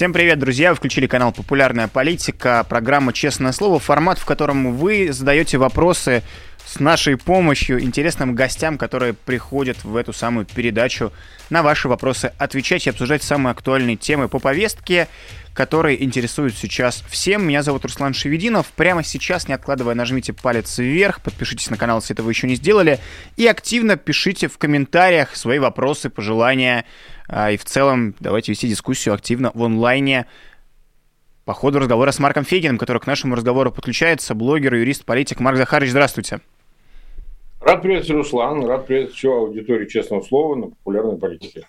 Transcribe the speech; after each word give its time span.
Всем 0.00 0.14
привет, 0.14 0.38
друзья! 0.38 0.70
Вы 0.70 0.76
включили 0.76 1.06
канал 1.06 1.30
«Популярная 1.30 1.86
политика», 1.86 2.64
программа 2.66 3.12
«Честное 3.12 3.52
слово», 3.52 3.78
формат, 3.78 4.18
в 4.18 4.24
котором 4.24 4.74
вы 4.74 5.12
задаете 5.12 5.58
вопросы 5.58 6.22
с 6.64 6.80
нашей 6.80 7.18
помощью 7.18 7.82
интересным 7.82 8.34
гостям, 8.34 8.78
которые 8.78 9.12
приходят 9.12 9.84
в 9.84 9.94
эту 9.96 10.14
самую 10.14 10.46
передачу 10.46 11.12
на 11.50 11.62
ваши 11.62 11.86
вопросы 11.86 12.32
отвечать 12.38 12.86
и 12.86 12.90
обсуждать 12.90 13.22
самые 13.22 13.50
актуальные 13.50 13.96
темы 13.96 14.28
по 14.28 14.38
повестке, 14.38 15.06
которые 15.52 16.02
интересуют 16.02 16.56
сейчас 16.56 17.04
всем. 17.10 17.46
Меня 17.46 17.62
зовут 17.62 17.84
Руслан 17.84 18.14
Шевединов. 18.14 18.68
Прямо 18.68 19.02
сейчас, 19.02 19.48
не 19.48 19.54
откладывая, 19.54 19.94
нажмите 19.94 20.32
палец 20.32 20.78
вверх, 20.78 21.20
подпишитесь 21.20 21.68
на 21.68 21.76
канал, 21.76 21.98
если 21.98 22.14
этого 22.14 22.30
еще 22.30 22.46
не 22.46 22.54
сделали, 22.54 23.00
и 23.36 23.46
активно 23.46 23.96
пишите 23.96 24.48
в 24.48 24.56
комментариях 24.56 25.36
свои 25.36 25.58
вопросы, 25.58 26.08
пожелания, 26.08 26.86
и 27.30 27.56
в 27.56 27.64
целом 27.64 28.14
давайте 28.20 28.52
вести 28.52 28.68
дискуссию 28.68 29.14
активно 29.14 29.52
в 29.54 29.62
онлайне 29.62 30.26
по 31.44 31.54
ходу 31.54 31.78
разговора 31.78 32.10
с 32.10 32.18
Марком 32.18 32.44
Фегиным, 32.44 32.78
который 32.78 33.00
к 33.00 33.06
нашему 33.06 33.34
разговору 33.34 33.72
подключается, 33.72 34.34
блогер, 34.34 34.74
юрист, 34.74 35.04
политик. 35.04 35.40
Марк 35.40 35.56
Захарович, 35.56 35.90
здравствуйте. 35.90 36.40
Рад 37.60 37.82
приветствовать, 37.82 38.24
Руслан. 38.24 38.64
Рад 38.66 38.86
приветствовать 38.86 39.18
всю 39.18 39.32
аудиторию 39.32 39.86
«Честного 39.86 40.22
слова» 40.22 40.54
на 40.54 40.66
популярной 40.68 41.18
политике. 41.18 41.66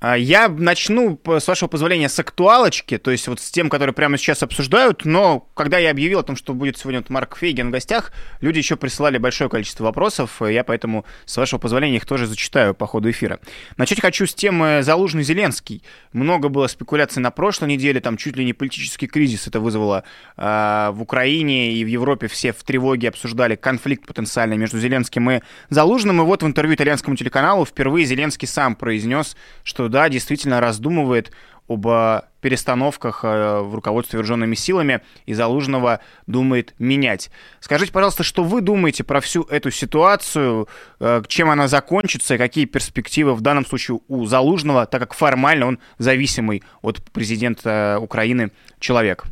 А, 0.00 0.16
я 0.16 0.48
начну, 0.48 1.20
с 1.26 1.48
вашего 1.48 1.68
позволения, 1.68 2.08
с 2.08 2.18
актуалочки, 2.18 2.98
то 2.98 3.10
есть 3.10 3.26
вот 3.26 3.40
с 3.40 3.50
тем, 3.50 3.68
которые 3.68 3.92
прямо 3.92 4.16
сейчас 4.16 4.44
обсуждают, 4.44 5.04
но 5.04 5.40
когда 5.54 5.78
я 5.78 5.90
объявил 5.90 6.20
о 6.20 6.22
том, 6.22 6.36
что 6.36 6.54
будет 6.54 6.78
сегодня 6.78 7.00
вот 7.00 7.10
Марк 7.10 7.36
Фейген 7.36 7.68
в 7.68 7.70
гостях, 7.72 8.12
люди 8.40 8.58
еще 8.58 8.76
присылали 8.76 9.18
большое 9.18 9.50
количество 9.50 9.84
вопросов, 9.84 10.40
я 10.40 10.62
поэтому, 10.62 11.04
с 11.24 11.36
вашего 11.36 11.58
позволения, 11.58 11.96
их 11.96 12.06
тоже 12.06 12.26
зачитаю 12.26 12.74
по 12.74 12.86
ходу 12.86 13.10
эфира. 13.10 13.40
Начать 13.76 14.00
хочу 14.00 14.26
с 14.26 14.34
темы 14.34 14.82
Залужный-Зеленский. 14.82 15.82
Много 16.12 16.48
было 16.48 16.68
спекуляций 16.68 17.20
на 17.20 17.32
прошлой 17.32 17.68
неделе, 17.70 18.00
там 18.00 18.16
чуть 18.16 18.36
ли 18.36 18.44
не 18.44 18.52
политический 18.52 19.08
кризис 19.08 19.48
это 19.48 19.58
вызвало 19.58 20.04
э, 20.36 20.90
в 20.92 21.02
Украине 21.02 21.72
и 21.72 21.84
в 21.84 21.88
Европе, 21.88 22.28
все 22.28 22.52
в 22.52 22.62
тревоге 22.62 23.08
обсуждали 23.08 23.56
конфликт 23.56 24.06
потенциальный 24.06 24.58
между 24.58 24.78
Зеленским 24.78 25.28
и 25.28 25.40
Залужным, 25.70 26.20
и 26.20 26.24
вот 26.24 26.44
в 26.44 26.46
интервью 26.46 26.76
итальянскому 26.76 27.16
телеканалу 27.16 27.64
впервые 27.64 28.06
Зеленский 28.06 28.46
сам 28.46 28.76
произнес, 28.76 29.36
что 29.64 29.87
да, 29.88 30.08
действительно 30.08 30.60
раздумывает 30.60 31.32
об 31.68 31.86
э, 31.86 32.22
перестановках 32.40 33.24
э, 33.24 33.60
в 33.60 33.74
руководстве 33.74 34.16
вооруженными 34.16 34.54
силами 34.54 35.02
и 35.26 35.34
Залужного 35.34 36.00
думает 36.26 36.74
менять. 36.78 37.30
Скажите, 37.60 37.92
пожалуйста, 37.92 38.22
что 38.22 38.42
вы 38.42 38.62
думаете 38.62 39.04
про 39.04 39.20
всю 39.20 39.42
эту 39.44 39.70
ситуацию, 39.70 40.66
э, 40.98 41.22
чем 41.28 41.50
она 41.50 41.68
закончится 41.68 42.34
и 42.34 42.38
какие 42.38 42.64
перспективы 42.64 43.34
в 43.34 43.42
данном 43.42 43.66
случае 43.66 44.00
у 44.08 44.24
Залужного, 44.24 44.86
так 44.86 45.00
как 45.00 45.14
формально 45.14 45.66
он 45.66 45.78
зависимый 45.98 46.62
от 46.80 47.02
президента 47.12 47.98
Украины 48.00 48.50
человек? 48.80 49.24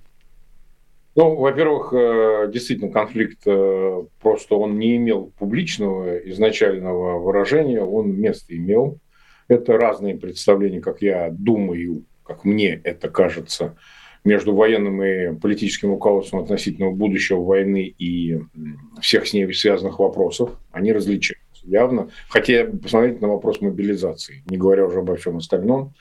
Ну, 1.15 1.35
во-первых, 1.35 2.53
действительно, 2.53 2.93
конфликт 2.93 3.43
просто 3.45 4.55
он 4.55 4.79
не 4.79 4.97
имел 4.97 5.33
публичного 5.39 6.19
изначального 6.29 7.19
выражения, 7.19 7.81
он 7.81 8.13
место 8.21 8.55
имел. 8.55 8.99
Это 9.49 9.75
разные 9.75 10.17
представления, 10.17 10.81
как 10.81 11.03
я 11.03 11.31
думаю, 11.31 12.05
как 12.25 12.45
мне 12.45 12.81
это 12.83 13.09
кажется, 13.09 13.77
между 14.25 14.55
военным 14.55 15.03
и 15.03 15.39
политическим 15.39 15.91
руководством 15.91 16.41
относительно 16.41 16.91
будущего 16.91 17.43
войны 17.43 17.95
и 17.97 18.41
всех 19.01 19.27
с 19.27 19.33
ней 19.33 19.53
связанных 19.55 20.01
вопросов. 20.01 20.51
Они 20.73 20.93
различаются 20.93 21.45
явно. 21.63 22.11
Хотя 22.29 22.65
посмотрите 22.65 23.21
на 23.21 23.29
вопрос 23.29 23.61
мобилизации, 23.61 24.43
не 24.47 24.57
говоря 24.57 24.85
уже 24.87 24.99
обо 24.99 25.15
всем 25.15 25.37
остальном. 25.37 25.95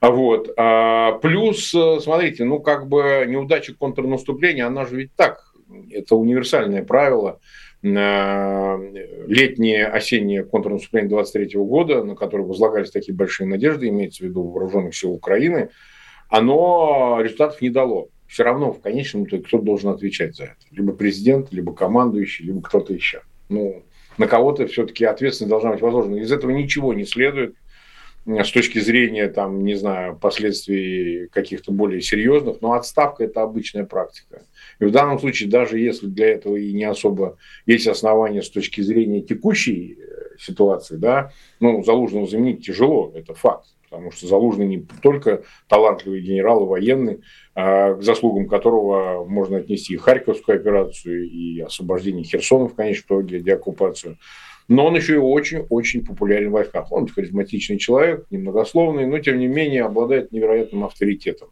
А 0.00 0.10
вот. 0.10 0.50
А 0.56 1.12
плюс, 1.18 1.70
смотрите, 1.70 2.44
ну 2.44 2.58
как 2.58 2.88
бы 2.88 3.24
неудача 3.28 3.74
контрнаступления, 3.74 4.66
она 4.66 4.84
же 4.84 4.96
ведь 4.96 5.14
так, 5.14 5.54
это 5.90 6.16
универсальное 6.16 6.82
правило– 6.82 7.38
летнее, 7.82 9.86
осеннее 9.86 10.44
контрнаступление 10.44 11.10
23 11.10 11.60
года, 11.60 12.02
на 12.02 12.16
которое 12.16 12.44
возлагались 12.44 12.90
такие 12.90 13.14
большие 13.14 13.46
надежды, 13.46 13.88
имеется 13.88 14.24
в 14.24 14.26
виду 14.26 14.42
вооруженных 14.42 14.96
сил 14.96 15.12
Украины, 15.12 15.68
оно 16.28 17.20
результатов 17.22 17.62
не 17.62 17.70
дало. 17.70 18.08
Все 18.26 18.42
равно 18.42 18.72
в 18.72 18.80
конечном 18.80 19.24
итоге 19.24 19.44
кто 19.44 19.58
должен 19.58 19.90
отвечать 19.90 20.36
за 20.36 20.44
это? 20.44 20.56
Либо 20.70 20.92
президент, 20.92 21.52
либо 21.52 21.72
командующий, 21.72 22.46
либо 22.46 22.60
кто-то 22.60 22.92
еще. 22.92 23.22
Ну, 23.48 23.84
на 24.18 24.26
кого-то 24.26 24.66
все-таки 24.66 25.04
ответственность 25.04 25.50
должна 25.50 25.72
быть 25.72 25.80
возложена. 25.80 26.16
Из 26.16 26.32
этого 26.32 26.50
ничего 26.50 26.92
не 26.92 27.04
следует 27.04 27.54
с 28.26 28.50
точки 28.50 28.78
зрения, 28.78 29.28
там, 29.28 29.64
не 29.64 29.74
знаю, 29.74 30.16
последствий 30.16 31.28
каких-то 31.28 31.72
более 31.72 32.02
серьезных, 32.02 32.60
но 32.60 32.72
отставка– 32.72 33.24
это 33.24 33.42
обычная 33.42 33.84
практика. 33.84 34.42
И 34.80 34.84
в 34.84 34.90
данном 34.90 35.18
случае, 35.18 35.48
даже 35.48 35.78
если 35.78 36.06
для 36.06 36.28
этого 36.28 36.56
и 36.56 36.72
не 36.72 36.84
особо 36.84 37.36
есть 37.66 37.86
основания 37.86 38.42
с 38.42 38.50
точки 38.50 38.80
зрения 38.80 39.22
текущей 39.22 39.98
э, 39.98 40.36
ситуации, 40.38 40.96
да, 40.96 41.32
ну, 41.60 41.82
Залужного 41.82 42.26
заменить 42.26 42.64
тяжело, 42.64 43.12
это 43.14 43.34
факт. 43.34 43.66
Потому 43.90 44.10
что 44.10 44.26
Залужный 44.26 44.66
не 44.66 44.86
только 45.02 45.42
талантливый 45.66 46.20
генерал 46.20 46.64
и 46.64 46.68
военный, 46.68 47.20
а 47.54 47.94
к 47.94 48.02
заслугам 48.02 48.46
которого 48.46 49.24
можно 49.24 49.58
отнести 49.58 49.94
и 49.94 49.96
Харьковскую 49.96 50.56
операцию, 50.56 51.28
и 51.28 51.60
освобождение 51.60 52.24
Херсона 52.24 52.68
в 52.68 52.74
конечном 52.74 53.22
итоге, 53.22 53.40
деоккупацию. 53.40 54.18
Но 54.68 54.86
он 54.86 54.96
еще 54.96 55.14
и 55.14 55.18
очень-очень 55.18 56.04
популярен 56.04 56.50
в 56.50 56.52
войсках. 56.52 56.92
Он 56.92 57.08
харизматичный 57.08 57.78
человек, 57.78 58.26
немногословный, 58.30 59.06
но 59.06 59.18
тем 59.18 59.38
не 59.38 59.46
менее 59.46 59.84
обладает 59.84 60.30
невероятным 60.30 60.84
авторитетом. 60.84 61.48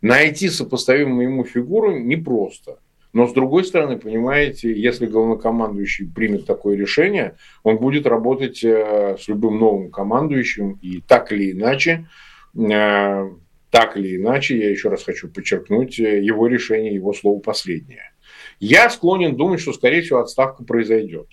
Найти 0.00 0.48
сопоставимую 0.48 1.28
ему 1.28 1.44
фигуру 1.44 1.98
непросто. 1.98 2.78
Но 3.12 3.26
с 3.26 3.32
другой 3.32 3.64
стороны, 3.64 3.98
понимаете, 3.98 4.72
если 4.72 5.06
главнокомандующий 5.06 6.06
примет 6.06 6.46
такое 6.46 6.76
решение, 6.76 7.36
он 7.62 7.78
будет 7.78 8.06
работать 8.06 8.62
э, 8.62 9.16
с 9.18 9.28
любым 9.28 9.58
новым 9.58 9.90
командующим 9.90 10.78
и 10.82 11.00
так 11.00 11.32
или 11.32 11.52
иначе, 11.52 12.06
э, 12.54 13.30
так 13.70 13.96
или 13.96 14.16
иначе, 14.16 14.58
я 14.58 14.70
еще 14.70 14.90
раз 14.90 15.04
хочу 15.04 15.28
подчеркнуть, 15.28 15.98
э, 15.98 16.22
его 16.22 16.46
решение, 16.46 16.94
его 16.94 17.12
слово 17.14 17.40
последнее. 17.40 18.12
Я 18.60 18.90
склонен 18.90 19.36
думать, 19.36 19.60
что, 19.60 19.72
скорее 19.72 20.02
всего, 20.02 20.20
отставка 20.20 20.64
произойдет. 20.64 21.28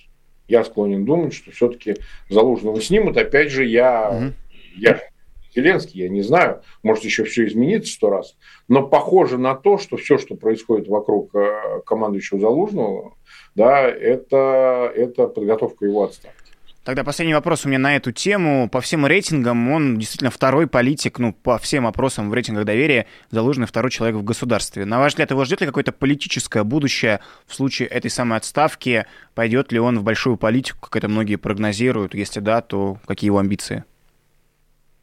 Я 0.47 0.63
склонен 0.63 1.05
думать, 1.05 1.33
что 1.33 1.51
все-таки 1.51 1.95
Залужного 2.29 2.79
снимут. 2.79 3.17
Опять 3.17 3.51
же, 3.51 3.65
я, 3.65 4.09
угу. 4.11 4.33
я 4.77 5.01
Зеленский, 5.55 6.01
я 6.01 6.09
не 6.09 6.21
знаю, 6.21 6.61
может 6.83 7.03
еще 7.03 7.23
все 7.23 7.47
изменится 7.47 7.93
сто 7.93 8.09
раз, 8.09 8.35
но 8.67 8.87
похоже 8.87 9.37
на 9.37 9.55
то, 9.55 9.77
что 9.77 9.97
все, 9.97 10.17
что 10.17 10.35
происходит 10.35 10.87
вокруг 10.87 11.33
э, 11.35 11.81
командующего 11.85 12.39
Залужного, 12.39 13.15
да, 13.55 13.87
это, 13.87 14.91
это 14.93 15.27
подготовка 15.27 15.85
его 15.85 16.03
отставки. 16.03 16.45
Тогда 16.85 17.03
последний 17.03 17.33
вопрос 17.33 17.65
у 17.65 17.67
меня 17.67 17.79
на 17.79 17.95
эту 17.95 18.11
тему. 18.11 18.69
По 18.69 18.79
всем 18.79 19.07
рейтингам 19.07 19.71
он 19.71 19.97
действительно 19.97 20.29
второй 20.29 20.67
политик, 20.67 21.17
ну, 21.17 21.33
по 21.33 21.57
всем 21.57 21.87
опросам 21.87 22.29
в 22.29 22.33
рейтингах 22.35 22.63
доверия, 22.63 23.07
заложенный 23.31 23.65
второй 23.65 23.89
человек 23.89 24.17
в 24.17 24.23
государстве. 24.23 24.85
На 24.85 24.99
ваш 24.99 25.13
взгляд, 25.13 25.31
его 25.31 25.43
ждет 25.45 25.61
ли 25.61 25.67
какое-то 25.67 25.91
политическое 25.91 26.63
будущее 26.63 27.21
в 27.47 27.55
случае 27.55 27.87
этой 27.87 28.11
самой 28.11 28.37
отставки? 28.37 29.07
Пойдет 29.33 29.71
ли 29.71 29.79
он 29.79 29.97
в 29.97 30.03
большую 30.03 30.37
политику, 30.37 30.77
как 30.79 30.95
это 30.95 31.07
многие 31.07 31.37
прогнозируют? 31.37 32.13
Если 32.13 32.39
да, 32.39 32.61
то 32.61 32.99
какие 33.07 33.29
его 33.29 33.39
амбиции? 33.39 33.83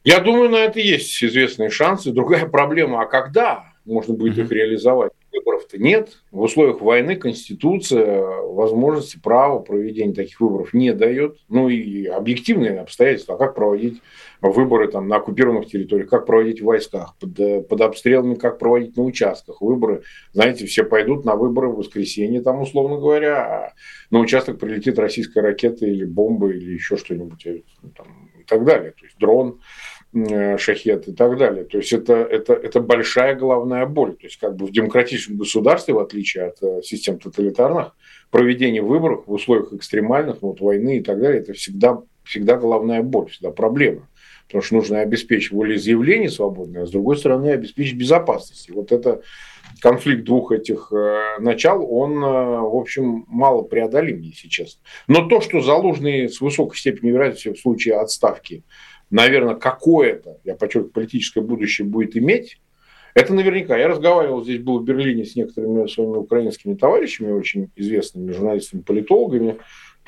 Я 0.03 0.19
думаю, 0.19 0.49
на 0.49 0.57
это 0.57 0.79
есть 0.81 1.23
известные 1.23 1.69
шансы. 1.69 2.11
Другая 2.11 2.45
проблема, 2.45 3.01
а 3.01 3.05
когда 3.05 3.73
можно 3.85 4.13
будет 4.13 4.37
их 4.37 4.51
реализовать? 4.51 5.13
Выборов-то 5.31 5.77
нет. 5.77 6.21
В 6.31 6.41
условиях 6.41 6.81
войны 6.81 7.15
Конституция 7.15 8.21
возможности 8.21 9.17
права 9.17 9.59
проведения 9.59 10.13
таких 10.13 10.41
выборов 10.41 10.73
не 10.73 10.93
дает. 10.93 11.37
Ну 11.47 11.69
и 11.69 12.05
объективные 12.05 12.81
обстоятельства. 12.81 13.35
А 13.35 13.37
как 13.37 13.55
проводить 13.55 14.01
выборы 14.41 14.89
там, 14.89 15.07
на 15.07 15.15
оккупированных 15.15 15.67
территориях, 15.67 16.09
как 16.09 16.25
проводить 16.25 16.61
в 16.61 16.65
войсках, 16.65 17.15
под, 17.19 17.67
под 17.67 17.81
обстрелами, 17.81 18.35
как 18.35 18.59
проводить 18.59 18.97
на 18.97 19.03
участках 19.03 19.61
выборы. 19.61 20.03
Знаете, 20.33 20.65
все 20.65 20.83
пойдут 20.83 21.23
на 21.23 21.35
выборы 21.35 21.69
в 21.69 21.77
воскресенье, 21.77 22.41
там, 22.41 22.61
условно 22.61 22.97
говоря, 22.97 23.37
а 23.37 23.73
на 24.11 24.19
участок 24.19 24.59
прилетит 24.59 24.99
российская 24.99 25.41
ракета 25.41 25.85
или 25.85 26.03
бомба 26.03 26.51
или 26.51 26.73
еще 26.73 26.97
что-нибудь 26.97 27.45
э, 27.47 27.61
там, 27.97 28.29
и 28.39 28.43
так 28.43 28.65
далее. 28.65 28.91
То 28.91 29.05
есть 29.05 29.17
дрон 29.17 29.59
Э, 30.02 30.02
шахет 30.57 31.07
и 31.07 31.13
так 31.13 31.37
далее. 31.37 31.63
То 31.65 31.77
есть 31.77 31.91
это, 31.91 32.13
это, 32.13 32.53
это 32.53 32.79
большая 32.79 33.35
головная 33.35 33.85
боль. 33.85 34.13
То 34.13 34.25
есть 34.25 34.37
как 34.37 34.55
бы 34.55 34.67
в 34.67 34.71
демократическом 34.71 35.37
государстве, 35.37 35.93
в 35.93 35.99
отличие 35.99 36.45
от 36.45 36.61
э, 36.61 36.81
систем 36.83 37.17
тоталитарных, 37.17 37.95
проведение 38.29 38.81
выборов 38.81 39.23
в 39.25 39.31
условиях 39.31 39.73
экстремальных, 39.73 40.41
вот 40.41 40.61
войны 40.61 40.97
и 40.97 41.03
так 41.03 41.19
далее, 41.19 41.41
это 41.41 41.53
всегда, 41.53 42.01
всегда 42.23 42.57
головная 42.57 43.01
боль, 43.01 43.29
всегда 43.29 43.51
проблема. 43.51 44.07
потому 44.47 44.61
что 44.61 44.75
нужно 44.75 44.99
обеспечить 45.01 45.51
волеизъявление 45.51 46.29
свободное, 46.29 46.83
а 46.83 46.85
с 46.85 46.91
другой 46.91 47.17
стороны 47.17 47.49
обеспечить 47.49 47.97
безопасность. 47.97 48.69
И 48.69 48.71
вот 48.71 48.91
это 48.91 49.21
конфликт 49.81 50.23
двух 50.23 50.51
этих 50.51 50.91
э, 50.91 51.39
начал, 51.39 51.85
он, 51.91 52.23
э, 52.23 52.59
в 52.61 52.75
общем, 52.75 53.25
мало 53.27 53.63
преодолим, 53.63 54.21
если 54.21 54.47
честно. 54.47 54.81
Но 55.07 55.27
то, 55.27 55.41
что 55.41 55.61
Залужный 55.61 56.29
с 56.29 56.39
высокой 56.39 56.77
степенью 56.77 57.15
вероятности 57.15 57.53
в 57.53 57.59
случае 57.59 57.95
отставки, 57.95 58.63
наверное, 59.13 59.55
какое-то, 59.55 60.39
я 60.43 60.55
подчеркиваю, 60.55 60.91
политическое 60.91 61.41
будущее 61.41 61.87
будет 61.87 62.17
иметь, 62.17 62.59
это 63.13 63.31
наверняка. 63.33 63.77
Я 63.77 63.87
разговаривал 63.87 64.43
здесь, 64.43 64.59
был 64.59 64.79
в 64.79 64.83
Берлине 64.83 65.23
с 65.23 65.35
некоторыми 65.35 65.87
своими 65.87 66.17
украинскими 66.17 66.73
товарищами, 66.73 67.31
очень 67.31 67.69
известными 67.75 68.31
журналистами, 68.31 68.81
политологами, 68.81 69.57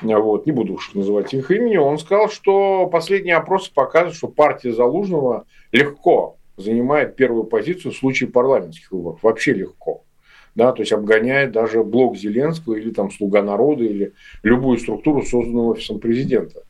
вот, 0.02 0.44
не 0.44 0.52
буду 0.52 0.74
уж 0.74 0.92
называть 0.94 1.32
их 1.32 1.50
имени, 1.52 1.76
он 1.76 1.98
сказал, 1.98 2.28
что 2.28 2.86
последние 2.88 3.36
опросы 3.36 3.72
показывают, 3.72 4.16
что 4.16 4.28
партия 4.28 4.72
Залужного 4.72 5.46
легко 5.70 6.36
занимает 6.56 7.14
первую 7.14 7.44
позицию 7.44 7.92
в 7.92 7.96
случае 7.96 8.28
парламентских 8.28 8.90
выборов. 8.90 9.22
Вообще 9.22 9.52
легко. 9.52 10.02
Да, 10.56 10.72
то 10.72 10.82
есть 10.82 10.92
обгоняет 10.92 11.52
даже 11.52 11.84
блок 11.84 12.16
Зеленского 12.16 12.74
или 12.74 12.90
там 12.90 13.10
Слуга 13.10 13.42
народа 13.42 13.84
или 13.84 14.14
любую 14.42 14.78
структуру, 14.78 15.22
созданную 15.22 15.66
офисом 15.68 16.00
президента. 16.00 16.62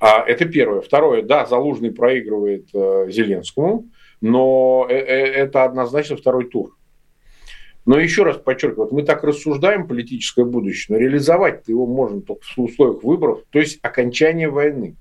А, 0.00 0.22
это 0.26 0.44
первое. 0.44 0.80
Второе, 0.80 1.22
да, 1.22 1.46
Залужный 1.46 1.90
проигрывает 1.90 2.68
э, 2.72 3.06
Зеленскому, 3.10 3.86
но 4.20 4.86
э, 4.88 4.94
э, 4.94 5.26
это 5.32 5.64
однозначно 5.64 6.16
второй 6.16 6.48
тур. 6.48 6.76
Но 7.84 7.98
еще 7.98 8.22
раз 8.22 8.36
подчеркиваю, 8.36 8.84
вот 8.84 8.92
мы 8.92 9.02
так 9.02 9.24
рассуждаем 9.24 9.88
политическое 9.88 10.44
будущее, 10.44 10.96
но 10.96 11.02
реализовать 11.02 11.66
его 11.68 11.86
можно 11.86 12.20
только 12.20 12.42
в 12.44 12.58
условиях 12.58 13.02
выборов, 13.02 13.40
то 13.50 13.58
есть 13.58 13.78
окончание 13.82 14.50
войны. 14.50 14.96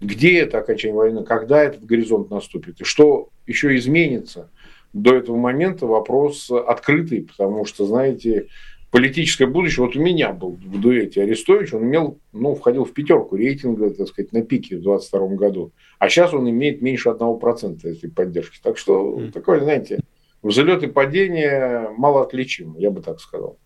Где 0.00 0.40
это 0.40 0.58
окончание 0.58 0.96
войны, 0.96 1.24
когда 1.24 1.62
этот 1.64 1.84
горизонт 1.84 2.30
наступит, 2.30 2.80
и 2.80 2.84
что 2.84 3.30
еще 3.46 3.74
изменится 3.76 4.50
до 4.92 5.16
этого 5.16 5.36
момента, 5.36 5.86
вопрос 5.86 6.50
открытый, 6.50 7.22
потому 7.22 7.64
что, 7.64 7.86
знаете, 7.86 8.48
политическое 8.90 9.46
будущее, 9.46 9.84
вот 9.84 9.96
у 9.96 10.00
меня 10.00 10.32
был 10.32 10.52
в 10.52 10.80
дуэте 10.80 11.22
Арестович, 11.22 11.74
он 11.74 11.84
имел, 11.84 12.18
ну, 12.32 12.54
входил 12.54 12.84
в 12.84 12.92
пятерку 12.92 13.36
рейтинга, 13.36 13.90
так 13.90 14.08
сказать, 14.08 14.32
на 14.32 14.42
пике 14.42 14.76
в 14.76 14.82
22 14.82 15.28
году, 15.36 15.72
а 15.98 16.08
сейчас 16.08 16.32
он 16.34 16.48
имеет 16.48 16.82
меньше 16.82 17.08
1% 17.08 17.86
этой 17.86 18.10
поддержки. 18.10 18.58
Так 18.62 18.78
что, 18.78 19.18
mm. 19.18 19.32
такое, 19.32 19.60
знаете, 19.60 20.00
взлет 20.42 20.82
и 20.82 20.86
падение 20.86 21.90
мало 21.96 22.22
отличимы, 22.22 22.80
я 22.80 22.90
бы 22.90 23.02
так 23.02 23.20
сказал. 23.20 23.58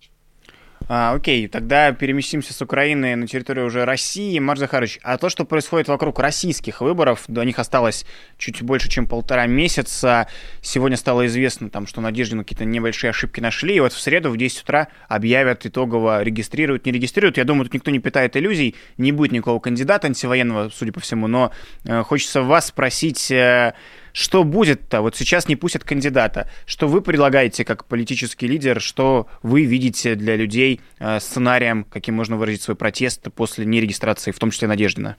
А, 0.93 1.15
окей, 1.15 1.47
тогда 1.47 1.93
переместимся 1.93 2.53
с 2.53 2.61
Украины 2.61 3.15
на 3.15 3.29
территорию 3.29 3.67
уже 3.67 3.85
России. 3.85 4.37
Марш 4.41 4.59
Захарович, 4.59 4.99
а 5.05 5.19
то, 5.19 5.29
что 5.29 5.45
происходит 5.45 5.87
вокруг 5.87 6.19
российских 6.19 6.81
выборов, 6.81 7.23
до 7.29 7.45
них 7.45 7.61
осталось 7.61 8.05
чуть 8.39 8.61
больше, 8.63 8.89
чем 8.89 9.07
полтора 9.07 9.47
месяца. 9.47 10.27
Сегодня 10.63 10.97
стало 10.97 11.27
известно, 11.29 11.71
там, 11.71 11.87
что 11.87 12.01
Надеждину 12.01 12.43
какие-то 12.43 12.65
небольшие 12.65 13.11
ошибки 13.11 13.39
нашли, 13.39 13.77
и 13.77 13.79
вот 13.79 13.93
в 13.93 14.01
среду 14.01 14.31
в 14.31 14.37
10 14.37 14.65
утра 14.65 14.89
объявят 15.07 15.65
итогово, 15.65 16.25
регистрируют, 16.25 16.87
не 16.87 16.91
регистрируют. 16.91 17.37
Я 17.37 17.45
думаю, 17.45 17.67
тут 17.67 17.75
никто 17.75 17.93
не 17.93 18.01
питает 18.01 18.37
иллюзий, 18.37 18.75
не 18.99 19.13
будет 19.13 19.31
никакого 19.31 19.61
кандидата 19.61 20.09
антивоенного, 20.09 20.71
судя 20.75 20.91
по 20.91 20.99
всему, 20.99 21.29
но 21.29 21.53
э, 21.85 22.03
хочется 22.03 22.43
вас 22.43 22.67
спросить... 22.67 23.31
Э, 23.31 23.75
что 24.13 24.45
будет-то? 24.45 25.03
Вот 25.03 25.17
сейчас 25.17 25.49
не 25.49 25.57
пустят 25.57 25.85
кандидата. 25.85 26.49
Что 26.67 26.89
вы 26.89 27.01
предлагаете 27.01 27.65
как 27.65 27.85
политический 27.85 28.47
лидер? 28.47 28.81
Что 28.81 29.27
вы 29.43 29.65
видите 29.65 30.15
для 30.15 30.37
людей 30.37 30.81
э, 30.99 31.21
сценарием, 31.21 31.85
каким 31.85 32.15
можно 32.15 32.37
выразить 32.37 32.63
свой 32.63 32.77
протест 32.77 33.29
после 33.35 33.65
нерегистрации, 33.65 34.31
в 34.31 34.39
том 34.39 34.51
числе 34.51 34.69
Надеждина? 34.69 35.17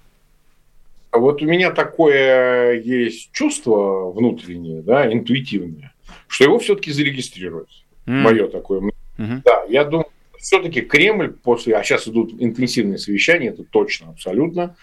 Вот 1.12 1.42
у 1.42 1.46
меня 1.46 1.72
такое 1.72 2.80
есть 2.80 3.32
чувство 3.32 4.12
внутреннее, 4.12 4.82
да, 4.82 5.12
интуитивное, 5.12 5.94
что 6.28 6.46
его 6.46 6.58
все-таки 6.60 6.92
зарегистрируют. 6.92 7.70
Mm. 8.06 8.22
Мое 8.22 8.48
такое. 8.48 8.80
Mm-hmm. 9.18 9.42
Да, 9.44 9.64
я 9.68 9.84
думаю, 9.84 10.08
все-таки 10.40 10.82
Кремль 10.82 11.34
после, 11.34 11.76
а 11.76 11.84
сейчас 11.84 12.08
идут 12.08 12.34
интенсивные 12.40 12.98
совещания, 12.98 13.50
это 13.50 13.64
точно, 13.64 14.10
абсолютно, 14.10 14.76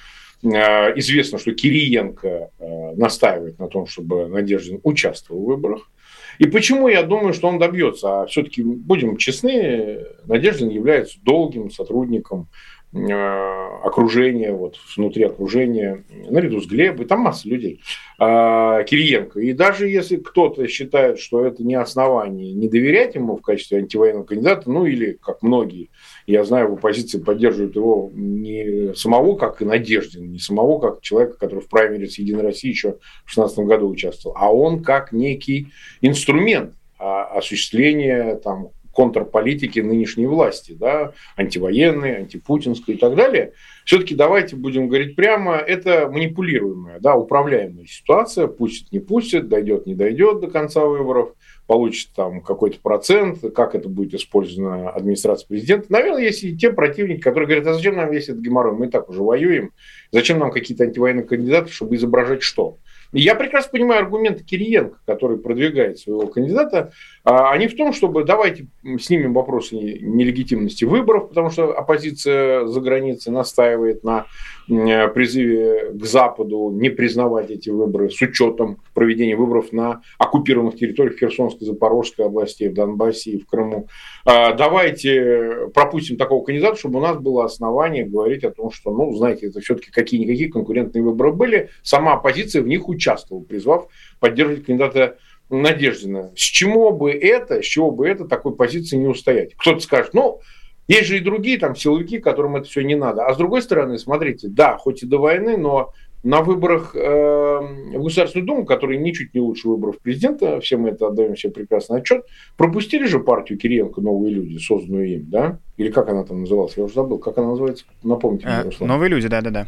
известно, 0.42 1.38
что 1.38 1.52
Кириенко 1.52 2.50
э, 2.58 2.94
настаивает 2.94 3.58
на 3.58 3.68
том, 3.68 3.86
чтобы 3.86 4.28
Надеждин 4.28 4.80
участвовал 4.82 5.42
в 5.42 5.46
выборах. 5.46 5.90
И 6.38 6.46
почему 6.46 6.86
я 6.86 7.02
думаю, 7.02 7.34
что 7.34 7.48
он 7.48 7.58
добьется? 7.58 8.22
А 8.22 8.26
все-таки, 8.26 8.62
будем 8.62 9.16
честны, 9.16 10.04
Надеждин 10.26 10.68
является 10.68 11.18
долгим 11.22 11.70
сотрудником 11.70 12.48
Э, 12.48 12.77
окружение, 12.92 14.52
вот 14.52 14.76
внутри 14.96 15.24
окружения, 15.24 16.04
наряду 16.30 16.60
с 16.60 16.66
Глебой, 16.66 17.06
там 17.06 17.20
масса 17.20 17.48
людей, 17.48 17.82
а, 18.18 18.82
Кириенко. 18.84 19.40
И 19.40 19.52
даже 19.52 19.88
если 19.88 20.16
кто-то 20.16 20.66
считает, 20.68 21.18
что 21.18 21.44
это 21.44 21.62
не 21.62 21.74
основание 21.74 22.52
не 22.54 22.68
доверять 22.68 23.14
ему 23.14 23.36
в 23.36 23.42
качестве 23.42 23.78
антивоенного 23.78 24.24
кандидата, 24.24 24.70
ну 24.70 24.86
или, 24.86 25.12
как 25.12 25.42
многие, 25.42 25.90
я 26.26 26.44
знаю, 26.44 26.70
в 26.70 26.74
оппозиции 26.74 27.18
поддерживают 27.18 27.76
его 27.76 28.10
не 28.14 28.94
самого, 28.94 29.36
как 29.36 29.60
и 29.60 29.64
Надеждин, 29.64 30.32
не 30.32 30.38
самого, 30.38 30.78
как 30.78 31.02
человека, 31.02 31.38
который 31.38 31.60
в 31.60 31.68
праймере 31.68 32.08
с 32.08 32.18
Единой 32.18 32.42
России 32.42 32.70
еще 32.70 32.92
в 33.24 33.34
2016 33.34 33.58
году 33.60 33.88
участвовал, 33.88 34.36
а 34.38 34.52
он 34.52 34.82
как 34.82 35.12
некий 35.12 35.68
инструмент 36.00 36.74
а, 36.98 37.24
осуществления 37.38 38.34
там, 38.36 38.70
контрполитики 38.98 39.78
нынешней 39.78 40.26
власти, 40.26 40.72
да, 40.72 41.12
антивоенной, 41.36 42.16
антипутинской 42.16 42.96
и 42.96 42.98
так 42.98 43.14
далее, 43.14 43.52
все-таки 43.84 44.16
давайте 44.16 44.56
будем 44.56 44.88
говорить 44.88 45.14
прямо, 45.14 45.54
это 45.54 46.10
манипулируемая, 46.10 46.98
да, 46.98 47.14
управляемая 47.14 47.86
ситуация, 47.86 48.48
пустит, 48.48 48.90
не 48.90 48.98
пустит, 48.98 49.48
дойдет, 49.48 49.86
не 49.86 49.94
дойдет 49.94 50.40
до 50.40 50.48
конца 50.48 50.84
выборов, 50.84 51.34
получит 51.68 52.08
там 52.16 52.40
какой-то 52.40 52.80
процент, 52.80 53.38
как 53.54 53.76
это 53.76 53.88
будет 53.88 54.14
использовано 54.14 54.90
администрацией 54.90 55.46
президента. 55.46 55.92
Наверное, 55.92 56.24
есть 56.24 56.42
и 56.42 56.56
те 56.56 56.72
противники, 56.72 57.20
которые 57.20 57.46
говорят, 57.46 57.68
а 57.68 57.74
зачем 57.74 57.94
нам 57.94 58.10
весь 58.10 58.28
этот 58.28 58.42
геморрой, 58.42 58.74
мы 58.74 58.86
и 58.86 58.90
так 58.90 59.08
уже 59.08 59.22
воюем, 59.22 59.70
зачем 60.10 60.40
нам 60.40 60.50
какие-то 60.50 60.82
антивоенные 60.82 61.24
кандидаты, 61.24 61.70
чтобы 61.70 61.94
изображать 61.94 62.42
что? 62.42 62.78
Я 63.12 63.34
прекрасно 63.34 63.70
понимаю 63.72 64.02
аргументы 64.02 64.44
Кириенко, 64.44 64.98
который 65.06 65.38
продвигает 65.38 65.98
своего 65.98 66.26
кандидата. 66.26 66.92
А, 67.24 67.50
они 67.52 67.66
в 67.66 67.76
том, 67.76 67.92
чтобы 67.92 68.24
давайте 68.24 68.66
снимем 69.00 69.32
вопросы 69.32 69.76
нелегитимности 69.76 70.84
выборов, 70.84 71.28
потому 71.28 71.50
что 71.50 71.72
оппозиция 71.72 72.66
за 72.66 72.80
границей 72.80 73.32
настаивает 73.32 74.04
на 74.04 74.26
призыве 74.68 75.92
к 75.92 76.04
Западу 76.04 76.70
не 76.70 76.90
признавать 76.90 77.50
эти 77.50 77.70
выборы 77.70 78.10
с 78.10 78.20
учетом 78.20 78.82
проведения 78.92 79.34
выборов 79.34 79.72
на 79.72 80.02
оккупированных 80.18 80.76
территориях 80.76 81.18
Херсонской, 81.18 81.66
Запорожской 81.66 82.26
областей, 82.26 82.68
в 82.68 82.74
Донбассе 82.74 83.30
и 83.30 83.40
в 83.40 83.46
Крыму. 83.46 83.88
А, 84.26 84.52
давайте 84.52 85.68
пропустим 85.72 86.18
такого 86.18 86.44
кандидата, 86.44 86.78
чтобы 86.78 86.98
у 86.98 87.02
нас 87.02 87.16
было 87.16 87.46
основание 87.46 88.04
говорить 88.04 88.44
о 88.44 88.50
том, 88.50 88.70
что, 88.70 88.90
ну, 88.90 89.14
знаете, 89.14 89.46
это 89.46 89.60
все-таки 89.60 89.90
какие-никакие 89.90 90.50
конкурентные 90.50 91.02
выборы 91.02 91.32
были. 91.32 91.70
Сама 91.82 92.14
оппозиция 92.14 92.60
в 92.60 92.68
них 92.68 92.88
участвовала, 92.98 93.42
призвав 93.42 93.88
поддерживать 94.20 94.66
кандидата 94.66 95.16
Надеждина. 95.50 96.30
С 96.36 96.40
чего 96.40 96.90
бы 96.90 97.10
это, 97.10 97.62
с 97.62 97.64
чего 97.64 97.90
бы 97.90 98.06
это 98.06 98.26
такой 98.26 98.54
позиции 98.54 98.96
не 98.96 99.06
устоять? 99.06 99.54
Кто-то 99.56 99.80
скажет, 99.80 100.12
ну, 100.12 100.40
есть 100.88 101.06
же 101.06 101.18
и 101.18 101.20
другие 101.20 101.58
там 101.58 101.76
силовики, 101.76 102.18
которым 102.18 102.56
это 102.56 102.68
все 102.68 102.82
не 102.82 102.96
надо. 102.96 103.26
А 103.26 103.34
с 103.34 103.36
другой 103.36 103.62
стороны, 103.62 103.98
смотрите, 103.98 104.48
да, 104.48 104.76
хоть 104.76 105.02
и 105.02 105.06
до 105.06 105.18
войны, 105.18 105.56
но 105.56 105.92
на 106.22 106.40
выборах 106.42 106.96
э, 106.96 106.98
в 106.98 108.02
Государственную 108.02 108.46
Думу, 108.46 108.64
которые 108.64 108.98
ничуть 108.98 109.34
не 109.34 109.40
лучше 109.40 109.68
выборов 109.68 109.98
президента, 109.98 110.60
все 110.60 110.76
мы 110.76 110.90
это 110.90 111.06
отдаем 111.06 111.36
себе 111.36 111.52
прекрасный 111.52 111.98
отчет, 111.98 112.24
пропустили 112.56 113.06
же 113.06 113.20
партию 113.20 113.58
Кириенко 113.58 114.00
«Новые 114.00 114.34
люди», 114.34 114.58
созданную 114.58 115.14
им, 115.14 115.30
да? 115.30 115.60
Или 115.76 115.90
как 115.90 116.08
она 116.08 116.24
там 116.24 116.40
называлась? 116.40 116.76
Я 116.76 116.84
уже 116.84 116.94
забыл. 116.94 117.18
Как 117.18 117.38
она 117.38 117.48
называется? 117.48 117.84
Напомните 118.02 118.46
мне, 118.46 118.56
э, 118.56 118.62
Руслан. 118.64 118.88
«Новые 118.88 119.10
люди», 119.10 119.28
да-да-да. 119.28 119.66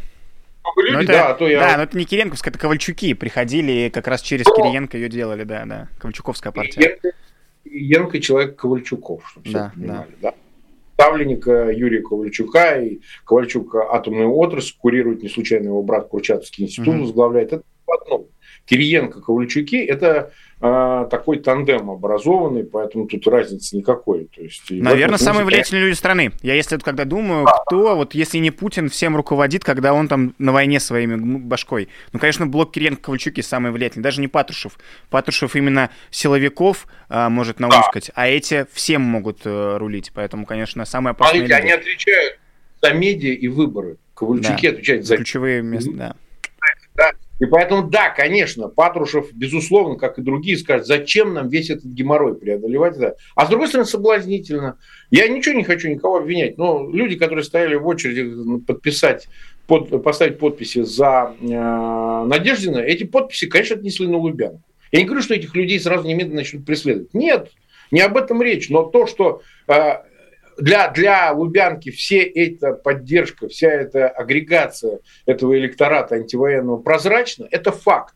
Люди, 0.77 1.05
это, 1.05 1.13
да, 1.13 1.29
а 1.31 1.35
то 1.35 1.49
я... 1.49 1.61
Да, 1.61 1.77
но 1.79 1.83
это 1.85 1.97
не 1.97 2.05
Кириенковская, 2.05 2.51
это 2.51 2.59
Ковальчуки 2.59 3.15
приходили 3.15 3.73
и 3.73 3.91
как 3.91 4.07
раз 4.07 4.23
через 4.23 4.47
но... 4.47 4.55
Кириенко 4.55 4.97
ее 4.97 5.09
делали, 5.09 5.45
да, 5.45 5.65
да. 5.65 5.89
Ковальчуковская 5.99 6.53
партия. 6.53 6.81
Кириенко, 6.81 7.11
Кириенко 7.65 8.21
человек 8.21 8.57
Ковальчуков, 8.57 9.29
чтобы 9.29 9.51
да, 9.51 9.71
все 9.71 9.81
понимали, 9.81 10.11
да. 10.21 10.31
да 10.31 10.35
ставленника 11.01 11.71
Юрия 11.71 12.03
Ковальчука, 12.03 12.79
и 12.83 13.01
Ковальчук 13.25 13.75
атомную 13.75 14.31
отрасль 14.35 14.75
курирует, 14.79 15.23
не 15.23 15.31
случайно 15.31 15.69
его 15.69 15.83
брат 15.83 16.09
Курчатовский 16.09 16.65
институт 16.65 16.95
mm-hmm. 16.95 17.01
возглавляет. 17.01 17.53
Это 17.55 17.63
в 17.87 17.93
одном. 17.93 18.27
Кириенко, 18.71 19.21
Ковальчуки– 19.21 19.75
это 19.85 20.31
э, 20.61 21.07
такой 21.11 21.41
тандем 21.41 21.91
образованный, 21.91 22.63
поэтому 22.63 23.09
тут 23.09 23.27
разницы 23.27 23.77
никакой. 23.77 24.27
То 24.27 24.43
есть, 24.43 24.71
Наверное, 24.71 25.19
самые 25.19 25.45
влиятельные 25.45 25.87
люди 25.87 25.97
страны. 25.97 26.31
Я 26.41 26.55
если 26.55 26.79
когда 26.79 27.05
думаю, 27.05 27.47
а, 27.49 27.65
кто, 27.65 27.97
вот 27.97 28.15
если 28.15 28.39
не 28.39 28.53
Путин, 28.53 28.89
всем 28.89 29.17
руководит, 29.17 29.65
когда 29.65 29.93
он 29.93 30.07
там 30.07 30.37
на 30.39 30.53
войне 30.53 30.79
своими 30.79 31.17
башкой. 31.17 31.89
Ну, 32.13 32.21
конечно, 32.21 32.47
блок 32.47 32.71
Кириенко, 32.71 33.03
Ковальчуки 33.03 33.41
самый 33.41 33.73
влиятельный, 33.73 34.05
даже 34.05 34.21
не 34.21 34.29
Патрушев. 34.29 34.79
Патрушев 35.11 35.57
именно 35.57 35.91
силовиков 36.13 36.87
э, 37.09 37.29
может 37.29 37.59
науськать, 37.59 38.07
да. 38.07 38.23
а 38.23 38.29
эти 38.29 38.67
всем 38.73 39.03
могут 39.03 39.41
э, 39.47 39.79
рулить. 39.79 40.13
Поэтому, 40.15 40.47
конечно, 40.47 40.85
самые 40.85 41.11
опасные 41.11 41.41
Смотрите, 41.41 41.61
люди. 41.61 41.73
они 41.73 41.81
отвечают 41.81 42.39
за 42.81 42.93
медиа 42.93 43.33
и 43.33 43.49
выборы. 43.49 43.97
Ковальчуки 44.15 44.69
да. 44.69 44.75
отвечают 44.75 45.07
за... 45.07 45.17
Ключевые 45.17 45.61
места, 45.61 45.91
да. 45.93 46.15
да 46.95 47.13
И 47.41 47.47
поэтому, 47.47 47.89
да, 47.89 48.11
конечно, 48.11 48.69
Патрушев, 48.69 49.33
безусловно, 49.33 49.97
как 49.97 50.19
и 50.19 50.23
другие, 50.23 50.59
скажет, 50.59 50.87
зачем 50.87 51.33
нам 51.33 51.49
весь 51.49 51.71
этот 51.71 51.87
геморрой 51.87 52.35
преодолевать. 52.35 52.99
Да? 52.99 53.15
А 53.35 53.47
с 53.47 53.49
другой 53.49 53.69
стороны, 53.69 53.89
соблазнительно. 53.89 54.79
Я 55.11 55.27
ничего 55.27 55.55
не 55.55 55.65
хочу 55.65 55.89
никого 55.89 56.19
обвинять, 56.19 56.59
но 56.59 56.89
люди, 56.91 57.17
которые 57.17 57.43
стояли 57.43 57.77
в 57.77 57.87
очереди 57.87 58.63
подписать 58.67 59.29
под, 59.67 60.03
поставить 60.03 60.39
подписи 60.39 60.83
за 60.83 61.35
э, 61.41 61.45
Надеждина, 62.27 62.79
эти 62.79 63.05
подписи, 63.05 63.47
конечно, 63.47 63.77
отнесли 63.77 64.07
на 64.07 64.19
Лубянку. 64.19 64.63
Я 64.93 65.01
не 65.01 65.07
говорю, 65.07 65.23
что 65.23 65.35
этих 65.35 65.55
людей 65.55 65.81
сразу 65.81 66.07
немедленно 66.07 66.41
начнут 66.41 66.67
преследовать. 66.67 67.15
Нет, 67.15 67.53
не 67.91 68.01
об 68.01 68.19
этом 68.19 68.43
речь. 68.43 68.69
Но 68.69 68.83
то, 68.83 69.07
что 69.07 69.41
э, 69.67 69.73
для, 70.61 70.89
для 70.89 71.33
Лубянки 71.33 71.91
все 71.91 72.23
эта 72.23 72.73
поддержка, 72.73 73.49
вся 73.49 73.69
эта 73.69 74.09
агрегация 74.09 75.01
этого 75.27 75.59
электората 75.59 76.15
антивоенного 76.15 76.79
прозрачна, 76.79 77.47
это 77.51 77.73
факт. 77.73 78.15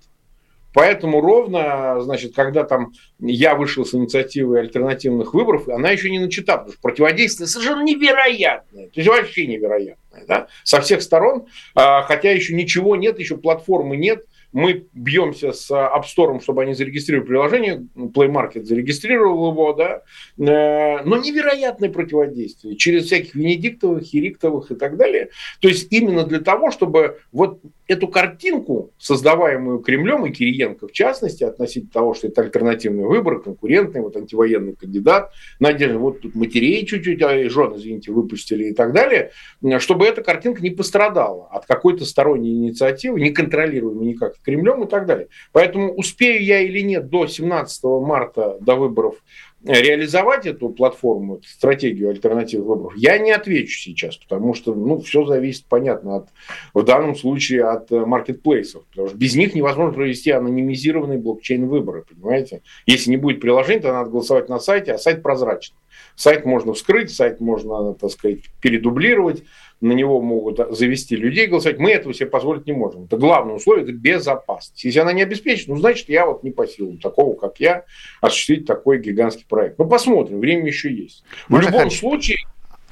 Поэтому 0.75 1.21
ровно, 1.21 2.01
значит, 2.01 2.35
когда 2.35 2.65
там 2.65 2.93
я 3.21 3.55
вышел 3.55 3.87
с 3.87 3.95
инициативой 3.95 4.61
альтернативных 4.61 5.33
выборов, 5.33 5.69
она 5.69 5.91
еще 5.91 6.11
не 6.11 6.19
начата, 6.19 6.57
потому 6.57 6.73
что 6.73 6.83
противодействие 6.83 7.47
совершенно 7.47 7.83
невероятное, 7.85 8.87
то 8.87 8.93
есть 8.97 9.09
вообще 9.09 9.47
невероятное, 9.47 10.25
да, 10.27 10.49
со 10.65 10.81
всех 10.81 11.03
сторон, 11.03 11.47
а, 11.77 12.03
хотя 12.03 12.33
еще 12.33 12.55
ничего 12.55 12.97
нет, 12.97 13.21
еще 13.21 13.37
платформы 13.37 13.97
нет, 13.97 14.25
мы 14.55 14.87
бьемся 14.93 15.53
с 15.53 15.69
App 15.71 16.05
Store, 16.05 16.41
чтобы 16.41 16.63
они 16.63 16.75
зарегистрировали 16.75 17.27
приложение, 17.27 17.87
Play 17.97 18.31
Market 18.31 18.63
зарегистрировал 18.63 19.51
его, 19.51 19.73
да, 19.73 20.03
э, 20.39 21.03
но 21.05 21.17
невероятное 21.17 21.91
противодействие 21.91 22.77
через 22.77 23.07
всяких 23.07 23.35
Венедиктовых, 23.35 24.05
Хириктовых 24.05 24.71
и 24.71 24.77
так 24.77 24.97
далее. 24.97 25.31
То 25.61 25.67
есть 25.67 25.93
именно 25.93 26.25
для 26.25 26.39
того, 26.39 26.71
чтобы 26.71 27.19
вот 27.33 27.61
эту 27.87 28.09
картинку, 28.09 28.93
создаваемую 28.99 29.81
Кремлем 29.81 30.27
и 30.27 30.31
Кириенко 30.31 30.89
в 30.89 30.93
частности, 30.93 31.45
относительно 31.45 31.93
того, 31.93 32.15
что 32.15 32.29
это 32.29 32.43
альтернативный 32.43 33.05
выбор, 33.05 33.41
конкурентный, 33.41 34.01
вот 34.01 34.17
антивоенный 34.17 34.75
кандидат, 34.75 35.31
надежда, 35.61 35.99
вот 35.99 36.21
тут 36.21 36.35
матерей 36.35 36.87
чуть-чуть, 36.87 37.23
а 37.23 37.37
и 37.37 37.49
жен, 37.49 37.75
извините, 37.77 38.13
выпустили 38.13 38.71
и 38.71 38.75
так 38.75 38.93
далее, 38.93 39.31
чтобы 39.79 40.07
эта 40.07 40.23
картинка 40.23 40.63
не 40.63 40.71
пострадала 40.71 41.49
от 41.49 41.67
какой-то 41.67 42.05
сторонней 42.05 42.53
инициативы, 42.53 43.21
не 43.21 43.31
контролируемой 43.31 44.07
никак 44.07 44.35
Кремлем 44.43 44.85
и 44.85 44.89
так 44.89 45.07
далее. 45.07 45.29
Поэтому 45.53 45.93
успею 45.95 46.43
я 46.43 46.61
или 46.61 46.81
нет 46.81 47.09
до 47.09 47.27
17 47.27 47.85
марта, 47.85 48.57
до 48.61 48.77
выборов, 48.77 49.17
реализовать 49.65 50.47
эту 50.47 50.69
платформу, 50.69 51.41
стратегию 51.47 52.11
альтернативных 52.11 52.69
выборов, 52.69 52.97
я 52.97 53.19
не 53.19 53.31
отвечу 53.31 53.79
сейчас, 53.79 54.17
потому 54.17 54.55
что 54.55 54.75
ну, 54.75 55.01
все 55.01 55.25
зависит, 55.25 55.67
понятно, 55.67 56.17
от, 56.17 56.29
в 56.75 56.83
данном 56.83 57.17
случае 57.17 57.65
от 57.65 57.91
э, 57.91 58.05
маркетплейсов, 58.05 58.85
потому 58.91 59.09
что 59.09 59.17
без 59.17 59.35
них 59.35 59.55
невозможно 59.55 59.95
провести 59.95 60.31
анонимизированные 60.31 61.19
блокчейн-выборы, 61.19 62.05
понимаете? 62.09 62.63
Если 62.87 63.11
не 63.11 63.17
будет 63.17 63.41
приложения, 63.41 63.81
то 63.81 63.93
надо 63.93 64.11
голосовать 64.11 64.49
на 64.49 64.59
сайте, 64.59 64.93
а 64.93 64.99
сайт 64.99 65.23
прозрачный. 65.23 65.79
Сайт 66.17 66.45
можно 66.45 66.75
вскрыть, 66.75 67.11
сайт 67.11 67.41
можно, 67.41 67.95
так 67.95 68.11
сказать, 68.11 68.41
передублировать, 68.61 69.45
на 69.85 69.93
него 69.93 70.21
могут 70.21 70.77
завести 70.77 71.15
людей 71.15 71.47
голосовать. 71.47 71.79
Мы 71.79 71.91
этого 71.91 72.15
себе 72.15 72.27
позволить 72.27 72.67
не 72.67 72.73
можем. 72.73 73.05
Это 73.05 73.17
главное 73.17 73.57
условие, 73.57 73.85
это 73.85 73.93
безопасность. 73.93 74.83
Если 74.83 74.99
она 74.99 75.13
не 75.13 75.23
обеспечена, 75.23 75.75
ну, 75.75 75.81
значит, 75.81 76.09
я 76.09 76.27
вот 76.27 76.43
не 76.43 76.51
по 76.51 76.67
силам 76.67 76.99
такого, 76.99 77.35
как 77.37 77.61
я, 77.61 77.85
осуществить 78.21 78.67
такой 78.67 78.99
гигантский 78.99 79.45
проект. 79.47 79.79
Ну, 79.79 79.87
посмотрим, 79.87 80.41
время 80.41 80.67
еще 80.67 80.93
есть. 80.93 81.23
Можно 81.49 81.69
в 81.69 81.73
любом 81.73 81.85
хочу... 81.85 81.99
случае, 81.99 82.39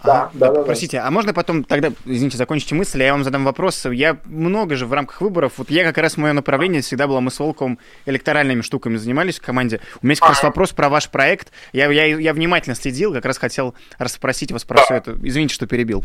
да, 0.05 0.25
а, 0.25 0.31
да, 0.35 0.53
да, 0.53 0.63
простите, 0.65 0.99
да. 0.99 1.07
а 1.07 1.11
можно 1.11 1.33
потом 1.33 1.65
тогда, 1.65 1.93
извините, 2.05 2.37
закончите 2.37 2.75
мысль, 2.75 3.01
а 3.03 3.07
я 3.07 3.13
вам 3.13 3.25
задам 3.25 3.45
вопрос. 3.45 3.87
Я 3.87 4.19
много 4.27 4.77
же 4.77 4.87
в 4.87 4.93
рамках 4.93 5.21
выборов, 5.21 5.55
вот 5.57 5.71
я 5.71 5.85
как 5.85 5.97
раз 5.99 6.17
мое 6.17 6.33
направление 6.33 6.83
всегда 6.83 7.07
было, 7.07 7.21
мы 7.21 7.31
с 7.31 7.39
Волковым 7.39 7.79
электоральными 8.05 8.63
штуками 8.63 8.97
занимались 8.97 9.39
в 9.39 9.43
команде. 9.43 9.81
У 10.03 10.07
меня 10.07 10.13
есть 10.13 10.21
как 10.21 10.31
раз 10.31 10.43
вопрос 10.43 10.73
про 10.73 10.89
ваш 10.89 11.09
проект. 11.09 11.53
Я, 11.73 11.91
я, 11.91 12.05
я 12.05 12.35
внимательно 12.35 12.75
следил, 12.75 13.13
как 13.13 13.25
раз 13.25 13.39
хотел 13.39 13.75
расспросить 13.99 14.53
вас 14.53 14.65
про 14.65 14.83
все 14.83 14.97
это. 14.97 15.17
Извините, 15.23 15.55
что 15.55 15.67
перебил. 15.67 16.05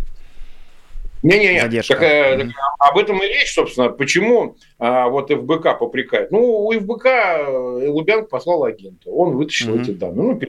Не-не-не, 1.23 1.81
так, 1.81 2.01
э, 2.01 2.37
так, 2.37 2.47
об 2.79 2.97
этом 2.97 3.21
и 3.23 3.27
речь, 3.27 3.53
собственно. 3.53 3.89
Почему 3.89 4.55
а, 4.77 5.09
вот 5.09 5.31
ФБК 5.31 5.79
попрекает? 5.79 6.31
Ну, 6.31 6.65
у 6.65 6.71
ФБК 6.73 7.05
э, 7.05 7.87
Лубянк 7.87 8.29
послал 8.29 8.65
агента, 8.65 9.09
он 9.09 9.35
вытащил 9.35 9.75
mm-hmm. 9.75 9.81
эти 9.81 9.91
данные. 9.91 10.23
Ну, 10.23 10.39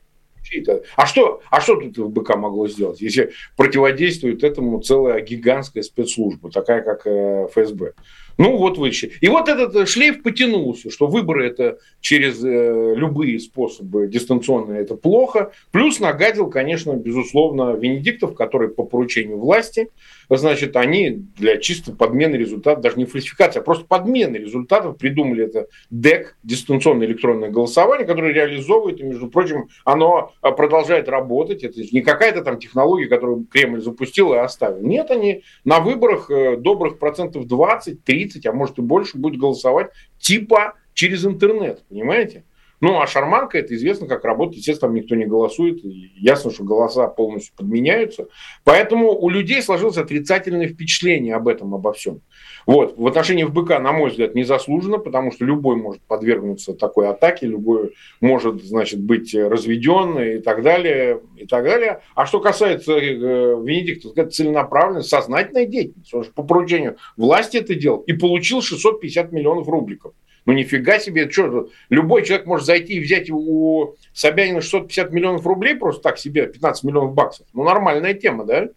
а 0.96 1.06
что, 1.06 1.42
а 1.50 1.60
что 1.60 1.76
тут 1.76 1.96
ФБК 1.96 2.36
могло 2.36 2.68
сделать, 2.68 3.00
если 3.00 3.32
противодействует 3.56 4.44
этому 4.44 4.80
целая 4.80 5.20
гигантская 5.20 5.82
спецслужба, 5.82 6.50
такая 6.50 6.82
как 6.82 7.06
э, 7.06 7.48
ФСБ? 7.52 7.92
Ну, 8.38 8.56
вот 8.56 8.78
вытащили. 8.78 9.12
И 9.20 9.28
вот 9.28 9.48
этот 9.48 9.88
шлейф 9.88 10.22
потянулся, 10.22 10.90
что 10.90 11.08
выборы 11.08 11.46
это 11.48 11.78
через 12.00 12.42
э, 12.44 12.94
любые 12.96 13.40
способы 13.40 14.06
дистанционные 14.06 14.82
это 14.82 14.94
плохо. 14.94 15.50
Плюс 15.72 15.98
нагадил, 15.98 16.48
конечно, 16.48 16.92
безусловно, 16.92 17.74
Венедиктов, 17.74 18.34
который 18.34 18.68
по 18.68 18.84
поручению 18.84 19.38
власти 19.38 19.90
значит, 20.36 20.76
они 20.76 21.24
для 21.36 21.56
чисто 21.56 21.92
подмены 21.92 22.36
результатов, 22.36 22.82
даже 22.82 22.96
не 22.96 23.06
фальсификация, 23.06 23.60
а 23.60 23.64
просто 23.64 23.86
подмены 23.86 24.36
результатов 24.36 24.98
придумали 24.98 25.44
это 25.44 25.68
ДЭК, 25.90 26.36
дистанционное 26.42 27.06
электронное 27.06 27.50
голосование, 27.50 28.06
которое 28.06 28.32
реализовывает, 28.32 29.00
и, 29.00 29.04
между 29.04 29.28
прочим, 29.28 29.68
оно 29.84 30.32
а, 30.42 30.50
продолжает 30.52 31.08
работать. 31.08 31.64
Это 31.64 31.80
не 31.92 32.02
какая-то 32.02 32.42
там 32.42 32.58
технология, 32.58 33.06
которую 33.06 33.46
Кремль 33.46 33.80
запустил 33.80 34.34
и 34.34 34.36
оставил. 34.36 34.82
Нет, 34.82 35.10
они 35.10 35.42
на 35.64 35.80
выборах 35.80 36.30
э, 36.30 36.56
добрых 36.56 36.98
процентов 36.98 37.46
20-30, 37.46 38.46
а 38.46 38.52
может 38.52 38.78
и 38.78 38.82
больше 38.82 39.16
будет 39.16 39.40
голосовать 39.40 39.90
типа 40.18 40.74
через 40.94 41.24
интернет, 41.24 41.84
понимаете? 41.88 42.44
Ну, 42.80 43.00
а 43.00 43.06
шарманка, 43.06 43.58
это 43.58 43.74
известно, 43.74 44.06
как 44.06 44.24
работает. 44.24 44.58
Естественно, 44.58 44.90
там 44.90 44.96
никто 44.96 45.16
не 45.16 45.26
голосует. 45.26 45.80
Ясно, 45.82 46.50
что 46.50 46.62
голоса 46.62 47.08
полностью 47.08 47.54
подменяются. 47.56 48.28
Поэтому 48.64 49.18
у 49.18 49.28
людей 49.28 49.60
сложилось 49.62 49.96
отрицательное 49.96 50.68
впечатление 50.68 51.34
об 51.34 51.48
этом, 51.48 51.74
обо 51.74 51.92
всем. 51.92 52.20
Вот. 52.66 52.96
В 52.96 53.06
отношении 53.06 53.44
ФБК, 53.44 53.80
на 53.80 53.92
мой 53.92 54.10
взгляд, 54.10 54.34
незаслуженно, 54.34 54.98
потому 54.98 55.32
что 55.32 55.44
любой 55.44 55.76
может 55.76 56.02
подвергнуться 56.02 56.74
такой 56.74 57.08
атаке, 57.08 57.46
любой 57.46 57.94
может, 58.20 58.62
значит, 58.62 59.00
быть 59.00 59.34
разведен 59.34 60.18
и 60.18 60.38
так 60.38 60.62
далее, 60.62 61.20
и 61.36 61.46
так 61.46 61.64
далее. 61.64 62.02
А 62.14 62.26
что 62.26 62.40
касается 62.40 62.92
э, 62.92 63.00
Венедикта, 63.00 64.10
это 64.14 64.30
целенаправленная, 64.30 65.02
сознательная 65.02 65.66
деятельность. 65.66 66.14
Он 66.14 66.22
же 66.22 66.30
по 66.30 66.42
поручению 66.42 66.96
власти 67.16 67.56
это 67.56 67.74
делал 67.74 68.00
и 68.00 68.12
получил 68.12 68.62
650 68.62 69.32
миллионов 69.32 69.66
рубликов. 69.66 70.12
Ну 70.48 70.54
нифига 70.54 70.98
себе, 70.98 71.30
что, 71.30 71.68
любой 71.90 72.24
человек 72.24 72.46
может 72.46 72.64
зайти 72.64 72.94
и 72.94 73.00
взять 73.00 73.28
у 73.28 73.96
Собянина 74.14 74.62
650 74.62 75.12
миллионов 75.12 75.44
рублей 75.46 75.74
просто 75.74 76.00
так 76.00 76.16
себе, 76.16 76.46
15 76.46 76.84
миллионов 76.84 77.12
баксов. 77.12 77.46
Ну 77.52 77.64
нормальная 77.64 78.14
тема, 78.14 78.46
да? 78.46 78.68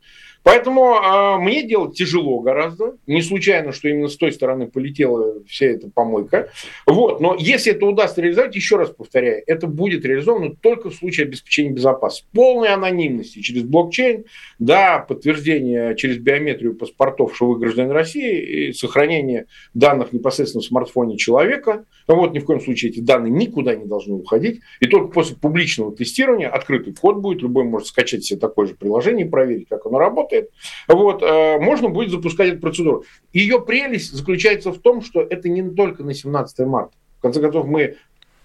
Поэтому 0.44 0.96
э, 0.96 1.38
мне 1.40 1.64
делать 1.64 1.96
тяжело 1.96 2.40
гораздо. 2.40 2.98
Не 3.06 3.22
случайно, 3.22 3.72
что 3.72 3.90
именно 3.90 4.08
с 4.08 4.18
той 4.18 4.32
стороны 4.32 4.68
полетела 4.68 5.44
вся 5.46 5.68
эта 5.68 5.90
помойка. 5.90 6.50
Вот. 6.88 7.22
Но 7.22 7.36
если 7.38 7.74
это 7.74 7.86
удастся 7.86 8.22
реализовать, 8.22 8.56
еще 8.56 8.78
раз 8.78 8.90
повторяю, 8.90 9.44
это 9.46 9.68
будет 9.68 10.04
реализовано 10.04 10.56
только 10.60 10.90
в 10.90 10.96
случае 10.96 11.28
обеспечения 11.28 11.70
безопасности. 11.70 12.28
Полной 12.34 12.70
анонимности 12.70 13.40
через 13.42 13.64
блокчейн, 13.64 14.26
да, 14.58 15.00
подтверждение 15.00 15.96
через 15.96 16.18
биометрию 16.18 16.76
паспортов, 16.76 17.36
что 17.36 17.46
вы 17.46 17.60
гражданин 17.60 17.92
России, 17.92 18.70
и 18.70 18.74
сохранение 18.74 19.46
данных 19.76 20.12
непосредственно 20.12 20.64
в 20.64 20.66
смартфоне 20.66 21.18
человека. 21.18 21.86
Вот, 22.08 22.34
ни 22.34 22.40
в 22.40 22.46
коем 22.46 22.62
случае 22.62 22.92
эти 22.92 23.00
данные 23.00 23.32
никуда 23.32 23.76
не 23.76 23.86
должны 23.86 24.16
уходить. 24.16 24.62
И 24.80 24.88
только 24.88 25.10
после 25.10 25.36
публичного 25.36 25.96
тестирования 25.96 26.50
открытый 26.50 26.96
код 26.96 27.18
будет, 27.18 27.44
любой 27.44 27.66
может 27.66 27.88
скачать 27.88 28.24
себе 28.24 28.40
такое 28.40 28.68
же 28.68 28.74
приложение 28.74 29.28
и 29.28 29.30
проверить, 29.30 29.68
как 29.70 29.86
оно 29.86 30.00
работает 30.00 30.31
работает, 30.32 30.50
вот, 30.88 31.22
э, 31.22 31.60
можно 31.60 31.90
будет 31.90 32.12
запускать 32.12 32.50
эту 32.50 32.60
процедуру. 32.60 33.04
Ее 33.34 33.62
прелесть 33.62 34.14
заключается 34.14 34.72
в 34.72 34.80
том, 34.80 35.02
что 35.02 35.22
это 35.22 35.50
не 35.50 35.68
только 35.70 36.04
на 36.04 36.14
17 36.14 36.60
марта. 36.68 36.94
В 37.20 37.22
конце 37.22 37.42
концов, 37.42 37.68
мы 37.68 37.98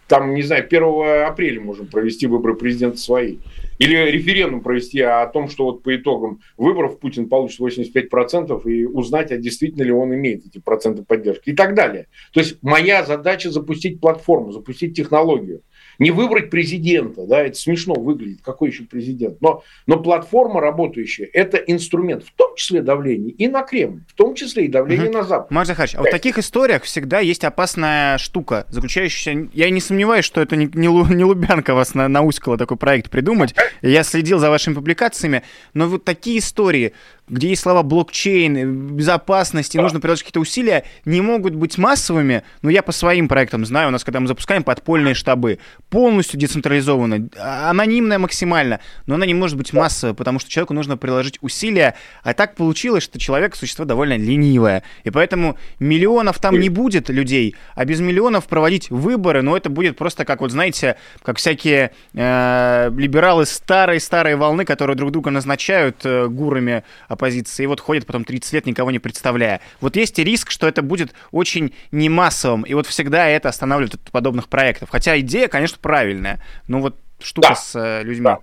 там, 0.09 0.35
не 0.35 0.43
знаю, 0.43 0.65
1 0.65 1.27
апреля 1.27 1.61
можем 1.61 1.89
провести 1.89 2.29
выборы 2.29 2.55
президента 2.55 2.99
свои. 2.99 3.39
Или 3.79 3.97
референдум 3.97 4.61
провести 4.61 5.01
о 5.01 5.27
том, 5.27 5.49
что 5.49 5.65
вот 5.65 5.83
по 5.83 5.97
итогам 5.97 6.41
выборов 6.57 7.01
Путин 7.01 7.29
получит 7.29 7.59
85% 7.61 8.63
и 8.71 8.85
узнать, 8.85 9.33
а 9.33 9.37
действительно 9.37 9.83
ли 9.83 9.91
он 9.91 10.15
имеет 10.15 10.47
эти 10.47 10.59
проценты 10.59 11.03
поддержки 11.03 11.51
и 11.51 11.57
так 11.57 11.75
далее. 11.75 12.07
То 12.33 12.41
есть 12.41 12.63
моя 12.63 13.05
задача 13.05 13.51
запустить 13.51 14.01
платформу, 14.01 14.53
запустить 14.53 14.97
технологию 14.97 15.63
не 15.99 16.11
выбрать 16.11 16.51
президента, 16.51 17.27
да, 17.27 17.43
это 17.43 17.57
смешно 17.57 17.95
выглядит, 17.95 18.41
какой 18.43 18.71
еще 18.71 18.85
президент, 18.85 19.41
но, 19.41 19.63
но 19.87 20.01
платформа 20.01 20.61
работающая, 20.61 21.29
это 21.33 21.57
инструмент, 21.59 22.25
в 22.25 22.33
том 22.33 22.55
числе 22.57 22.83
давление 22.83 23.33
и 23.33 23.49
на 23.49 23.63
Кремль, 23.63 24.03
в 24.09 24.15
том 24.15 24.35
числе 24.35 24.67
и 24.67 24.69
давление 24.69 25.09
угу. 25.09 25.19
на 25.19 25.25
Запад. 25.25 25.51
Марк 25.51 25.67
Захарович, 25.67 25.95
а 25.97 26.03
в 26.03 26.11
таких 26.11 26.39
историях 26.39 26.83
всегда 26.85 27.21
есть 27.21 27.45
опасная 27.45 28.19
штука, 28.19 28.67
заключающаяся, 28.69 29.49
я 29.53 29.71
не 29.71 29.81
сомневаюсь, 29.81 30.25
что 30.25 30.41
это 30.41 30.57
не, 30.57 30.67
не, 30.67 30.89
не 31.15 31.25
Лубянка 31.25 31.75
вас 31.75 31.95
на, 31.95 32.09
науськала 32.09 32.59
такой 32.59 32.77
проект 32.77 33.11
придумать, 33.11 33.55
я 33.83 34.03
следил 34.03 34.39
за 34.39 34.51
вашими 34.51 34.75
публикациями, 34.75 35.43
но 35.75 35.89
вот 35.89 36.05
такие 36.05 36.39
истории, 36.39 36.93
где 37.29 37.49
есть 37.49 37.63
слова 37.63 37.83
блокчейн, 37.83 38.95
безопасность, 38.95 39.75
и 39.75 39.79
нужно 39.79 40.01
приложить 40.01 40.25
какие-то 40.25 40.41
усилия, 40.41 40.85
не 41.05 41.21
могут 41.21 41.55
быть 41.55 41.77
массовыми. 41.77 42.43
Но 42.63 42.71
я 42.71 42.83
по 42.83 42.93
своим 42.93 43.29
проектам 43.29 43.67
знаю, 43.67 43.89
у 43.89 43.91
нас, 43.91 44.05
когда 44.05 44.21
мы 44.21 44.29
запускаем 44.29 44.63
подпольные 44.63 45.15
штабы, 45.15 45.59
полностью 45.91 46.39
децентрализованно, 46.39 47.29
а, 47.37 47.71
анонимная 47.71 48.19
максимально, 48.19 48.81
но 49.07 49.17
она 49.17 49.27
не 49.27 49.35
может 49.35 49.57
быть 49.57 49.73
массовой, 49.73 50.15
потому 50.15 50.39
что 50.39 50.51
человеку 50.51 50.75
нужно 50.75 50.97
приложить 50.97 51.39
усилия. 51.41 51.95
А 52.23 52.33
так 52.35 52.55
получилось, 52.55 53.03
что 53.03 53.19
человек 53.19 53.57
существо 53.57 53.85
довольно 53.85 54.17
ленивое. 54.17 54.83
И 55.05 55.11
поэтому 55.11 55.59
миллионов 55.81 56.39
там 56.39 56.59
не 56.61 56.69
будет 56.69 57.09
людей, 57.09 57.57
а 57.75 57.85
без 57.85 58.01
миллионов 58.01 58.47
проводить 58.47 58.91
выборы, 58.91 59.43
ну, 59.43 59.57
это 59.57 59.69
будет 59.69 59.97
просто 59.97 60.25
как, 60.25 60.41
вот 60.41 60.53
знаете, 60.53 60.97
как 61.23 61.39
всякие 61.39 61.91
э, 62.15 62.91
либералы 62.97 63.47
старой-старой 63.47 64.37
волны, 64.37 64.65
которые 64.65 64.97
друг 64.97 65.11
друга 65.11 65.31
назначают 65.31 66.05
э, 66.05 66.29
гурами 66.29 66.85
оппозиции, 67.17 67.65
и 67.65 67.67
вот 67.67 67.81
ходят 67.81 68.07
потом 68.07 68.25
30 68.25 68.53
лет, 68.53 68.67
никого 68.67 68.91
не 68.91 68.99
представляя. 68.99 69.61
Вот 69.81 69.97
есть 69.97 70.19
риск, 70.19 70.51
что 70.51 70.69
это 70.69 70.83
будет 70.83 71.13
очень 71.33 71.75
не 71.91 72.09
массовым, 72.09 72.63
и 72.63 72.75
вот 72.75 72.87
всегда 72.87 73.27
это 73.27 73.49
останавливает 73.49 73.95
от 73.95 74.11
подобных 74.11 74.49
проектов. 74.49 74.91
Хотя 74.91 75.19
идея, 75.21 75.49
конечно, 75.49 75.79
правильная, 75.81 76.43
но 76.69 76.81
вот 76.81 76.97
штука 77.19 77.49
да. 77.49 77.55
с 77.57 77.75
э, 77.75 78.03
людьми. 78.05 78.25
Да. 78.25 78.39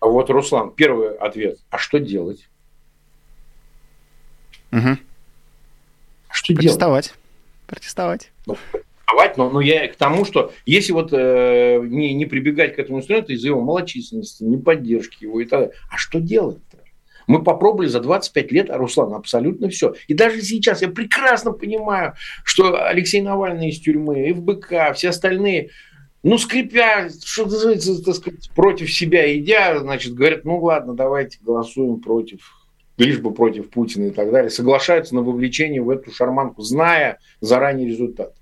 А 0.00 0.06
вот, 0.06 0.30
Руслан, 0.30 0.72
первый 0.72 1.16
ответ. 1.16 1.58
А 1.70 1.78
что 1.78 1.98
делать? 1.98 2.48
Угу. 4.72 4.96
Что 6.30 6.54
Протестовать. 6.54 7.04
делать? 7.04 7.18
Протестовать. 7.66 8.32
Ну, 8.46 8.56
протестовать, 9.12 9.36
но, 9.36 9.50
но 9.50 9.60
я 9.60 9.86
к 9.88 9.96
тому, 9.96 10.24
что 10.24 10.52
если 10.66 10.92
вот 10.92 11.12
э, 11.12 11.80
не, 11.84 12.14
не 12.14 12.26
прибегать 12.26 12.74
к 12.74 12.78
этому 12.78 12.98
инструменту 12.98 13.32
из-за 13.32 13.48
его 13.48 13.60
малочисленности, 13.60 14.42
не 14.42 14.56
поддержки 14.56 15.24
его 15.24 15.40
и 15.40 15.44
так 15.44 15.60
далее, 15.60 15.74
а 15.90 15.96
что 15.96 16.20
делать-то? 16.20 16.78
Мы 17.26 17.42
попробовали 17.42 17.88
за 17.88 18.00
25 18.00 18.52
лет, 18.52 18.70
а 18.70 18.78
Руслан, 18.78 19.14
абсолютно 19.14 19.68
все. 19.68 19.94
И 20.08 20.14
даже 20.14 20.42
сейчас 20.42 20.82
я 20.82 20.88
прекрасно 20.88 21.52
понимаю, 21.52 22.14
что 22.44 22.86
Алексей 22.86 23.20
Навальный 23.20 23.70
из 23.70 23.80
тюрьмы, 23.80 24.32
ФБК, 24.32 24.94
все 24.94 25.10
остальные, 25.10 25.70
ну, 26.22 26.38
скрипя, 26.38 27.08
что 27.24 27.44
так 27.44 28.14
сказать, 28.14 28.50
против 28.54 28.92
себя 28.92 29.36
идя, 29.36 29.78
значит, 29.78 30.14
говорят, 30.14 30.44
ну 30.44 30.58
ладно, 30.60 30.94
давайте 30.94 31.38
голосуем 31.42 32.00
против 32.00 32.58
лишь 32.98 33.18
бы 33.18 33.32
против 33.32 33.70
Путина 33.70 34.06
и 34.06 34.10
так 34.10 34.30
далее, 34.30 34.50
соглашаются 34.50 35.14
на 35.14 35.22
вовлечение 35.22 35.82
в 35.82 35.90
эту 35.90 36.12
шарманку, 36.12 36.62
зная 36.62 37.18
заранее 37.40 37.88
результат. 37.88 38.34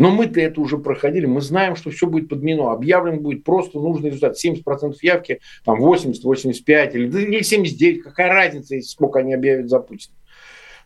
Но 0.00 0.10
мы-то 0.10 0.40
это 0.40 0.62
уже 0.62 0.78
проходили, 0.78 1.26
мы 1.26 1.42
знаем, 1.42 1.76
что 1.76 1.90
все 1.90 2.06
будет 2.06 2.30
подменено. 2.30 2.72
Объявлен 2.72 3.20
будет 3.20 3.44
просто 3.44 3.78
нужный 3.78 4.08
результат. 4.08 4.34
70% 4.42 4.94
явки, 5.02 5.40
там 5.62 5.78
80, 5.78 6.24
85 6.24 6.94
или, 6.94 7.06
или 7.06 7.42
79, 7.42 8.02
какая 8.02 8.32
разница, 8.32 8.76
если 8.76 8.88
сколько 8.88 9.18
они 9.18 9.34
объявят 9.34 9.68
за 9.68 9.78
Путина. 9.78 10.16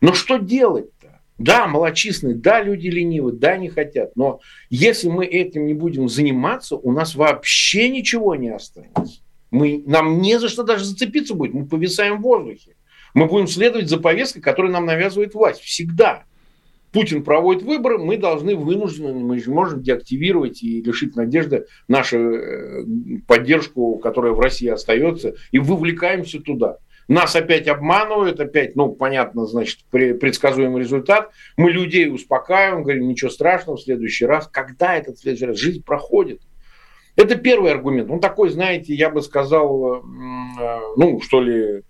Но 0.01 0.11
что 0.11 0.35
делать-то? 0.35 1.21
Да, 1.37 1.65
малочисленные, 1.65 2.35
да, 2.35 2.61
люди 2.61 2.89
ленивы, 2.89 3.31
да, 3.31 3.55
не 3.55 3.69
хотят. 3.69 4.17
Но 4.17 4.41
если 4.69 5.07
мы 5.07 5.25
этим 5.25 5.65
не 5.65 5.73
будем 5.73 6.09
заниматься, 6.09 6.75
у 6.75 6.91
нас 6.91 7.15
вообще 7.15 7.87
ничего 7.87 8.35
не 8.35 8.49
останется. 8.49 9.21
Мы, 9.49 9.81
нам 9.87 10.19
не 10.19 10.37
за 10.39 10.49
что 10.49 10.63
даже 10.63 10.83
зацепиться 10.83 11.35
будет. 11.35 11.53
Мы 11.53 11.65
повисаем 11.65 12.17
в 12.17 12.21
воздухе. 12.21 12.75
Мы 13.13 13.27
будем 13.27 13.47
следовать 13.47 13.87
за 13.87 13.97
повесткой, 13.97 14.41
которую 14.41 14.73
нам 14.73 14.85
навязывает 14.85 15.33
власть. 15.33 15.61
Всегда. 15.61 16.25
Путин 16.95 17.25
проводит 17.25 17.63
выборы, 17.63 17.97
мы 17.97 18.15
должны 18.15 18.55
вынуждены, 18.55 19.19
мы 19.19 19.37
же 19.37 19.51
можем 19.51 19.83
деактивировать 19.83 20.63
и 20.63 20.81
лишить 20.81 21.17
надежды 21.17 21.65
нашу 21.89 22.17
э, 22.17 22.85
поддержку, 23.27 23.97
которая 23.97 24.31
в 24.31 24.39
России 24.39 24.69
остается, 24.69 25.35
и 25.51 25.59
вовлекаемся 25.59 26.39
туда. 26.39 26.77
Нас 27.09 27.35
опять 27.35 27.67
обманывают, 27.67 28.39
опять, 28.39 28.77
ну, 28.77 28.93
понятно, 28.93 29.45
значит, 29.45 29.79
предсказуемый 29.91 30.79
результат. 30.79 31.31
Мы 31.57 31.69
людей 31.69 32.09
успокаиваем, 32.09 32.83
говорим, 32.83 33.09
ничего 33.09 33.29
страшного, 33.29 33.75
в 33.75 33.81
следующий 33.81 34.25
раз. 34.25 34.47
Когда 34.47 34.95
этот 34.95 35.19
следующий 35.19 35.47
раз? 35.47 35.57
Жизнь 35.57 35.83
проходит. 35.83 36.43
Это 37.17 37.35
первый 37.35 37.71
аргумент. 37.73 38.09
Он 38.09 38.21
такой, 38.21 38.51
знаете, 38.51 38.93
я 38.93 39.09
бы 39.09 39.21
сказал, 39.21 39.95
э, 39.95 40.01
ну, 40.95 41.19
что 41.19 41.41
ли, 41.41 41.83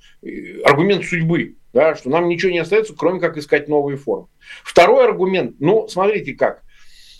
аргумент 0.63 1.05
судьбы, 1.05 1.57
да, 1.75 1.93
что 1.93 2.09
нам 2.09 2.29
ничего 2.29 2.53
не 2.53 2.59
остается, 2.59 2.95
кроме 2.97 3.19
как 3.19 3.35
искать 3.35 3.67
новые 3.67 3.97
формы. 3.97 4.27
Второй 4.63 5.03
аргумент, 5.03 5.57
ну, 5.59 5.89
смотрите 5.89 6.33
как. 6.33 6.63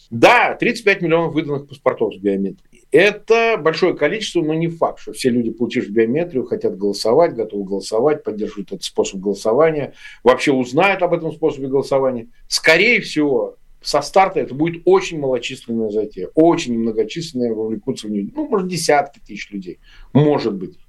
Да, 0.10 0.56
35 0.56 1.02
миллионов 1.02 1.34
выданных 1.34 1.68
паспортов 1.68 2.14
с 2.16 2.18
биометрией. 2.18 2.86
Это 2.90 3.58
большое 3.58 3.98
количество, 3.98 4.42
но 4.42 4.54
не 4.54 4.70
факт, 4.70 5.00
что 5.00 5.12
все 5.12 5.30
люди, 5.30 5.52
получив 5.52 5.90
биометрию, 5.90 6.46
хотят 6.46 6.78
голосовать, 6.78 7.36
готовы 7.36 7.66
голосовать, 7.66 8.24
поддерживают 8.24 8.72
этот 8.72 8.86
способ 8.86 9.20
голосования, 9.20 9.94
вообще 10.24 10.54
узнают 10.54 11.02
об 11.02 11.14
этом 11.14 11.34
способе 11.34 11.68
голосования. 11.68 12.30
Скорее 12.48 13.02
всего, 13.02 13.58
со 13.82 14.02
старта 14.02 14.40
это 14.40 14.56
будет 14.56 14.84
очень 14.86 15.20
малочисленная 15.20 15.90
затея. 15.90 16.30
Очень 16.34 16.76
немногочисленная 16.76 17.54
вовлекутся 17.54 18.08
в 18.08 18.12
нее. 18.12 18.32
Ну, 18.34 18.48
может, 18.48 18.70
десятки 18.70 19.20
тысяч 19.20 19.52
людей. 19.52 19.80
Может 20.14 20.54
быть. 20.54 20.80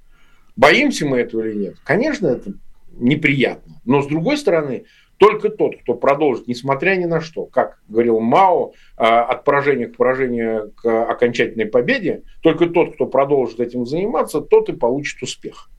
Боимся 0.55 1.05
мы 1.05 1.18
этого 1.18 1.42
или 1.42 1.59
нет? 1.59 1.76
Конечно, 1.85 2.29
это 2.29 2.55
неприятно. 2.99 3.81
Но, 3.85 4.03
с 4.03 4.07
другой 4.07 4.37
стороны, 4.37 4.85
только 5.19 5.49
тот, 5.49 5.77
кто 5.81 5.95
продолжит, 5.95 6.47
несмотря 6.47 6.97
ни 6.97 7.05
на 7.05 7.21
что, 7.21 7.47
как 7.47 7.81
говорил 7.89 8.21
Мао, 8.21 8.73
а, 8.97 9.25
от 9.25 9.45
поражения 9.45 9.87
к 9.87 9.97
поражению 9.97 10.73
к 10.77 11.11
окончательной 11.11 11.67
победе, 11.67 12.23
только 12.43 12.67
тот, 12.67 12.95
кто 12.95 13.07
продолжит 13.07 13.61
этим 13.61 13.87
заниматься, 13.87 14.41
тот 14.41 14.69
и 14.69 14.73
получит 14.73 15.23
успех. 15.23 15.71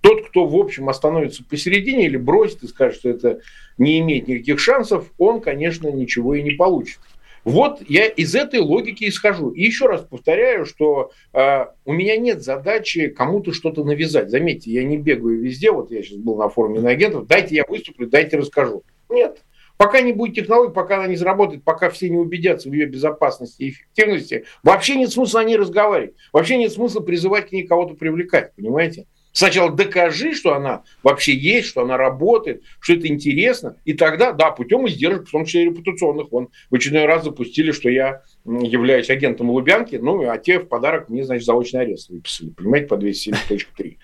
Тот, 0.00 0.26
кто, 0.28 0.46
в 0.46 0.56
общем, 0.56 0.88
остановится 0.88 1.44
посередине 1.44 2.06
или 2.06 2.16
бросит 2.16 2.62
и 2.62 2.68
скажет, 2.68 3.00
что 3.00 3.10
это 3.10 3.40
не 3.76 4.00
имеет 4.00 4.28
никаких 4.28 4.58
шансов, 4.58 5.12
он, 5.18 5.40
конечно, 5.40 5.88
ничего 5.88 6.34
и 6.34 6.42
не 6.42 6.52
получит. 6.52 7.00
Вот 7.44 7.80
я 7.88 8.06
из 8.06 8.34
этой 8.34 8.60
логики 8.60 9.08
исхожу. 9.08 9.50
И 9.50 9.62
еще 9.62 9.86
раз 9.86 10.02
повторяю, 10.02 10.66
что 10.66 11.12
э, 11.32 11.66
у 11.84 11.92
меня 11.92 12.16
нет 12.16 12.42
задачи 12.42 13.08
кому-то 13.08 13.52
что-то 13.52 13.84
навязать. 13.84 14.30
Заметьте, 14.30 14.70
я 14.70 14.84
не 14.84 14.98
бегаю 14.98 15.40
везде. 15.40 15.70
Вот 15.70 15.90
я 15.90 16.02
сейчас 16.02 16.18
был 16.18 16.36
на 16.36 16.48
форуме 16.48 16.80
на 16.80 16.90
агентов. 16.90 17.26
Дайте 17.26 17.54
я 17.54 17.64
выступлю, 17.66 18.08
дайте 18.08 18.36
расскажу. 18.36 18.82
Нет. 19.08 19.42
Пока 19.80 20.02
не 20.02 20.12
будет 20.12 20.34
технологии, 20.34 20.74
пока 20.74 20.96
она 20.96 21.06
не 21.06 21.16
заработает, 21.16 21.64
пока 21.64 21.88
все 21.88 22.10
не 22.10 22.18
убедятся 22.18 22.68
в 22.68 22.72
ее 22.74 22.84
безопасности 22.84 23.62
и 23.62 23.70
эффективности, 23.70 24.44
вообще 24.62 24.96
нет 24.96 25.10
смысла 25.10 25.40
о 25.40 25.44
ней 25.44 25.56
разговаривать. 25.56 26.16
Вообще 26.34 26.58
нет 26.58 26.70
смысла 26.70 27.00
призывать 27.00 27.48
к 27.48 27.52
ней 27.52 27.66
кого-то 27.66 27.94
привлекать. 27.94 28.54
Понимаете? 28.54 29.06
Сначала 29.32 29.70
докажи, 29.70 30.34
что 30.34 30.54
она 30.54 30.82
вообще 31.02 31.34
есть, 31.34 31.68
что 31.68 31.82
она 31.82 31.96
работает, 31.96 32.62
что 32.80 32.94
это 32.94 33.06
интересно, 33.06 33.76
и 33.84 33.92
тогда, 33.92 34.32
да, 34.32 34.50
путем 34.50 34.88
издержек, 34.88 35.28
в 35.28 35.30
том 35.30 35.44
числе 35.44 35.66
репутационных. 35.66 36.32
Вон 36.32 36.48
в 36.70 36.74
очередной 36.74 37.06
раз 37.06 37.24
запустили, 37.24 37.72
что 37.72 37.88
я 37.88 38.22
являюсь 38.44 39.10
агентом 39.10 39.50
Лубянки, 39.50 39.96
ну, 39.96 40.28
а 40.28 40.36
те 40.38 40.58
в 40.58 40.66
подарок 40.66 41.08
мне, 41.08 41.24
значит, 41.24 41.44
заочный 41.44 41.82
арест 41.82 42.10
выписали, 42.10 42.50
понимаете, 42.50 42.86
по 42.88 42.94
207.3. 42.94 43.96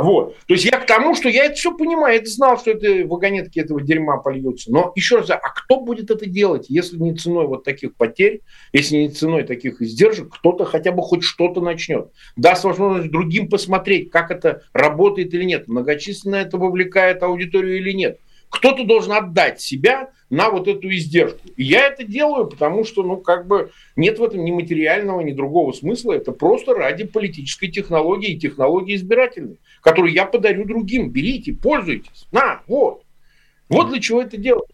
Вот. 0.00 0.36
То 0.46 0.54
есть 0.54 0.64
я 0.64 0.78
к 0.78 0.86
тому, 0.86 1.14
что 1.14 1.28
я 1.28 1.46
это 1.46 1.54
все 1.54 1.74
понимаю, 1.74 2.14
я 2.14 2.20
это 2.20 2.30
знал, 2.30 2.58
что 2.58 2.72
это 2.72 3.06
вагонетки 3.06 3.58
этого 3.58 3.80
дерьма 3.80 4.18
польются. 4.18 4.70
Но 4.70 4.92
еще 4.94 5.18
раз, 5.18 5.30
а 5.30 5.38
кто 5.38 5.80
будет 5.80 6.10
это 6.10 6.28
делать, 6.28 6.66
если 6.68 6.98
не 6.98 7.14
ценой 7.14 7.46
вот 7.46 7.64
таких 7.64 7.94
потерь, 7.94 8.42
если 8.72 8.96
не 8.96 9.08
ценой 9.08 9.44
таких 9.44 9.80
издержек, 9.80 10.34
кто-то 10.34 10.64
хотя 10.64 10.92
бы 10.92 11.02
хоть 11.02 11.22
что-то 11.22 11.60
начнет. 11.60 12.10
Даст 12.36 12.64
возможность 12.64 13.10
другим 13.10 13.48
посмотреть, 13.48 14.10
как 14.10 14.30
это 14.30 14.62
работает 14.72 15.32
или 15.32 15.44
нет, 15.44 15.68
многочисленно 15.68 16.36
это 16.36 16.58
вовлекает 16.58 17.22
аудиторию 17.22 17.78
или 17.78 17.92
нет 17.92 18.18
кто-то 18.56 18.84
должен 18.84 19.12
отдать 19.12 19.60
себя 19.60 20.10
на 20.30 20.50
вот 20.50 20.68
эту 20.68 20.88
издержку. 20.90 21.40
И 21.56 21.64
я 21.64 21.86
это 21.86 22.04
делаю, 22.04 22.46
потому 22.46 22.84
что, 22.84 23.02
ну, 23.02 23.16
как 23.16 23.46
бы 23.46 23.70
нет 23.94 24.18
в 24.18 24.24
этом 24.24 24.44
ни 24.44 24.50
материального, 24.50 25.20
ни 25.20 25.32
другого 25.32 25.72
смысла. 25.72 26.12
Это 26.12 26.32
просто 26.32 26.74
ради 26.74 27.04
политической 27.04 27.68
технологии 27.68 28.32
и 28.32 28.38
технологии 28.38 28.96
избирательной, 28.96 29.58
которую 29.82 30.12
я 30.12 30.26
подарю 30.26 30.64
другим. 30.64 31.10
Берите, 31.10 31.52
пользуйтесь. 31.52 32.26
На, 32.32 32.62
вот. 32.66 33.02
Вот 33.68 33.90
для 33.90 34.00
чего 34.00 34.22
это 34.22 34.36
делать. 34.36 34.70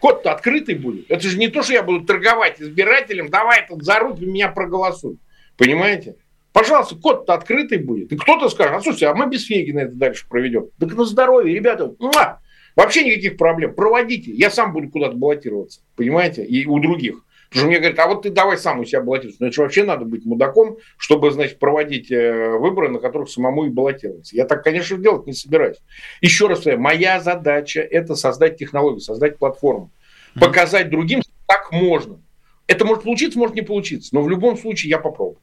Код-то 0.00 0.32
открытый 0.32 0.74
будет. 0.74 1.10
Это 1.10 1.28
же 1.28 1.38
не 1.38 1.48
то, 1.48 1.62
что 1.62 1.72
я 1.74 1.82
буду 1.82 2.04
торговать 2.04 2.60
избирателем, 2.60 3.28
давай 3.28 3.66
тут 3.68 3.84
за 3.84 4.00
руки 4.00 4.24
меня 4.24 4.48
проголосуй. 4.48 5.18
Понимаете? 5.56 6.16
Пожалуйста, 6.52 6.96
код-то 6.96 7.34
открытый 7.34 7.78
будет. 7.78 8.12
И 8.12 8.16
кто-то 8.16 8.48
скажет, 8.48 8.74
а 8.74 8.80
слушайте, 8.80 9.06
а 9.06 9.14
мы 9.14 9.28
без 9.28 9.46
Фегина 9.46 9.80
это 9.80 9.94
дальше 9.94 10.26
проведем. 10.28 10.66
Так 10.78 10.94
на 10.94 11.04
здоровье, 11.04 11.54
ребята. 11.54 11.94
Муа! 11.98 12.41
Вообще 12.76 13.04
никаких 13.04 13.36
проблем. 13.36 13.74
Проводите. 13.74 14.30
Я 14.32 14.50
сам 14.50 14.72
буду 14.72 14.88
куда-то 14.88 15.16
баллотироваться. 15.16 15.80
Понимаете? 15.96 16.44
И 16.44 16.66
у 16.66 16.78
других. 16.78 17.24
Потому 17.52 17.64
что 17.64 17.68
мне 17.68 17.78
говорят, 17.80 17.98
а 17.98 18.06
вот 18.08 18.22
ты 18.22 18.30
давай 18.30 18.56
сам 18.56 18.80
у 18.80 18.84
себя 18.86 19.02
баллотируйся. 19.02 19.52
Же 19.52 19.60
вообще 19.60 19.84
надо 19.84 20.06
быть 20.06 20.24
мудаком, 20.24 20.78
чтобы, 20.96 21.30
значит, 21.32 21.58
проводить 21.58 22.10
э, 22.10 22.56
выборы, 22.56 22.88
на 22.88 22.98
которых 22.98 23.28
самому 23.28 23.66
и 23.66 23.68
баллотироваться. 23.68 24.34
Я 24.34 24.46
так, 24.46 24.64
конечно, 24.64 24.96
делать 24.96 25.26
не 25.26 25.34
собираюсь. 25.34 25.76
Еще 26.22 26.46
раз 26.46 26.62
говорю, 26.62 26.80
моя 26.80 27.20
задача– 27.20 27.80
это 27.90 28.14
создать 28.14 28.56
технологию, 28.56 29.00
создать 29.00 29.36
платформу. 29.36 29.90
Показать 30.40 30.88
другим, 30.88 31.20
как 31.46 31.72
можно. 31.72 32.22
Это 32.68 32.86
может 32.86 33.04
получиться, 33.04 33.38
может 33.38 33.54
не 33.54 33.60
получиться. 33.60 34.14
Но 34.14 34.22
в 34.22 34.30
любом 34.30 34.56
случае 34.56 34.88
я 34.88 34.98
попробую. 34.98 35.41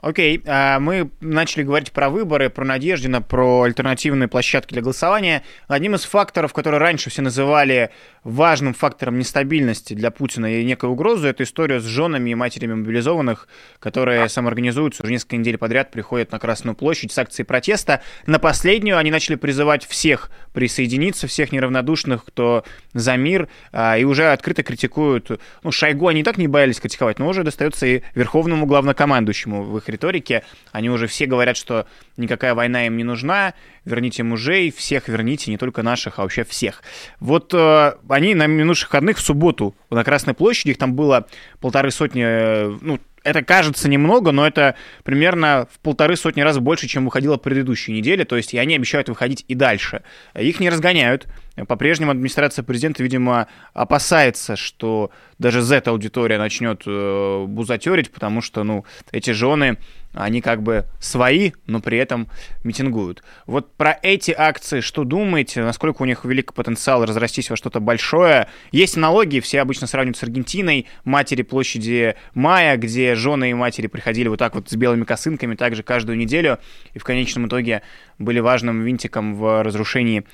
Окей, 0.00 0.36
okay. 0.36 0.78
мы 0.80 1.10
начали 1.20 1.62
говорить 1.62 1.92
про 1.92 2.10
выборы, 2.10 2.50
про 2.50 2.64
Надеждина, 2.64 3.22
про 3.22 3.62
альтернативные 3.62 4.28
площадки 4.28 4.74
для 4.74 4.82
голосования. 4.82 5.44
Одним 5.66 5.94
из 5.94 6.04
факторов, 6.04 6.52
которые 6.52 6.78
раньше 6.78 7.08
все 7.08 7.22
называли 7.22 7.90
важным 8.22 8.74
фактором 8.74 9.18
нестабильности 9.18 9.94
для 9.94 10.10
Путина 10.10 10.60
и 10.60 10.64
некой 10.64 10.90
угрозы, 10.90 11.28
это 11.28 11.44
история 11.44 11.80
с 11.80 11.84
женами 11.84 12.30
и 12.30 12.34
матерями 12.34 12.74
мобилизованных, 12.74 13.48
которые 13.78 14.28
самоорганизуются 14.28 15.04
уже 15.04 15.12
несколько 15.12 15.36
недель 15.36 15.56
подряд, 15.56 15.90
приходят 15.90 16.32
на 16.32 16.38
Красную 16.38 16.74
площадь 16.74 17.12
с 17.12 17.18
акцией 17.18 17.46
протеста. 17.46 18.02
На 18.26 18.38
последнюю 18.38 18.98
они 18.98 19.10
начали 19.10 19.36
призывать 19.36 19.86
всех 19.86 20.30
присоединиться, 20.54 21.26
всех 21.26 21.52
неравнодушных, 21.52 22.24
кто 22.24 22.64
за 22.94 23.16
мир, 23.16 23.48
а, 23.72 23.98
и 23.98 24.04
уже 24.04 24.32
открыто 24.32 24.62
критикуют. 24.62 25.40
Ну, 25.62 25.72
Шойгу 25.72 26.08
они 26.08 26.22
так 26.22 26.38
не 26.38 26.48
боялись 26.48 26.80
критиковать, 26.80 27.18
но 27.18 27.28
уже 27.28 27.42
достается 27.42 27.86
и 27.86 28.02
верховному 28.14 28.64
главнокомандующему 28.64 29.64
в 29.64 29.76
их 29.76 29.88
риторике. 29.88 30.44
Они 30.72 30.88
уже 30.88 31.08
все 31.08 31.26
говорят, 31.26 31.56
что 31.56 31.86
никакая 32.16 32.54
война 32.54 32.86
им 32.86 32.96
не 32.96 33.04
нужна, 33.04 33.54
верните 33.84 34.22
мужей, 34.22 34.70
всех 34.70 35.08
верните, 35.08 35.50
не 35.50 35.58
только 35.58 35.82
наших, 35.82 36.18
а 36.18 36.22
вообще 36.22 36.44
всех. 36.44 36.82
Вот 37.18 37.52
э, 37.52 37.92
они 38.08 38.34
на 38.34 38.46
минувших 38.46 38.88
выходных 38.88 39.18
в 39.18 39.20
субботу 39.20 39.74
на 39.90 40.04
Красной 40.04 40.34
площади, 40.34 40.70
их 40.70 40.78
там 40.78 40.94
было 40.94 41.26
полторы 41.60 41.90
сотни, 41.90 42.22
э, 42.24 42.78
ну, 42.80 43.00
это 43.24 43.42
кажется 43.42 43.88
немного, 43.88 44.30
но 44.30 44.46
это 44.46 44.76
примерно 45.02 45.66
в 45.72 45.80
полторы 45.80 46.16
сотни 46.16 46.42
раз 46.42 46.58
больше, 46.58 46.86
чем 46.86 47.06
выходило 47.06 47.36
предыдущей 47.36 47.92
неделе, 47.92 48.24
то 48.24 48.36
есть 48.36 48.54
и 48.54 48.58
они 48.58 48.76
обещают 48.76 49.08
выходить 49.08 49.44
и 49.48 49.54
дальше. 49.54 50.02
Их 50.34 50.60
не 50.60 50.70
разгоняют. 50.70 51.26
По-прежнему 51.68 52.10
администрация 52.10 52.64
президента, 52.64 53.02
видимо, 53.02 53.46
опасается, 53.74 54.56
что 54.56 55.10
даже 55.38 55.62
Z-аудитория 55.62 56.38
начнет 56.38 56.82
э, 56.86 57.44
бузатерить, 57.46 58.10
потому 58.10 58.40
что, 58.40 58.64
ну, 58.64 58.84
эти 59.12 59.30
жены 59.30 59.78
они 60.14 60.40
как 60.40 60.62
бы 60.62 60.86
свои, 61.00 61.52
но 61.66 61.80
при 61.80 61.98
этом 61.98 62.28
митингуют. 62.62 63.22
Вот 63.46 63.74
про 63.74 63.98
эти 64.02 64.30
акции 64.30 64.80
что 64.80 65.04
думаете? 65.04 65.62
Насколько 65.62 66.02
у 66.02 66.04
них 66.04 66.24
велик 66.24 66.54
потенциал 66.54 67.04
разрастись 67.04 67.50
во 67.50 67.56
что-то 67.56 67.80
большое? 67.80 68.48
Есть 68.70 68.96
аналогии, 68.96 69.40
все 69.40 69.60
обычно 69.60 69.86
сравнивают 69.86 70.16
с 70.16 70.22
Аргентиной, 70.22 70.86
матери 71.04 71.42
площади 71.42 72.14
Мая, 72.34 72.76
где 72.76 73.14
жены 73.14 73.50
и 73.50 73.54
матери 73.54 73.88
приходили 73.88 74.28
вот 74.28 74.38
так 74.38 74.54
вот 74.54 74.70
с 74.70 74.76
белыми 74.76 75.04
косынками 75.04 75.56
также 75.56 75.82
каждую 75.82 76.16
неделю, 76.16 76.58
и 76.94 76.98
в 76.98 77.04
конечном 77.04 77.48
итоге 77.48 77.82
были 78.18 78.38
важным 78.38 78.82
винтиком 78.82 79.34
в 79.34 79.62
разрушении 79.62 80.24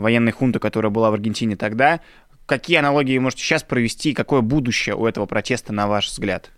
военной 0.00 0.32
хунты, 0.32 0.58
которая 0.58 0.90
была 0.90 1.10
в 1.10 1.14
Аргентине 1.14 1.56
тогда. 1.56 2.00
Какие 2.46 2.78
аналогии 2.78 3.18
можете 3.18 3.42
сейчас 3.42 3.62
провести? 3.62 4.14
Какое 4.14 4.40
будущее 4.40 4.94
у 4.94 5.06
этого 5.06 5.26
протеста, 5.26 5.72
на 5.72 5.86
ваш 5.86 6.08
взгляд? 6.08 6.50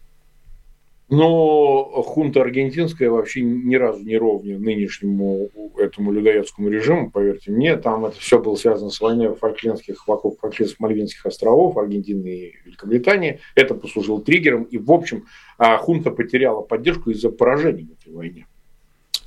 Но 1.11 1.83
хунта 2.03 2.43
аргентинская 2.43 3.11
вообще 3.11 3.41
ни 3.41 3.75
разу 3.75 4.05
не 4.05 4.17
ровня 4.17 4.57
нынешнему 4.61 5.51
этому 5.77 6.13
людоедскому 6.13 6.69
режиму, 6.69 7.11
поверьте 7.11 7.51
мне. 7.51 7.77
Там 7.77 8.07
это 8.07 8.17
все 8.21 8.41
было 8.41 8.55
связано 8.55 8.91
с 8.91 9.01
войной 9.01 9.35
фольклендских, 9.35 10.07
вокруг 10.07 10.39
фольклендских 10.39 10.79
Мальвинских 10.79 11.27
островов, 11.27 11.77
Аргентины 11.77 12.29
и 12.29 12.55
Великобритании. 12.65 13.41
Это 13.57 13.75
послужило 13.75 14.23
триггером. 14.23 14.63
И, 14.63 14.79
в 14.79 14.93
общем, 14.93 15.25
а, 15.59 15.79
хунта 15.79 16.13
потеряла 16.13 16.63
поддержку 16.63 17.11
из-за 17.11 17.31
поражений 17.31 17.89
в 17.89 18.01
этой 18.01 18.15
войне. 18.15 18.47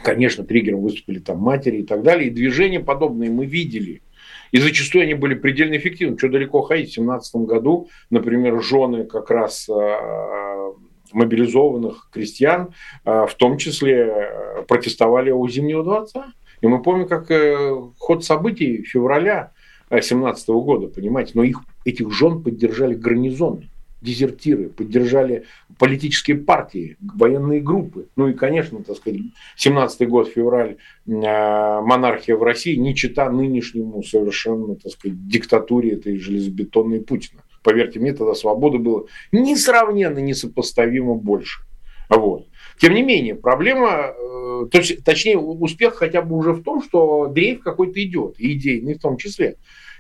Конечно, 0.01 0.43
триггером 0.43 0.81
выступили 0.81 1.19
там 1.19 1.39
матери 1.39 1.77
и 1.77 1.83
так 1.83 2.03
далее. 2.03 2.27
И 2.27 2.31
движения 2.31 2.79
подобные 2.79 3.29
мы 3.29 3.45
видели. 3.45 4.01
И 4.51 4.59
зачастую 4.59 5.03
они 5.03 5.13
были 5.13 5.33
предельно 5.33 5.77
эффективны. 5.77 6.17
Что 6.17 6.29
далеко 6.29 6.61
ходить? 6.61 6.91
В 6.91 7.01
2017 7.01 7.35
году, 7.47 7.89
например, 8.09 8.61
жены 8.61 9.05
как 9.05 9.31
раз 9.31 9.67
а, 9.69 10.73
мобилизованных 11.11 12.09
крестьян, 12.11 12.73
а, 13.03 13.25
в 13.25 13.35
том 13.35 13.57
числе 13.57 14.07
э, 14.07 14.63
протестовали 14.67 15.31
у 15.31 15.47
Зимнего 15.47 15.83
дворца. 15.83 16.33
И 16.61 16.67
мы 16.67 16.81
помним, 16.81 17.07
как 17.07 17.29
э, 17.31 17.75
ход 17.97 18.23
событий 18.23 18.83
февраля 18.83 19.51
2017 19.89 20.49
э, 20.49 20.51
года, 20.53 20.87
понимаете, 20.87 21.31
но 21.35 21.43
их, 21.43 21.59
этих 21.83 22.11
жен 22.11 22.41
поддержали 22.43 22.95
гарнизоны, 22.95 23.69
дезертиры, 24.03 24.69
поддержали 24.69 25.45
политические 25.79 26.37
партии, 26.37 26.97
военные 27.01 27.61
группы. 27.61 28.07
Ну 28.15 28.27
и, 28.27 28.33
конечно, 28.33 28.83
так 28.83 28.97
сказать, 28.97 29.21
17 29.55 30.07
год, 30.07 30.29
февраль, 30.29 30.77
монархия 31.05 32.35
в 32.35 32.43
России 32.43 32.75
не 32.75 32.95
чита 32.95 33.29
нынешнему 33.29 34.03
совершенно, 34.03 34.75
так 34.75 34.91
сказать, 34.91 35.27
диктатуре 35.27 35.93
этой 35.93 36.17
железобетонной 36.17 37.01
Путина. 37.01 37.41
Поверьте 37.63 37.99
мне, 37.99 38.13
тогда 38.13 38.35
свободы 38.35 38.77
было 38.77 39.05
несравненно, 39.31 40.19
несопоставимо 40.19 41.15
больше. 41.15 41.61
Вот. 42.09 42.47
Тем 42.79 42.93
не 42.93 43.03
менее, 43.03 43.35
проблема, 43.35 44.13
э, 44.13 44.65
точнее, 45.03 45.37
успех 45.37 45.95
хотя 45.95 46.21
бы 46.21 46.35
уже 46.35 46.51
в 46.51 46.63
том, 46.63 46.83
что 46.83 47.27
дрейф 47.27 47.61
какой-то 47.61 48.03
идет, 48.03 48.35
и 48.39 48.53
идейный 48.53 48.95
в 48.95 49.01
том 49.01 49.17
числе. 49.17 49.55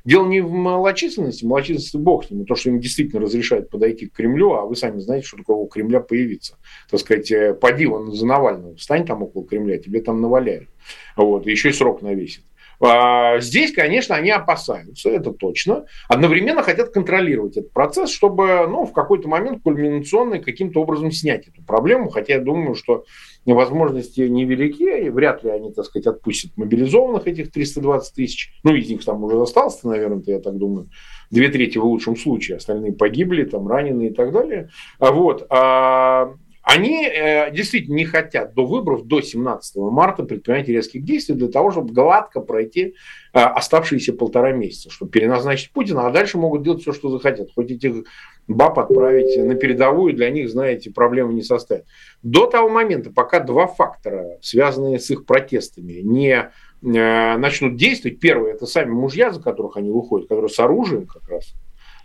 Дело 0.05 0.27
не 0.27 0.41
в 0.41 0.51
малочисленности, 0.51 1.45
малочисленности 1.45 1.95
бог 1.95 2.25
с 2.25 2.29
ним, 2.29 2.45
то, 2.45 2.55
что 2.55 2.69
им 2.69 2.79
действительно 2.81 3.21
разрешают 3.21 3.69
подойти 3.69 4.07
к 4.07 4.13
Кремлю, 4.13 4.53
а 4.53 4.65
вы 4.65 4.75
сами 4.75 4.99
знаете, 4.99 5.27
что 5.27 5.37
такое 5.37 5.55
у 5.55 5.67
Кремля 5.67 6.01
появиться. 6.01 6.57
Так 6.89 6.99
сказать, 6.99 7.31
э, 7.31 7.53
поди 7.53 7.85
он 7.85 8.11
за 8.11 8.25
Навального, 8.25 8.75
встань 8.75 9.05
там 9.05 9.23
около 9.23 9.45
Кремля, 9.45 9.77
тебе 9.77 10.01
там 10.01 10.21
наваляют. 10.21 10.67
Вот, 11.15 11.45
еще 11.45 11.69
и 11.69 11.73
срок 11.73 12.01
навесит. 12.01 12.43
А, 12.85 13.39
здесь, 13.39 13.71
конечно, 13.71 14.15
они 14.15 14.29
опасаются, 14.29 15.09
это 15.09 15.31
точно. 15.31 15.85
Одновременно 16.09 16.63
хотят 16.63 16.89
контролировать 16.89 17.55
этот 17.55 17.71
процесс, 17.71 18.09
чтобы 18.09 18.67
ну, 18.67 18.85
в 18.85 18.91
какой-то 18.91 19.29
момент 19.29 19.63
кульминационный 19.63 20.39
каким-то 20.39 20.81
образом 20.81 21.11
снять 21.11 21.47
эту 21.47 21.63
проблему. 21.63 22.09
Хотя 22.09 22.33
я 22.33 22.39
думаю, 22.41 22.75
что 22.75 23.05
возможности 23.45 24.21
невелики, 24.21 25.05
и 25.05 25.09
вряд 25.09 25.43
ли 25.43 25.49
они, 25.49 25.73
так 25.73 25.85
сказать, 25.85 26.07
отпустят 26.07 26.55
мобилизованных 26.55 27.27
этих 27.27 27.51
320 27.51 28.15
тысяч. 28.15 28.53
Ну, 28.63 28.73
из 28.73 28.89
них 28.89 29.03
там 29.03 29.23
уже 29.23 29.41
осталось, 29.41 29.83
наверное, 29.83 30.23
я 30.25 30.39
так 30.39 30.57
думаю, 30.57 30.89
две 31.29 31.49
трети 31.49 31.77
в 31.77 31.85
лучшем 31.85 32.15
случае, 32.15 32.57
остальные 32.57 32.93
погибли, 32.93 33.43
там 33.43 33.67
раненые 33.67 34.11
и 34.11 34.13
так 34.13 34.31
далее. 34.31 34.69
А 34.99 35.11
Вот. 35.11 35.45
А 35.49 36.35
они 36.63 37.05
э, 37.05 37.51
действительно 37.51 37.95
не 37.95 38.05
хотят 38.05 38.53
до 38.53 38.65
выборов, 38.65 39.05
до 39.05 39.19
17 39.19 39.75
марта 39.75 40.23
предпринять 40.23 40.69
резких 40.69 41.03
действий 41.03 41.35
для 41.35 41.49
того, 41.49 41.71
чтобы 41.71 41.93
гладко 41.93 42.39
пройти 42.39 42.95
э, 43.33 43.39
оставшиеся 43.39 44.13
полтора 44.13 44.53
месяца, 44.53 44.89
чтобы 44.89 45.11
переназначить 45.11 45.73
Путина, 45.73 46.07
а 46.07 46.11
дальше 46.11 46.37
могут 46.37 46.63
делать 46.63 46.81
все, 46.81 46.93
что 46.93 47.09
захотят. 47.09 47.49
Хоть 47.53 47.69
этих 47.69 48.05
баб 48.47 48.79
отправить 48.79 49.37
на 49.37 49.55
передовую, 49.55 50.13
для 50.13 50.29
них, 50.29 50.49
знаете, 50.49 50.89
проблемы 50.89 51.33
не 51.33 51.43
составит. 51.43 51.85
До 52.21 52.45
того 52.45 52.69
момента, 52.69 53.11
пока 53.11 53.41
два 53.41 53.67
фактора, 53.67 54.37
связанные 54.41 54.99
с 54.99 55.11
их 55.11 55.25
протестами, 55.25 55.99
не 56.01 56.49
э, 56.81 57.37
начнут 57.37 57.75
действовать. 57.75 58.21
Первое, 58.21 58.53
это 58.53 58.67
сами 58.67 58.89
мужья, 58.89 59.31
за 59.31 59.41
которых 59.41 59.75
они 59.75 59.91
выходят, 59.91 60.29
которые 60.29 60.49
с 60.49 60.59
оружием 60.59 61.07
как 61.07 61.27
раз, 61.27 61.55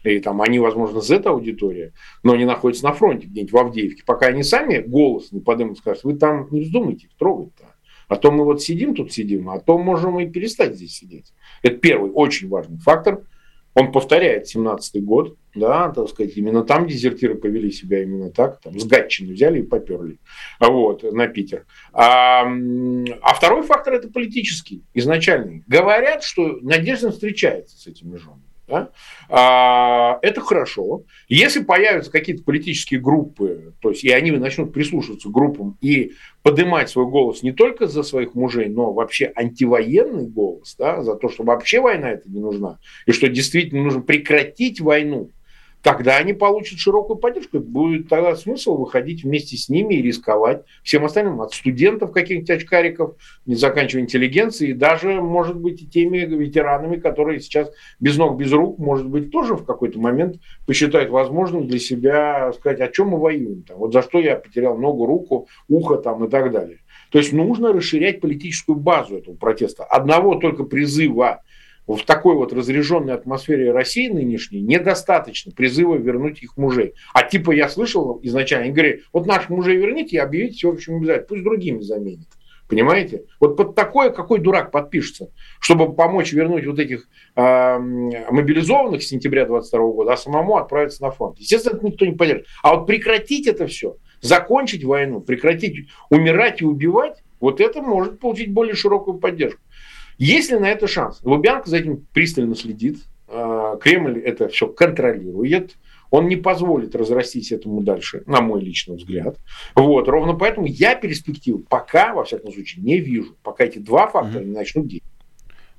и 0.05 0.21
там 0.21 0.41
они, 0.43 0.59
возможно, 0.59 1.01
Z-аудитория, 1.01 1.93
но 2.23 2.33
они 2.33 2.45
находятся 2.45 2.85
на 2.85 2.93
фронте 2.93 3.27
где-нибудь 3.27 3.53
в 3.53 3.59
Авдеевке, 3.59 4.03
пока 4.07 4.27
они 4.27 4.43
сами 4.43 4.79
голос 4.79 5.33
не 5.33 5.41
поднимут, 5.41 5.79
скажут, 5.79 6.05
вы 6.05 6.15
там 6.15 6.49
не 6.51 6.61
вздумайте 6.61 7.09
трогать-то. 7.19 7.75
А 8.09 8.17
то 8.17 8.31
мы 8.31 8.45
вот 8.45 8.63
сидим 8.63 8.95
тут 8.95 9.13
сидим, 9.13 9.51
а 9.51 9.61
то 9.61 9.77
можем 9.79 10.19
и 10.19 10.27
перестать 10.27 10.77
здесь 10.77 10.97
сидеть. 10.97 11.33
Это 11.63 11.77
первый 11.77 12.11
очень 12.11 12.49
важный 12.49 12.79
фактор. 12.79 13.25
Он 13.75 13.93
повторяет 13.93 14.53
17-й 14.53 15.01
год, 15.01 15.37
да, 15.55 15.91
так 15.91 16.09
сказать, 16.09 16.37
именно 16.37 16.65
там 16.65 16.87
дезертиры 16.89 17.37
повели 17.37 17.71
себя 17.71 18.03
именно 18.03 18.31
так, 18.31 18.61
там 18.61 18.77
с 18.79 18.85
Гатчины 18.85 19.35
взяли 19.35 19.61
и 19.61 19.63
поперли, 19.63 20.19
вот, 20.59 21.05
на 21.05 21.29
Питер. 21.29 21.65
А, 21.93 22.43
а 22.43 23.35
второй 23.35 23.63
фактор 23.63 23.95
это 23.95 24.09
политический, 24.09 24.83
изначальный. 24.95 25.63
Говорят, 25.69 26.25
что 26.25 26.59
Надежда 26.61 27.13
встречается 27.13 27.79
с 27.79 27.87
этими 27.87 28.17
женами. 28.17 28.48
Да? 28.69 28.91
А, 29.31 30.19
это 30.23 30.41
хорошо. 30.41 31.03
Если 31.29 31.63
появятся 31.63 32.11
какие-то 32.11 32.45
политические 32.45 33.01
группы, 33.01 33.75
то 33.81 33.91
есть 33.91 34.05
и 34.05 34.11
они 34.11 34.31
начнут 34.31 34.73
прислушиваться 34.73 35.29
к 35.29 35.33
группам 35.33 35.79
и 35.81 36.13
поднимать 36.43 36.91
свой 36.91 37.07
голос 37.07 37.43
не 37.43 37.53
только 37.53 37.87
за 37.87 38.03
своих 38.03 38.35
мужей, 38.35 38.69
но 38.69 38.93
вообще 38.93 39.33
антивоенный 39.35 40.27
голос, 40.27 40.77
да, 40.79 41.03
за 41.03 41.15
то, 41.15 41.29
что 41.29 41.45
вообще 41.45 41.81
война 41.81 42.11
это 42.11 42.29
не 42.31 42.41
нужна, 42.41 42.79
и 43.07 43.13
что 43.13 43.29
действительно 43.29 43.83
нужно 43.83 44.03
прекратить 44.03 44.81
войну, 44.81 45.31
тогда 45.83 46.17
они 46.17 46.33
получат 46.33 46.79
широкую 46.79 47.17
поддержку. 47.17 47.59
Будет 47.61 48.09
тогда 48.09 48.35
смысл 48.37 48.77
выходить 48.77 49.25
вместе 49.25 49.57
с 49.57 49.69
ними 49.69 49.95
и 49.95 50.03
рисковать 50.03 50.65
всем 50.83 51.05
остальным. 51.05 51.41
От 51.41 51.55
студентов 51.55 52.13
каких-нибудь 52.13 52.51
очкариков, 52.51 53.17
не 53.47 53.55
заканчивая 53.55 54.03
интеллигенцией, 54.03 54.73
и 54.73 54.75
даже, 54.75 55.21
может 55.21 55.57
быть, 55.57 55.83
и 55.83 55.87
теми 55.87 56.19
ветеранами, 56.19 56.97
которые 56.97 57.41
сейчас 57.41 57.71
без 58.01 58.17
ног, 58.17 58.39
без 58.39 58.53
рук, 58.53 58.79
может 58.79 59.07
быть, 59.07 59.31
тоже 59.31 59.55
в 59.55 59.65
какой-то 59.65 59.99
момент 59.99 60.37
посчитают 60.67 61.11
возможным 61.11 61.67
для 61.67 61.79
себя 61.79 62.53
сказать, 62.53 62.81
о 62.81 62.89
чем 62.89 63.09
мы 63.09 63.19
воюем. 63.19 63.63
Там, 63.63 63.79
вот 63.79 63.93
за 63.93 64.03
что 64.03 64.19
я 64.19 64.37
потерял 64.37 64.77
ногу, 64.77 65.07
руку, 65.07 65.49
ухо 65.69 65.97
там, 65.97 66.25
и 66.25 66.29
так 66.29 66.53
далее. 66.53 66.79
То 67.11 67.19
есть 67.19 67.33
нужно 67.33 67.73
расширять 67.73 68.21
политическую 68.21 68.77
базу 68.77 69.17
этого 69.17 69.35
протеста. 69.35 69.85
Одного 69.85 70.35
только 70.35 70.65
призыва 70.65 71.43
в 71.97 72.05
такой 72.05 72.35
вот 72.35 72.53
разряженной 72.53 73.15
атмосфере 73.15 73.73
России 73.73 74.09
нынешней 74.09 74.61
недостаточно 74.61 75.53
призыва 75.53 75.97
вернуть 75.97 76.43
их 76.43 76.57
мужей. 76.57 76.95
А 77.15 77.23
типа 77.23 77.53
я 77.53 77.69
слышал 77.69 78.21
изначально, 78.23 78.67
они 78.67 78.75
говорят, 78.75 79.01
вот 79.13 79.27
наших 79.27 79.49
мужей 79.49 79.77
верните 79.77 80.17
и 80.17 80.21
объявите 80.21 80.57
всеобщим 80.57 80.97
обязательно, 80.97 81.27
пусть 81.27 81.43
другими 81.43 81.81
заменят. 81.81 82.29
Понимаете? 82.69 83.25
Вот 83.41 83.57
под 83.57 83.75
такое 83.75 84.11
какой 84.11 84.41
дурак 84.41 84.71
подпишется, 84.71 85.33
чтобы 85.59 85.95
помочь 85.95 86.35
вернуть 86.35 86.67
вот 86.67 86.79
этих 86.79 87.09
э, 87.35 87.79
мобилизованных 87.79 89.03
с 89.03 89.09
сентября 89.09 89.47
22 89.47 89.81
года, 89.81 90.13
а 90.13 90.17
самому 90.19 90.59
отправиться 90.59 91.03
на 91.03 91.11
фронт. 91.11 91.39
Естественно, 91.39 91.77
это 91.77 91.87
никто 91.87 92.05
не 92.05 92.13
поддержит. 92.13 92.47
А 92.63 92.75
вот 92.75 92.87
прекратить 92.87 93.47
это 93.47 93.67
все, 93.67 93.97
закончить 94.21 94.85
войну, 94.85 95.23
прекратить 95.23 95.89
умирать 96.11 96.61
и 96.61 96.67
убивать, 96.67 97.23
вот 97.41 97.61
это 97.61 97.81
может 97.81 98.21
получить 98.21 98.53
более 98.53 98.75
широкую 98.75 99.19
поддержку. 99.19 99.61
Есть 100.19 100.51
ли 100.51 100.59
на 100.59 100.69
это 100.69 100.89
шанс? 100.89 101.21
Лубянка 101.23 101.71
за 101.71 101.79
этим 101.79 102.05
пристально 102.13 102.55
следит. 102.55 102.99
Э, 103.29 103.77
Кремль 103.81 104.19
это 104.19 104.49
все 104.49 104.67
контролирует. 104.67 105.77
Он 106.11 106.27
не 106.27 106.37
позволит 106.37 106.95
разрастись 106.95 107.53
этому 107.53 107.83
дальше, 107.83 108.23
на 108.27 108.41
мой 108.41 108.63
личный 108.63 108.97
взгляд. 108.97 109.37
Вот, 109.75 110.09
ровно 110.09 110.35
поэтому 110.35 110.67
я 110.67 110.95
перспективу 110.95 111.59
пока, 111.61 112.15
во 112.15 112.25
всяком 112.25 112.53
случае, 112.53 112.83
не 112.83 112.99
вижу, 112.99 113.37
пока 113.43 113.65
эти 113.65 113.79
два 113.79 114.09
фактора 114.09 114.43
не 114.43 114.55
начнут 114.55 114.89
действовать. 114.89 115.19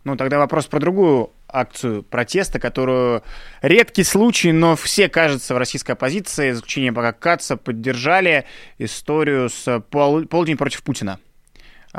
Ну, 0.04 0.16
тогда 0.16 0.38
вопрос 0.38 0.68
про 0.68 0.80
другую 0.80 1.32
акцию 1.48 2.04
протеста, 2.04 2.60
которую 2.60 3.24
редкий 3.62 4.04
случай, 4.04 4.52
но 4.52 4.76
все, 4.76 5.10
кажется, 5.10 5.54
в 5.54 5.58
российской 5.58 5.92
оппозиции, 5.92 6.52
за 6.52 6.60
исключением 6.60 6.96
пока 6.96 7.12
Каца, 7.12 7.58
поддержали 7.58 8.46
историю 8.78 9.50
с 9.50 9.84
пол... 9.90 10.26
полдень 10.26 10.58
против 10.58 10.84
Путина. 10.84 11.20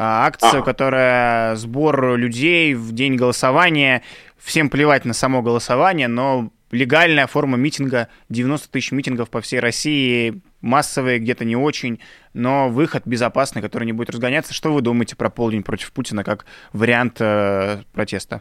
А, 0.02 0.24
акцию, 0.24 0.64
которая 0.64 1.56
сбор 1.56 2.16
людей 2.16 2.72
в 2.72 2.92
день 2.92 3.16
голосования. 3.16 4.00
Всем 4.38 4.70
плевать 4.70 5.04
на 5.04 5.12
само 5.12 5.42
голосование, 5.42 6.08
но 6.08 6.50
легальная 6.70 7.26
форма 7.26 7.58
митинга, 7.58 8.08
90 8.30 8.70
тысяч 8.70 8.92
митингов 8.92 9.28
по 9.28 9.42
всей 9.42 9.60
России, 9.60 10.40
массовые, 10.62 11.18
где-то 11.18 11.44
не 11.44 11.54
очень, 11.54 12.00
но 12.32 12.70
выход 12.70 13.02
безопасный, 13.04 13.60
который 13.60 13.84
не 13.84 13.92
будет 13.92 14.08
разгоняться. 14.08 14.54
Что 14.54 14.72
вы 14.72 14.80
думаете 14.80 15.16
про 15.16 15.28
полдень 15.28 15.62
против 15.62 15.92
Путина 15.92 16.24
как 16.24 16.46
вариант 16.72 17.16
э, 17.20 17.82
протеста? 17.92 18.40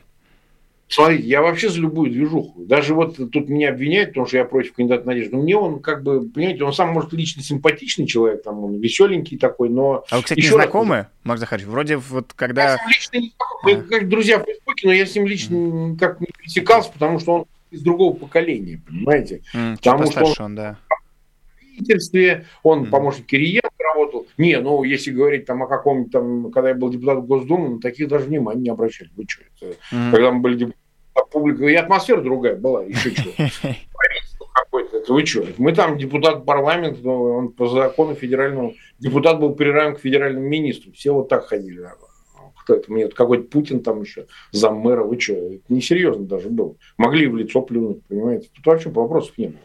Смотрите, 0.90 1.28
я 1.28 1.44
вообще 1.44 1.70
за 1.70 1.80
любую 1.80 2.10
движуху. 2.10 2.66
Даже 2.66 2.96
вот 2.96 3.16
тут 3.16 3.48
меня 3.48 3.70
обвиняют, 3.70 4.10
потому 4.10 4.26
что 4.26 4.38
я 4.38 4.46
против 4.46 4.74
кандидата 4.74 5.06
Надежды. 5.06 5.36
Но 5.36 5.44
мне 5.44 5.56
он 5.56 5.82
как 5.82 6.02
бы, 6.02 6.28
понимаете, 6.28 6.64
он 6.64 6.74
сам 6.74 6.90
может 6.90 7.14
лично 7.14 7.44
симпатичный 7.44 8.08
человек, 8.08 8.42
там 8.44 8.64
он 8.64 8.80
веселенький 8.80 9.38
такой, 9.38 9.70
но... 9.70 10.04
А 10.10 10.18
вы, 10.18 10.24
кстати, 10.24 10.40
не 10.40 10.48
знакомы, 10.48 10.96
раз... 10.96 11.08
Макс 11.24 11.40
Захарович? 11.40 11.68
Вроде 11.68 11.98
вот 11.98 12.34
когда... 12.36 12.72
Я 12.72 12.78
с 12.78 12.82
ним 12.82 12.90
лично 12.90 13.18
не 13.18 13.30
знаком. 13.30 13.60
Мы 13.64 13.82
как 13.84 14.10
друзья 14.10 14.40
в 14.40 14.46
Фейсбуке, 14.46 14.88
но 14.88 14.94
я 14.94 15.06
с 15.06 15.16
ним 15.16 15.28
лично 15.28 15.96
как 16.00 16.20
не 16.20 16.28
пересекался, 16.36 16.92
потому 16.92 17.20
что 17.20 17.34
он 17.34 17.46
из 17.70 17.82
другого 17.82 18.16
поколения, 18.16 18.82
понимаете? 18.88 19.42
Mm, 19.54 19.76
Потому 19.76 20.10
что 20.10 20.26
он, 20.26 20.34
он 20.40 20.56
да. 20.56 20.78
Правительстве, 21.80 22.46
он 22.64 22.84
mm. 22.84 22.90
помощник 22.90 23.26
Кириенко 23.26 23.70
работал. 23.94 24.28
Не, 24.38 24.60
ну, 24.60 24.84
если 24.84 25.12
говорить 25.12 25.46
там 25.46 25.64
о 25.64 25.68
каком-то 25.68 26.12
там, 26.12 26.52
когда 26.52 26.70
я 26.70 26.76
был 26.76 26.90
депутатом 26.90 27.26
Госдумы, 27.26 27.70
на 27.70 27.80
таких 27.80 28.08
даже 28.08 28.26
внимания 28.26 28.62
не 28.62 28.70
обращали. 28.70 29.10
Вы 29.16 29.26
что, 29.28 29.44
это, 29.44 29.76
mm. 29.92 30.12
когда 30.12 30.32
мы 30.32 30.42
были 30.42 30.56
депутатом, 30.56 30.80
публика, 31.32 31.66
и 31.66 31.76
атмосфера 31.76 32.22
другая 32.22 32.56
была, 32.56 32.84
еще 32.84 33.12
что. 33.12 33.30
это 34.94 35.14
вы 35.14 35.26
что? 35.26 35.46
Мы 35.58 35.74
там 35.74 35.98
депутат 35.98 36.46
парламента, 36.46 37.08
он 37.10 37.52
по 37.52 37.68
закону 37.68 38.16
федерального, 38.16 38.74
депутат 39.00 39.40
был 39.40 39.54
приравнен 39.54 39.96
к 39.96 40.00
федеральному 40.00 40.48
министру, 40.48 40.92
все 40.94 41.14
вот 41.14 41.30
так 41.30 41.46
ходили 41.46 41.80
кто 42.70 42.76
это 42.76 42.94
мне, 42.94 43.08
какой-то 43.08 43.46
Путин 43.46 43.82
там 43.82 44.02
еще, 44.02 44.28
заммэра, 44.52 45.04
вы 45.04 45.20
что, 45.20 45.34
это 45.34 45.64
несерьезно 45.70 46.26
даже 46.26 46.50
было. 46.50 46.76
Могли 46.98 47.26
в 47.26 47.36
лицо 47.36 47.62
плюнуть, 47.64 48.04
понимаете, 48.08 48.50
тут 48.54 48.66
вообще 48.66 48.90
вопросов 48.90 49.36
не 49.38 49.48
было. 49.48 49.60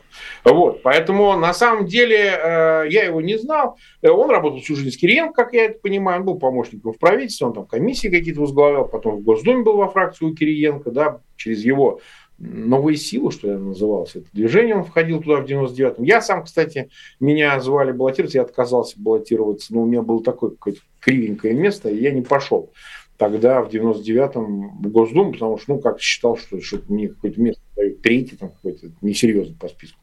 Вот, 0.45 0.83
поэтому 0.83 1.37
на 1.37 1.53
самом 1.53 1.87
деле 1.87 2.17
э, 2.17 2.85
я 2.89 3.05
его 3.05 3.21
не 3.21 3.37
знал, 3.39 3.77
э, 4.01 4.09
он 4.09 4.31
работал 4.31 4.61
всю 4.61 4.75
жизнь 4.77 4.91
с 4.91 4.97
Кириенко, 4.97 5.35
как 5.35 5.53
я 5.53 5.67
это 5.67 5.81
понимаю, 5.81 6.21
он 6.21 6.27
был 6.27 6.39
помощником 6.39 6.95
в 6.95 6.99
правительстве, 6.99 7.47
он 7.47 7.53
там 7.53 7.67
комиссии 7.67 8.09
какие-то 8.09 8.41
возглавлял, 8.41 8.89
потом 8.89 9.17
в 9.17 9.23
Госдуме 9.23 9.63
был 9.63 9.77
во 9.77 9.89
фракции 9.89 10.25
у 10.25 10.35
Кириенко, 10.35 10.91
да, 10.91 11.21
через 11.37 11.63
его 11.65 12.01
новые 12.39 12.97
силы, 12.97 13.31
что 13.31 13.49
я 13.49 13.59
назывался, 13.59 14.19
это 14.21 14.29
движение, 14.33 14.77
он 14.77 14.85
входил 14.85 15.23
туда 15.23 15.41
в 15.41 15.45
99-м. 15.45 16.05
Я 16.05 16.21
сам, 16.21 16.45
кстати, 16.45 16.91
меня 17.21 17.59
звали 17.61 17.93
баллотироваться, 17.93 18.39
я 18.39 18.43
отказался 18.43 19.01
баллотироваться, 19.01 19.73
но 19.73 19.83
у 19.83 19.87
меня 19.87 20.03
было 20.03 20.23
такое 20.23 20.51
какое-то 20.51 20.81
кривенькое 21.01 21.55
место, 21.55 21.89
и 21.89 22.01
я 22.01 22.11
не 22.13 22.23
пошел 22.23 22.71
тогда 23.17 23.63
в 23.63 23.69
99-м 23.69 24.83
в 24.83 24.89
Госдуму, 24.89 25.33
потому 25.33 25.59
что, 25.59 25.75
ну, 25.75 25.81
как 25.81 26.01
считал, 26.01 26.37
что, 26.37 26.61
что 26.61 26.81
мне 26.89 27.09
какое-то 27.09 27.41
место 27.41 27.63
дают, 27.77 28.03
третий 28.03 28.37
там 28.37 28.51
какой-то, 28.51 28.89
несерьезно 29.03 29.55
по 29.59 29.69
списку. 29.69 29.99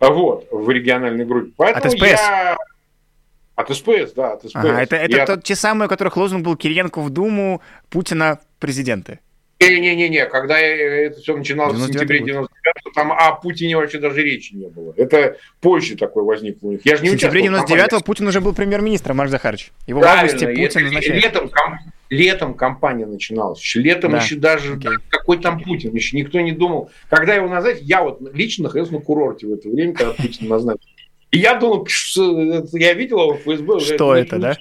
Вот, 0.00 0.46
в 0.50 0.68
региональной 0.70 1.24
группе. 1.24 1.52
Поэтому 1.56 1.86
от 1.86 1.92
СПС? 1.92 2.02
Я... 2.02 2.56
От 3.54 3.76
СПС, 3.76 4.12
да, 4.14 4.32
от 4.32 4.42
СПС. 4.42 4.56
Ага, 4.56 4.82
это 4.82 4.96
это 4.96 5.16
я... 5.16 5.26
тот, 5.26 5.42
те 5.42 5.54
самые, 5.54 5.86
у 5.86 5.88
которых 5.88 6.16
лозунг 6.16 6.44
был 6.44 6.56
Кириенко 6.56 7.00
в 7.00 7.10
Думу, 7.10 7.60
Путина 7.88 8.38
в 8.56 8.60
президенты. 8.60 9.20
Не-не-не, 9.60 10.26
когда 10.26 10.58
это 10.58 11.20
все 11.20 11.36
начиналось 11.36 11.78
в 11.78 11.86
сентябре 11.86 12.20
99 12.20 12.94
там 12.94 13.12
о 13.12 13.32
Путине 13.32 13.76
вообще 13.76 13.98
даже 13.98 14.22
речи 14.22 14.54
не 14.54 14.68
было. 14.68 14.94
Это 14.96 15.36
позже 15.60 15.96
такой 15.96 16.24
возник 16.24 16.58
у 16.62 16.72
них. 16.72 16.80
Я 16.84 16.96
же 16.96 17.02
не 17.02 17.10
в 17.10 17.12
сентябре 17.12 17.42
99 17.42 18.04
Путин 18.04 18.26
уже 18.26 18.40
был 18.40 18.54
премьер-министром, 18.54 19.18
Марк 19.18 19.30
Захарович. 19.30 19.70
Его 19.86 20.00
Правильно, 20.00 20.38
в 20.38 20.42
августе 20.42 20.62
Путин 20.62 20.84
назначает. 20.84 21.22
Летом, 21.22 21.50
летом 22.08 22.54
кампания 22.54 23.06
начиналась. 23.06 23.60
Еще 23.60 23.80
летом 23.80 24.12
да. 24.12 24.18
еще 24.18 24.36
даже 24.36 24.74
okay. 24.74 24.94
какой 25.08 25.38
там 25.38 25.62
Путин, 25.62 25.94
еще 25.94 26.16
никто 26.16 26.40
не 26.40 26.52
думал. 26.52 26.90
Когда 27.08 27.34
его 27.34 27.48
назначить, 27.48 27.82
я 27.82 28.02
вот 28.02 28.20
лично 28.34 28.64
находился 28.64 28.94
на 28.94 29.00
курорте 29.00 29.46
в 29.46 29.52
это 29.52 29.68
время, 29.68 29.92
когда 29.94 30.14
Путин 30.14 30.48
назначил. 30.48 30.88
И 31.30 31.38
я 31.38 31.54
думал, 31.54 31.86
я 32.72 32.94
видел 32.94 33.20
его 33.20 33.34
в 33.34 33.42
ФСБ. 33.42 33.80
Что 33.80 34.16
это, 34.16 34.38
да? 34.38 34.56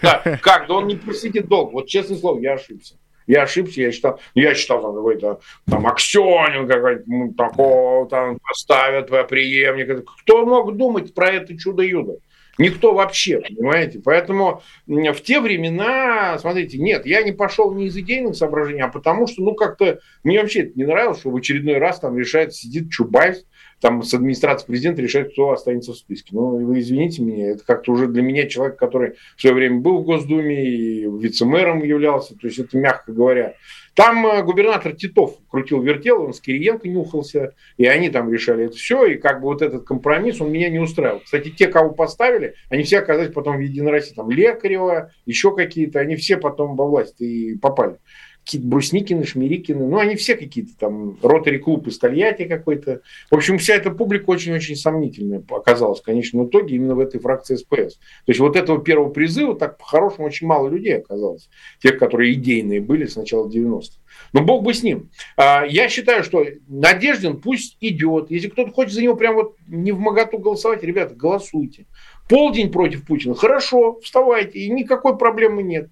Да, 0.00 0.38
как? 0.42 0.68
Да 0.68 0.74
он 0.74 0.86
не 0.86 0.96
просидит 0.96 1.48
долго. 1.48 1.72
Вот 1.72 1.86
честное 1.86 2.16
слово, 2.16 2.40
я 2.40 2.54
ошибся. 2.54 2.94
Я 3.26 3.42
ошибся, 3.42 3.80
я 3.80 3.92
считал, 3.92 4.20
ну, 4.34 4.42
я 4.42 4.54
считал 4.54 4.82
там 4.82 4.94
какой-то 4.94 5.40
там 5.68 5.86
Аксенин 5.86 6.68
какой-то, 6.68 7.02
ну, 7.06 7.34
такого 7.34 8.08
там 8.08 8.38
поставят 8.38 9.08
преемника. 9.28 10.02
Кто 10.20 10.46
мог 10.46 10.76
думать 10.76 11.14
про 11.14 11.30
это 11.30 11.56
чудо-юдо? 11.58 12.18
Никто 12.58 12.94
вообще, 12.94 13.40
понимаете? 13.40 14.00
Поэтому 14.02 14.62
в 14.86 15.20
те 15.20 15.40
времена, 15.40 16.38
смотрите, 16.38 16.78
нет, 16.78 17.04
я 17.04 17.22
не 17.22 17.32
пошел 17.32 17.74
не 17.74 17.86
из 17.86 17.96
идейных 17.98 18.34
соображений, 18.34 18.80
а 18.80 18.88
потому 18.88 19.26
что, 19.26 19.42
ну, 19.42 19.54
как-то 19.54 19.98
мне 20.24 20.40
вообще 20.40 20.60
это 20.60 20.72
не 20.74 20.84
нравилось, 20.84 21.18
что 21.20 21.30
в 21.30 21.36
очередной 21.36 21.76
раз 21.78 22.00
там 22.00 22.18
решает, 22.18 22.54
сидит 22.54 22.90
Чубайс, 22.90 23.44
там 23.80 24.02
с 24.02 24.14
администрации 24.14 24.66
президента 24.66 25.02
решает, 25.02 25.32
кто 25.32 25.50
останется 25.50 25.92
в 25.92 25.96
списке. 25.96 26.30
Ну, 26.32 26.64
вы 26.64 26.80
извините 26.80 27.22
меня, 27.22 27.50
это 27.50 27.64
как-то 27.64 27.92
уже 27.92 28.06
для 28.06 28.22
меня 28.22 28.46
человек, 28.46 28.78
который 28.78 29.14
в 29.36 29.40
свое 29.40 29.54
время 29.54 29.80
был 29.80 29.98
в 29.98 30.04
Госдуме 30.04 30.64
и 30.64 31.02
вице-мэром 31.02 31.84
являлся, 31.84 32.34
то 32.34 32.46
есть 32.46 32.58
это 32.58 32.76
мягко 32.78 33.12
говоря. 33.12 33.54
Там 33.94 34.26
э, 34.26 34.42
губернатор 34.42 34.94
Титов 34.94 35.38
крутил 35.48 35.82
вертел, 35.82 36.22
он 36.22 36.34
с 36.34 36.40
Кириенко 36.40 36.88
нюхался, 36.88 37.54
и 37.76 37.86
они 37.86 38.10
там 38.10 38.32
решали 38.32 38.66
это 38.66 38.76
все, 38.76 39.06
и 39.06 39.16
как 39.16 39.40
бы 39.40 39.46
вот 39.46 39.62
этот 39.62 39.84
компромисс, 39.84 40.40
он 40.40 40.52
меня 40.52 40.68
не 40.68 40.78
устраивал. 40.78 41.20
Кстати, 41.20 41.50
те, 41.50 41.68
кого 41.68 41.90
поставили, 41.90 42.54
они 42.68 42.82
все 42.82 42.98
оказались 42.98 43.32
потом 43.32 43.56
в 43.56 43.60
Единой 43.60 43.92
России, 43.92 44.14
там 44.14 44.30
Лекарева, 44.30 45.12
еще 45.24 45.54
какие-то, 45.54 46.00
они 46.00 46.16
все 46.16 46.36
потом 46.36 46.76
во 46.76 46.86
власть 46.86 47.20
и 47.20 47.56
попали 47.56 47.98
какие-то 48.46 48.68
Брусникины, 48.68 49.26
Шмирикины, 49.26 49.88
ну, 49.88 49.98
они 49.98 50.14
все 50.14 50.36
какие-то 50.36 50.70
там, 50.78 51.18
ротари 51.20 51.58
клуб 51.58 51.88
из 51.88 51.98
Тольятти 51.98 52.44
какой-то. 52.44 53.00
В 53.28 53.34
общем, 53.34 53.58
вся 53.58 53.74
эта 53.74 53.90
публика 53.90 54.30
очень-очень 54.30 54.76
сомнительная 54.76 55.42
оказалась 55.50 55.98
в 55.98 56.04
конечном 56.04 56.46
итоге 56.46 56.76
именно 56.76 56.94
в 56.94 57.00
этой 57.00 57.18
фракции 57.18 57.56
СПС. 57.56 57.96
То 57.96 58.28
есть 58.28 58.38
вот 58.38 58.54
этого 58.54 58.80
первого 58.80 59.10
призыва 59.10 59.56
так 59.56 59.78
по-хорошему 59.78 60.28
очень 60.28 60.46
мало 60.46 60.68
людей 60.68 60.96
оказалось. 60.96 61.50
Тех, 61.82 61.98
которые 61.98 62.34
идейные 62.34 62.80
были 62.80 63.06
с 63.06 63.16
начала 63.16 63.48
90-х. 63.48 63.98
Но 64.32 64.42
бог 64.42 64.62
бы 64.62 64.74
с 64.74 64.82
ним. 64.84 65.10
А, 65.36 65.64
я 65.66 65.88
считаю, 65.88 66.22
что 66.22 66.46
Надеждин 66.68 67.40
пусть 67.40 67.76
идет. 67.80 68.30
Если 68.30 68.48
кто-то 68.48 68.70
хочет 68.70 68.94
за 68.94 69.02
него 69.02 69.16
прям 69.16 69.34
вот 69.34 69.56
не 69.66 69.90
в 69.90 69.98
моготу 69.98 70.38
голосовать, 70.38 70.84
ребята, 70.84 71.16
голосуйте. 71.16 71.86
Полдень 72.28 72.70
против 72.70 73.04
Путина. 73.04 73.34
Хорошо, 73.34 73.98
вставайте, 74.00 74.60
и 74.60 74.70
никакой 74.70 75.18
проблемы 75.18 75.64
нет. 75.64 75.90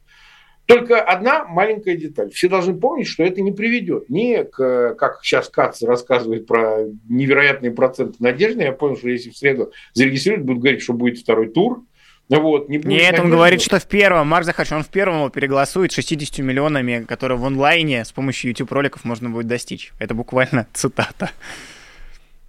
Только 0.66 1.00
одна 1.02 1.44
маленькая 1.44 1.96
деталь. 1.96 2.30
Все 2.30 2.48
должны 2.48 2.74
помнить, 2.74 3.06
что 3.06 3.22
это 3.22 3.42
не 3.42 3.52
приведет 3.52 4.08
ни 4.08 4.42
к, 4.42 4.94
как 4.94 5.20
сейчас 5.22 5.48
Кац 5.48 5.82
рассказывает 5.82 6.46
про 6.46 6.86
невероятные 7.08 7.70
проценты 7.70 8.16
надежды. 8.20 8.62
Я 8.62 8.72
понял, 8.72 8.96
что 8.96 9.10
если 9.10 9.30
в 9.30 9.36
среду 9.36 9.72
зарегистрируют, 9.92 10.46
будут 10.46 10.62
говорить, 10.62 10.82
что 10.82 10.94
будет 10.94 11.18
второй 11.18 11.48
тур. 11.48 11.82
Вот, 12.30 12.70
не 12.70 12.78
Нет, 12.78 12.84
надежды. 12.86 13.20
он 13.20 13.30
говорит, 13.30 13.60
что 13.60 13.78
в 13.78 13.86
первом, 13.86 14.28
Марк 14.28 14.46
Захарович, 14.46 14.72
он 14.72 14.82
в 14.82 14.88
первом 14.88 15.16
его 15.16 15.28
переголосует 15.28 15.92
60 15.92 16.38
миллионами, 16.38 17.04
которые 17.06 17.36
в 17.36 17.44
онлайне 17.44 18.02
с 18.02 18.12
помощью 18.12 18.50
YouTube 18.50 18.72
роликов 18.72 19.04
можно 19.04 19.28
будет 19.28 19.46
достичь. 19.46 19.92
Это 19.98 20.14
буквально 20.14 20.66
цитата. 20.72 21.30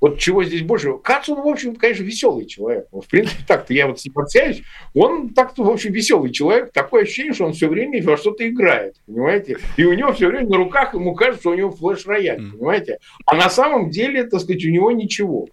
Вот 0.06 0.20
чего 0.20 0.44
здесь 0.44 0.62
больше? 0.62 1.00
Кац, 1.00 1.30
он, 1.30 1.42
в 1.42 1.48
общем, 1.48 1.76
конечно, 1.76 2.04
веселый 2.04 2.46
человек. 2.46 2.86
В 2.92 3.08
принципе, 3.10 3.44
так-то 3.48 3.74
я 3.74 3.88
вот 3.88 4.00
с 4.00 4.06
ним 4.06 4.14
общаюсь. 4.20 4.62
Он 4.94 5.30
так-то, 5.30 5.64
в 5.64 5.70
общем, 5.72 5.94
веселый 5.94 6.32
человек. 6.32 6.72
Такое 6.72 7.06
ощущение, 7.06 7.34
что 7.34 7.46
он 7.46 7.54
все 7.54 7.68
время 7.68 8.04
во 8.04 8.16
что-то 8.16 8.48
играет, 8.48 8.98
понимаете? 9.08 9.58
И 9.78 9.84
у 9.84 9.94
него 9.94 10.14
все 10.14 10.28
время 10.28 10.48
на 10.48 10.58
руках 10.58 10.94
ему 10.94 11.16
кажется, 11.16 11.42
что 11.42 11.50
у 11.50 11.56
него 11.56 11.72
флеш-рояль, 11.72 12.38
понимаете? 12.38 13.00
А 13.26 13.36
на 13.36 13.50
самом 13.50 13.90
деле, 13.90 14.26
так 14.26 14.42
сказать, 14.42 14.64
у 14.64 14.70
него 14.70 14.92
ничего. 14.92 15.48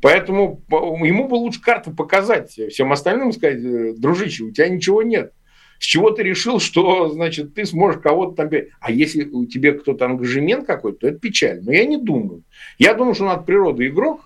Поэтому 0.00 0.62
ему 0.70 1.26
бы 1.26 1.34
лучше 1.34 1.60
карту 1.60 1.90
показать 1.90 2.52
всем 2.52 2.92
остальным, 2.92 3.32
сказать, 3.32 3.58
«Э, 3.58 3.92
дружище, 3.96 4.44
у 4.44 4.52
тебя 4.52 4.68
ничего 4.68 5.02
нет. 5.02 5.32
С 5.78 5.84
чего 5.84 6.10
ты 6.10 6.22
решил, 6.22 6.58
что, 6.58 7.08
значит, 7.08 7.54
ты 7.54 7.66
сможешь 7.66 8.00
кого-то 8.00 8.34
там... 8.34 8.50
А 8.80 8.90
если 8.90 9.24
у 9.24 9.46
тебя 9.46 9.72
кто-то 9.72 10.06
ангажемент 10.06 10.66
какой-то, 10.66 11.00
то 11.00 11.08
это 11.08 11.18
печально. 11.18 11.62
Но 11.66 11.72
я 11.72 11.84
не 11.84 11.98
думаю. 11.98 12.42
Я 12.78 12.94
думаю, 12.94 13.14
что 13.14 13.24
он 13.24 13.30
от 13.30 13.46
природы 13.46 13.86
игрок, 13.86 14.20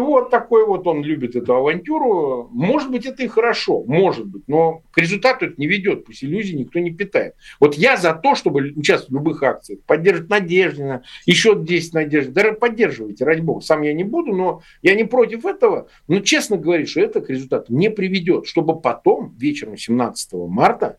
вот 0.00 0.30
такой 0.30 0.66
вот 0.66 0.86
он 0.86 1.02
любит 1.02 1.36
эту 1.36 1.54
авантюру. 1.54 2.48
Может 2.52 2.90
быть, 2.90 3.06
это 3.06 3.22
и 3.22 3.26
хорошо, 3.26 3.84
может 3.84 4.26
быть, 4.26 4.44
но 4.46 4.82
к 4.90 4.98
результату 4.98 5.46
это 5.46 5.54
не 5.58 5.66
ведет, 5.66 6.04
пусть 6.04 6.24
иллюзий 6.24 6.56
никто 6.56 6.78
не 6.78 6.90
питает. 6.90 7.34
Вот 7.60 7.74
я 7.74 7.96
за 7.96 8.14
то, 8.14 8.34
чтобы 8.34 8.72
участвовать 8.74 9.10
в 9.10 9.14
любых 9.14 9.42
акциях, 9.42 9.80
поддерживать 9.84 10.30
Надеждина, 10.30 11.02
еще 11.26 11.54
10 11.54 11.94
Надежд, 11.94 12.32
даже 12.32 12.52
поддерживайте, 12.52 13.24
ради 13.24 13.40
бога. 13.40 13.60
Сам 13.60 13.82
я 13.82 13.92
не 13.92 14.04
буду, 14.04 14.32
но 14.32 14.62
я 14.82 14.94
не 14.94 15.04
против 15.04 15.44
этого. 15.44 15.88
Но 16.08 16.20
честно 16.20 16.56
говорить, 16.56 16.88
что 16.88 17.00
это 17.00 17.20
к 17.20 17.30
результату 17.30 17.74
не 17.74 17.90
приведет, 17.90 18.46
чтобы 18.46 18.80
потом 18.80 19.34
вечером 19.38 19.76
17 19.76 20.32
марта 20.32 20.98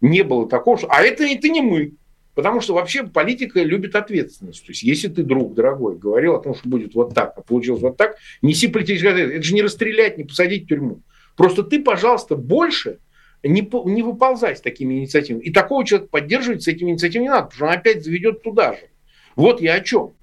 не 0.00 0.22
было 0.22 0.48
такого, 0.48 0.76
что 0.78 0.88
а 0.88 1.02
это, 1.02 1.24
это 1.24 1.48
не 1.48 1.60
мы, 1.60 1.92
Потому 2.34 2.60
что 2.62 2.74
вообще 2.74 3.04
политика 3.04 3.62
любит 3.62 3.94
ответственность. 3.94 4.64
То 4.64 4.72
есть, 4.72 4.82
если 4.82 5.08
ты, 5.08 5.22
друг 5.22 5.54
дорогой, 5.54 5.98
говорил 5.98 6.34
о 6.34 6.42
том, 6.42 6.54
что 6.54 6.68
будет 6.68 6.94
вот 6.94 7.14
так, 7.14 7.34
а 7.36 7.42
получилось 7.42 7.82
вот 7.82 7.96
так, 7.96 8.16
неси 8.40 8.68
политическую 8.68 9.10
ответственность. 9.10 9.38
Это 9.38 9.48
же 9.48 9.54
не 9.54 9.62
расстрелять, 9.62 10.18
не 10.18 10.24
посадить 10.24 10.64
в 10.64 10.68
тюрьму. 10.68 11.02
Просто 11.36 11.62
ты, 11.62 11.82
пожалуйста, 11.82 12.36
больше 12.36 12.98
не, 13.42 13.68
не 13.84 14.02
выползай 14.02 14.56
с 14.56 14.60
такими 14.60 14.94
инициативами. 14.94 15.42
И 15.42 15.52
такого 15.52 15.84
человека 15.84 16.10
поддерживать 16.10 16.62
с 16.62 16.68
этими 16.68 16.90
инициативами 16.90 17.24
не 17.24 17.30
надо, 17.30 17.44
потому 17.44 17.56
что 17.56 17.66
он 17.66 17.72
опять 17.72 18.04
заведет 18.04 18.42
туда 18.42 18.74
же. 18.74 18.88
Вот 19.36 19.60
я 19.60 19.74
о 19.74 19.80
чем. 19.80 20.14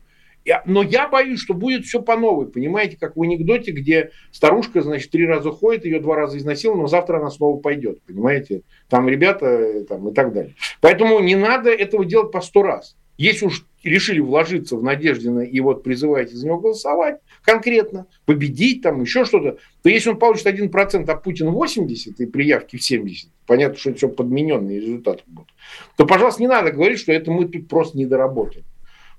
Но 0.66 0.84
я 0.84 1.08
боюсь, 1.08 1.40
что 1.40 1.54
будет 1.54 1.86
все 1.86 2.02
по 2.02 2.18
новой. 2.18 2.48
Понимаете, 2.48 2.98
как 2.98 3.16
в 3.16 3.22
анекдоте, 3.22 3.72
где 3.72 4.12
старушка, 4.32 4.82
значит, 4.82 5.12
три 5.12 5.26
раза 5.26 5.52
ходит, 5.52 5.86
ее 5.86 6.00
два 6.00 6.16
раза 6.16 6.38
изнасиловала, 6.38 6.82
но 6.82 6.88
завтра 6.88 7.18
она 7.18 7.30
снова 7.30 7.58
пойдет. 7.60 8.02
Понимаете? 8.04 8.62
Там 8.90 9.08
ребята 9.08 9.46
э, 9.46 9.84
там, 9.86 10.10
и 10.10 10.14
так 10.14 10.34
далее. 10.34 10.56
Поэтому 10.82 11.20
не 11.20 11.36
надо 11.36 11.70
этого 11.70 12.06
делать 12.06 12.32
по 12.32 12.42
сто 12.42 12.64
раз. 12.64 12.96
Если 13.18 13.48
уж 13.48 13.66
решили 13.84 14.22
вложиться 14.22 14.78
в 14.78 14.84
Надеждина 14.84 15.42
и 15.42 15.60
вот 15.60 15.84
призываете 15.84 16.36
за 16.36 16.46
него 16.46 16.60
голосовать 16.60 17.20
конкретно, 17.44 18.08
победить 18.26 18.82
там, 18.82 19.02
еще 19.02 19.26
что-то, 19.26 19.58
то 19.82 19.90
если 19.90 20.12
он 20.12 20.20
получит 20.20 20.48
1%, 20.48 21.10
а 21.10 21.16
Путин 21.16 21.52
80 21.52 22.20
и 22.20 22.26
приявки 22.26 22.78
в 22.78 22.84
70, 22.84 23.30
понятно, 23.46 23.78
что 23.78 23.90
это 23.90 23.98
все 23.98 24.08
подмененные 24.08 24.80
результаты 24.80 25.24
будут, 25.28 25.50
то, 25.98 26.06
пожалуйста, 26.06 26.42
не 26.42 26.48
надо 26.48 26.72
говорить, 26.72 27.00
что 27.00 27.12
это 27.12 27.30
мы 27.30 27.46
тут 27.46 27.68
просто 27.68 27.98
не 27.98 28.06
доработали. 28.06 28.64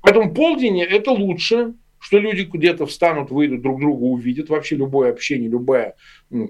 Поэтому 0.02 0.32
полдень– 0.32 0.80
это 0.82 1.10
лучше, 1.10 1.74
что 2.00 2.18
люди 2.18 2.48
где-то 2.50 2.86
встанут, 2.86 3.30
выйдут, 3.30 3.60
друг 3.60 3.78
друга 3.78 4.02
увидят. 4.02 4.48
Вообще 4.48 4.76
любое 4.76 5.10
общение, 5.10 5.48
любая 5.48 5.94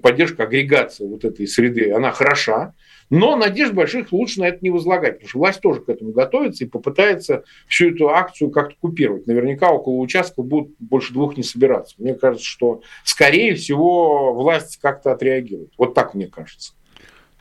поддержка, 0.01 0.43
агрегация 0.43 1.07
вот 1.07 1.25
этой 1.25 1.47
среды, 1.47 1.91
она 1.91 2.11
хороша. 2.11 2.73
Но 3.09 3.35
надежд 3.35 3.73
больших 3.73 4.13
лучше 4.13 4.39
на 4.39 4.45
это 4.45 4.59
не 4.61 4.69
возлагать, 4.69 5.15
потому 5.15 5.29
что 5.29 5.39
власть 5.39 5.59
тоже 5.59 5.81
к 5.81 5.89
этому 5.89 6.13
готовится 6.13 6.63
и 6.63 6.67
попытается 6.67 7.43
всю 7.67 7.93
эту 7.93 8.09
акцию 8.09 8.51
как-то 8.51 8.75
купировать. 8.79 9.27
Наверняка 9.27 9.69
около 9.69 9.95
участков 9.95 10.45
будут 10.45 10.75
больше 10.79 11.11
двух 11.11 11.35
не 11.35 11.43
собираться. 11.43 11.95
Мне 11.97 12.15
кажется, 12.15 12.47
что, 12.47 12.81
скорее 13.03 13.55
всего, 13.55 14.33
власть 14.33 14.77
как-то 14.77 15.11
отреагирует. 15.11 15.73
Вот 15.77 15.93
так 15.93 16.13
мне 16.15 16.27
кажется. 16.27 16.71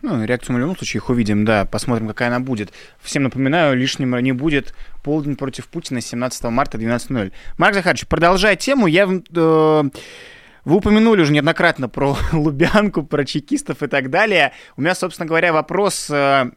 Ну, 0.03 0.25
реакцию 0.25 0.55
мы 0.55 0.59
в 0.59 0.63
любом 0.63 0.77
случае 0.77 0.99
их 0.99 1.11
увидим, 1.11 1.45
да, 1.45 1.67
посмотрим, 1.67 2.09
какая 2.09 2.29
она 2.29 2.41
будет. 2.41 2.73
Всем 3.03 3.25
напоминаю, 3.25 3.77
лишним 3.77 4.17
не 4.19 4.33
будет 4.33 4.75
полдень 5.03 5.37
против 5.37 5.69
Путина 5.69 6.01
17 6.01 6.45
марта 6.45 6.79
12.00. 6.79 7.33
Марк 7.59 7.75
Захарович, 7.75 8.07
продолжая 8.07 8.57
тему, 8.57 8.87
я... 8.87 9.09
Э, 9.35 9.83
вы 10.65 10.77
упомянули 10.77 11.23
уже 11.23 11.33
неоднократно 11.33 11.89
про 11.89 12.17
Лубянку, 12.33 13.03
про 13.03 13.25
чекистов 13.25 13.83
и 13.83 13.89
так 13.89 14.11
далее. 14.11 14.53
У 14.77 14.83
меня, 14.83 14.95
собственно 14.95 15.27
говоря, 15.27 15.53
вопрос 15.53 16.09
э, 16.11 16.51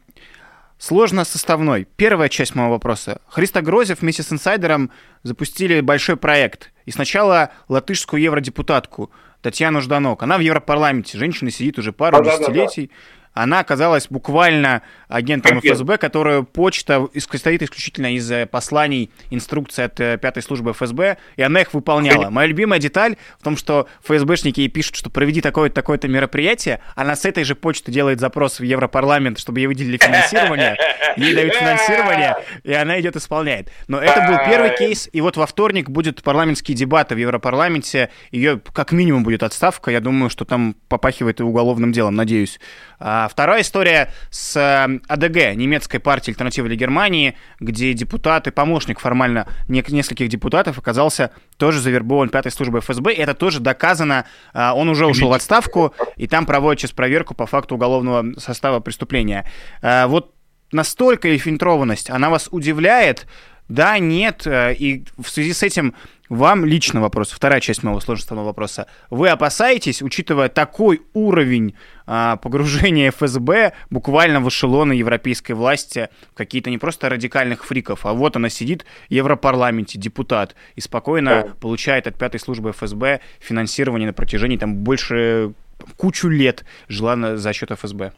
сложно 0.78 1.24
составной. 1.24 1.86
Первая 1.96 2.28
часть 2.28 2.54
моего 2.54 2.72
вопроса. 2.72 3.20
Христа 3.28 3.60
Грозев 3.60 4.00
вместе 4.00 4.22
с 4.22 4.32
инсайдером 4.32 4.90
запустили 5.22 5.80
большой 5.80 6.16
проект. 6.16 6.72
И 6.86 6.90
сначала 6.90 7.50
латышскую 7.68 8.22
евродепутатку 8.22 9.10
Татьяну 9.42 9.80
Жданок. 9.80 10.22
Она 10.22 10.38
в 10.38 10.40
Европарламенте. 10.40 11.18
Женщина 11.18 11.50
сидит 11.50 11.78
уже 11.78 11.92
пару 11.92 12.22
да, 12.22 12.36
десятилетий. 12.36 12.86
Да, 12.86 12.92
да, 12.92 12.98
да 12.98 13.23
она 13.34 13.58
оказалась 13.58 14.06
буквально 14.08 14.82
агентом 15.08 15.60
ФСБ, 15.60 15.98
которую 15.98 16.44
почта 16.44 17.08
состоит 17.18 17.62
исключительно 17.62 18.14
из 18.14 18.30
э, 18.30 18.46
посланий, 18.46 19.10
инструкций 19.30 19.84
от 19.84 19.98
э, 20.00 20.18
пятой 20.18 20.42
службы 20.42 20.72
ФСБ, 20.72 21.18
и 21.36 21.42
она 21.42 21.60
их 21.60 21.74
выполняла. 21.74 22.30
Моя 22.30 22.46
любимая 22.46 22.78
деталь 22.78 23.16
в 23.38 23.44
том, 23.44 23.56
что 23.56 23.88
ФСБшники 24.04 24.60
ей 24.60 24.68
пишут, 24.68 24.94
что 24.96 25.10
проведи 25.10 25.40
такое-то 25.40 25.74
такое-то 25.74 26.06
мероприятие, 26.06 26.80
она 26.94 27.16
с 27.16 27.24
этой 27.24 27.44
же 27.44 27.56
почты 27.56 27.90
делает 27.90 28.20
запрос 28.20 28.60
в 28.60 28.62
Европарламент, 28.62 29.38
чтобы 29.38 29.60
ей 29.60 29.66
выделили 29.66 29.98
финансирование, 29.98 30.76
ей 31.16 31.34
дают 31.34 31.54
финансирование, 31.54 32.36
и 32.62 32.72
она 32.72 33.00
идет 33.00 33.16
исполняет. 33.16 33.70
Но 33.88 33.98
это 33.98 34.26
был 34.28 34.38
первый 34.48 34.76
кейс, 34.76 35.08
и 35.12 35.20
вот 35.20 35.36
во 35.36 35.46
вторник 35.46 35.90
будет 35.90 36.22
парламентские 36.22 36.76
дебаты 36.76 37.16
в 37.16 37.18
Европарламенте, 37.18 38.10
ее 38.30 38.60
как 38.72 38.92
минимум 38.92 39.24
будет 39.24 39.42
отставка, 39.42 39.90
я 39.90 40.00
думаю, 40.00 40.30
что 40.30 40.44
там 40.44 40.76
попахивает 40.88 41.40
и 41.40 41.42
уголовным 41.42 41.90
делом, 41.90 42.14
надеюсь. 42.14 42.60
А 43.00 43.23
вторая 43.28 43.62
история 43.62 44.10
с 44.30 44.56
э, 44.56 45.00
АДГ, 45.08 45.56
немецкой 45.56 45.98
партии 45.98 46.30
альтернативы 46.30 46.68
для 46.68 46.76
Германии, 46.76 47.36
где 47.60 47.92
депутат 47.92 48.46
и 48.46 48.50
помощник 48.50 49.00
формально 49.00 49.46
нескольких 49.68 50.28
депутатов 50.28 50.78
оказался 50.78 51.30
тоже 51.56 51.80
завербован 51.80 52.28
пятой 52.28 52.52
службой 52.52 52.80
ФСБ, 52.80 53.14
и 53.14 53.20
это 53.20 53.34
тоже 53.34 53.60
доказано. 53.60 54.26
А, 54.52 54.74
он 54.74 54.88
уже 54.88 55.06
ушел 55.06 55.28
в 55.28 55.32
отставку, 55.32 55.94
и 56.16 56.26
там 56.26 56.46
проводят 56.46 56.80
сейчас 56.80 56.92
проверку 56.92 57.34
по 57.34 57.46
факту 57.46 57.74
уголовного 57.76 58.38
состава 58.38 58.80
преступления. 58.80 59.48
А, 59.82 60.06
вот 60.06 60.34
настолько 60.72 61.36
фильтрованность, 61.38 62.10
она 62.10 62.30
вас 62.30 62.48
удивляет, 62.50 63.26
да, 63.68 63.98
нет, 63.98 64.46
э, 64.46 64.74
и 64.74 65.04
в 65.16 65.28
связи 65.28 65.52
с 65.52 65.62
этим 65.62 65.94
вам 66.28 66.64
лично 66.64 67.00
вопрос, 67.00 67.30
вторая 67.30 67.60
часть 67.60 67.82
моего 67.82 68.00
сложного 68.00 68.44
вопроса. 68.44 68.86
Вы 69.10 69.28
опасаетесь, 69.28 70.02
учитывая 70.02 70.48
такой 70.48 71.02
уровень 71.12 71.74
а, 72.06 72.36
погружения 72.36 73.10
ФСБ 73.10 73.72
буквально 73.90 74.40
в 74.40 74.48
эшелоны 74.48 74.94
европейской 74.94 75.52
власти, 75.52 76.08
какие-то 76.34 76.70
не 76.70 76.78
просто 76.78 77.08
радикальных 77.08 77.64
фриков, 77.64 78.06
а 78.06 78.14
вот 78.14 78.36
она 78.36 78.48
сидит 78.48 78.84
в 79.08 79.12
Европарламенте, 79.12 79.98
депутат, 79.98 80.56
и 80.76 80.80
спокойно 80.80 81.44
да. 81.46 81.54
получает 81.60 82.06
от 82.06 82.18
пятой 82.18 82.40
службы 82.40 82.72
ФСБ 82.72 83.20
финансирование 83.38 84.06
на 84.06 84.14
протяжении 84.14 84.56
там 84.56 84.76
больше 84.76 85.52
кучу 85.96 86.28
лет, 86.28 86.64
желательно 86.88 87.36
за 87.36 87.52
счет 87.52 87.70
ФСБ? 87.70 88.12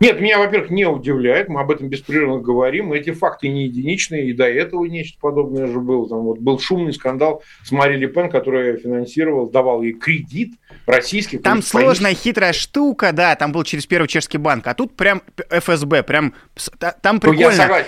Нет, 0.00 0.20
меня, 0.20 0.38
во-первых, 0.38 0.70
не 0.70 0.84
удивляет, 0.84 1.48
мы 1.48 1.60
об 1.60 1.72
этом 1.72 1.88
беспрерывно 1.88 2.38
говорим, 2.38 2.92
эти 2.92 3.10
факты 3.10 3.48
не 3.48 3.64
единичные, 3.64 4.28
и 4.28 4.32
до 4.32 4.48
этого 4.48 4.84
нечто 4.84 5.18
подобное 5.20 5.66
же 5.66 5.80
было. 5.80 6.08
Там 6.08 6.20
вот 6.20 6.38
был 6.38 6.60
шумный 6.60 6.92
скандал 6.92 7.42
с 7.64 7.72
Мари 7.72 7.96
Ле 7.96 8.06
Пен, 8.06 8.30
которая 8.30 8.76
финансировал, 8.76 9.50
давал 9.50 9.82
ей 9.82 9.94
кредит 9.94 10.52
российский. 10.86 11.38
Там 11.38 11.62
сложная, 11.62 12.14
хитрая 12.14 12.52
штука, 12.52 13.12
да, 13.12 13.34
там 13.34 13.50
был 13.50 13.64
через 13.64 13.86
первый 13.86 14.06
чешский 14.06 14.38
банк, 14.38 14.66
а 14.68 14.74
тут 14.74 14.94
прям 14.94 15.20
ФСБ, 15.50 16.04
прям 16.04 16.32
там 17.02 17.16
ну, 17.16 17.20
прикольно. 17.20 17.84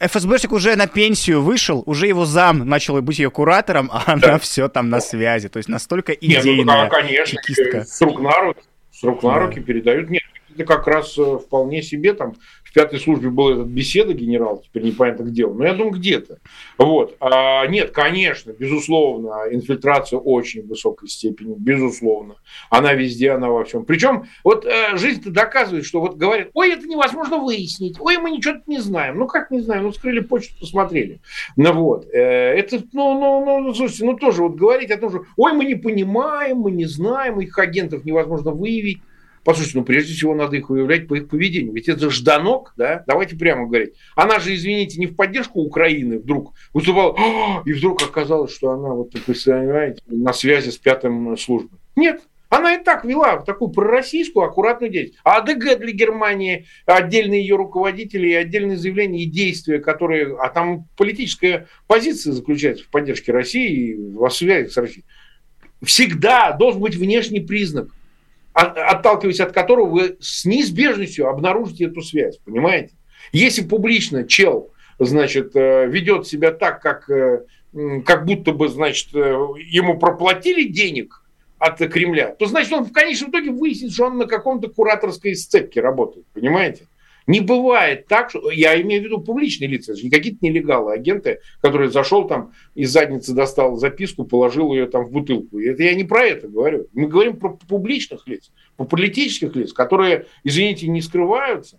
ФСБшник 0.00 0.52
уже 0.52 0.76
на 0.76 0.86
пенсию 0.86 1.40
вышел, 1.40 1.82
уже 1.86 2.06
его 2.08 2.26
зам 2.26 2.68
начал 2.68 3.00
быть 3.00 3.18
ее 3.18 3.30
куратором, 3.30 3.88
а 3.92 4.02
она 4.06 4.20
да. 4.20 4.38
все 4.38 4.68
там 4.68 4.90
на 4.90 5.00
связи. 5.00 5.48
То 5.48 5.56
есть 5.58 5.68
настолько 5.68 6.12
идейная 6.12 6.42
Нет, 6.42 6.66
ну, 6.66 6.72
да, 6.72 6.88
конечно, 6.88 7.40
чекистка. 7.40 7.84
С 7.84 8.02
рук 8.02 8.20
на 8.20 8.38
руки, 8.40 8.60
с 8.92 9.02
рук 9.02 9.22
на 9.22 9.38
руки 9.38 9.60
передают. 9.60 10.10
Нет, 10.10 10.23
это 10.54 10.64
как 10.64 10.86
раз 10.86 11.16
э, 11.18 11.38
вполне 11.38 11.82
себе 11.82 12.14
там 12.14 12.34
в 12.62 12.72
пятой 12.72 12.98
службе 12.98 13.30
был 13.30 13.50
этот 13.50 13.66
беседа 13.66 14.12
генерал, 14.14 14.62
теперь 14.64 14.84
непонятно 14.84 15.24
где 15.24 15.46
он, 15.46 15.58
но 15.58 15.64
я 15.64 15.74
думаю 15.74 15.92
где-то. 15.92 16.38
Вот. 16.78 17.16
А, 17.20 17.66
нет, 17.66 17.90
конечно, 17.90 18.52
безусловно, 18.52 19.44
инфильтрация 19.50 20.18
очень 20.18 20.66
высокой 20.66 21.08
степени, 21.08 21.54
безусловно. 21.56 22.36
Она 22.70 22.94
везде, 22.94 23.30
она 23.32 23.48
во 23.48 23.64
всем. 23.64 23.84
Причем 23.84 24.24
вот 24.42 24.64
э, 24.64 24.96
жизнь-то 24.96 25.30
доказывает, 25.30 25.84
что 25.84 26.00
вот 26.00 26.16
говорят, 26.16 26.48
ой, 26.54 26.72
это 26.72 26.86
невозможно 26.86 27.38
выяснить, 27.38 27.96
ой, 28.00 28.18
мы 28.18 28.30
ничего 28.30 28.56
не 28.66 28.78
знаем. 28.78 29.18
Ну 29.18 29.26
как 29.26 29.50
не 29.50 29.60
знаем, 29.60 29.84
ну 29.84 29.92
скрыли 29.92 30.20
почту, 30.20 30.54
посмотрели. 30.58 31.20
Ну 31.56 31.72
вот. 31.72 32.06
Э, 32.12 32.18
это, 32.18 32.82
ну, 32.92 33.18
ну, 33.18 33.44
ну, 33.44 33.60
ну, 33.60 33.74
слушайте, 33.74 34.04
ну 34.04 34.16
тоже 34.16 34.42
вот 34.42 34.54
говорить 34.54 34.90
о 34.90 34.98
том, 34.98 35.10
что, 35.10 35.24
ой, 35.36 35.52
мы 35.52 35.64
не 35.64 35.74
понимаем, 35.74 36.58
мы 36.58 36.70
не 36.70 36.86
знаем, 36.86 37.40
их 37.40 37.58
агентов 37.58 38.04
невозможно 38.04 38.50
выявить. 38.50 38.98
Послушайте, 39.44 39.78
ну 39.78 39.84
прежде 39.84 40.14
всего 40.14 40.34
надо 40.34 40.56
их 40.56 40.70
выявлять 40.70 41.06
по 41.06 41.14
их 41.14 41.28
поведению. 41.28 41.74
Ведь 41.74 41.88
это 41.88 42.10
Жданок, 42.10 42.72
да, 42.76 43.04
давайте 43.06 43.36
прямо 43.36 43.66
говорить. 43.66 43.94
Она 44.16 44.38
же, 44.40 44.54
извините, 44.54 44.98
не 44.98 45.06
в 45.06 45.16
поддержку 45.16 45.60
Украины 45.60 46.18
вдруг 46.18 46.54
выступала, 46.72 47.62
и 47.64 47.72
вдруг 47.72 48.02
оказалось, 48.02 48.54
что 48.54 48.70
она, 48.70 48.88
вот, 48.88 49.10
представляете, 49.10 50.02
на 50.06 50.32
связи 50.32 50.70
с 50.70 50.78
пятым 50.78 51.36
службой. 51.36 51.78
Нет, 51.94 52.22
она 52.48 52.74
и 52.74 52.84
так 52.84 53.04
вела 53.04 53.38
такую 53.38 53.70
пророссийскую, 53.70 54.46
аккуратную 54.46 54.90
деятельность. 54.90 55.20
А 55.24 55.38
АДГ 55.38 55.78
для 55.80 55.92
Германии, 55.92 56.66
отдельные 56.86 57.40
ее 57.40 57.56
руководители 57.56 58.28
и 58.28 58.34
отдельные 58.34 58.76
заявления 58.76 59.24
и 59.24 59.26
действия, 59.26 59.78
которые... 59.78 60.36
А 60.40 60.48
там 60.50 60.86
политическая 60.96 61.66
позиция 61.86 62.32
заключается 62.32 62.84
в 62.84 62.88
поддержке 62.88 63.32
России 63.32 63.90
и 63.90 63.94
в 63.94 64.30
связи 64.30 64.68
с 64.68 64.76
Россией. 64.76 65.04
Всегда 65.82 66.52
должен 66.52 66.80
быть 66.80 66.94
внешний 66.94 67.40
признак, 67.40 67.88
отталкиваясь 68.54 69.40
от 69.40 69.52
которого 69.52 69.88
вы 69.90 70.16
с 70.20 70.44
неизбежностью 70.44 71.28
обнаружите 71.28 71.84
эту 71.84 72.00
связь. 72.00 72.38
Понимаете? 72.38 72.94
Если 73.32 73.62
публично 73.62 74.26
чел 74.26 74.72
значит, 74.98 75.56
э, 75.56 75.86
ведет 75.86 76.26
себя 76.26 76.52
так, 76.52 76.80
как, 76.80 77.10
э, 77.10 77.42
как 78.06 78.24
будто 78.24 78.52
бы, 78.52 78.68
значит, 78.68 79.14
э, 79.14 79.18
ему 79.18 79.98
проплатили 79.98 80.64
денег– 80.64 81.20
от 81.58 81.78
Кремля, 81.78 82.34
то 82.34 82.46
значит 82.46 82.72
он 82.72 82.84
в 82.84 82.92
конечном 82.92 83.30
итоге 83.30 83.50
выяснит, 83.50 83.92
что 83.92 84.06
он 84.06 84.18
на 84.18 84.26
каком-то 84.26 84.68
кураторской 84.68 85.34
сцепке 85.34 85.80
работает. 85.80 86.26
Понимаете? 86.32 86.86
Не 87.26 87.40
бывает 87.40 88.06
так, 88.06 88.30
что 88.30 88.50
я 88.50 88.80
имею 88.80 89.02
в 89.02 89.04
виду 89.06 89.20
публичные 89.20 89.68
лица, 89.68 89.92
это 89.92 90.00
же 90.00 90.04
не 90.04 90.10
какие-то 90.10 90.38
нелегалы, 90.42 90.92
агенты, 90.92 91.40
которые 91.60 91.90
зашел 91.90 92.26
там 92.26 92.52
из 92.74 92.90
задницы 92.90 93.34
достал 93.34 93.76
записку, 93.76 94.24
положил 94.24 94.72
ее 94.74 94.86
там 94.86 95.06
в 95.06 95.10
бутылку. 95.10 95.58
Это 95.58 95.82
я 95.82 95.94
не 95.94 96.04
про 96.04 96.24
это 96.24 96.48
говорю. 96.48 96.88
Мы 96.92 97.06
говорим 97.06 97.36
про 97.36 97.50
публичных 97.50 98.28
лиц, 98.28 98.50
про 98.76 98.84
политических 98.84 99.56
лиц, 99.56 99.72
которые, 99.72 100.26
извините, 100.42 100.88
не 100.88 101.00
скрываются, 101.00 101.78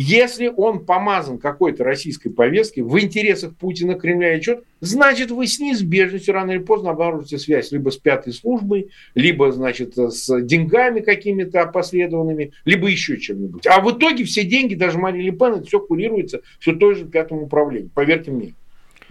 если 0.00 0.46
он 0.46 0.86
помазан 0.86 1.38
какой-то 1.38 1.82
российской 1.82 2.28
повесткой 2.28 2.82
в 2.82 3.00
интересах 3.00 3.56
Путина, 3.56 3.94
Кремля 3.94 4.36
и 4.36 4.40
чего 4.40 4.60
значит, 4.80 5.32
вы 5.32 5.48
с 5.48 5.58
неизбежностью 5.58 6.34
рано 6.34 6.52
или 6.52 6.60
поздно 6.60 6.90
обнаружите 6.90 7.36
связь 7.36 7.72
либо 7.72 7.90
с 7.90 7.96
пятой 7.96 8.32
службой, 8.32 8.90
либо, 9.16 9.50
значит, 9.50 9.96
с 9.96 10.40
деньгами 10.42 11.00
какими-то 11.00 11.62
опосредованными, 11.62 12.52
либо 12.64 12.86
еще 12.86 13.16
чем-нибудь. 13.16 13.66
А 13.66 13.80
в 13.80 13.90
итоге 13.90 14.22
все 14.22 14.44
деньги, 14.44 14.76
даже 14.76 14.98
Марии 14.98 15.22
Ле 15.22 15.32
Пен, 15.32 15.54
это 15.54 15.64
все 15.64 15.80
курируется 15.80 16.42
все 16.60 16.76
той 16.76 16.94
же 16.94 17.04
пятому 17.04 17.46
управлению, 17.46 17.90
поверьте 17.92 18.30
мне. 18.30 18.54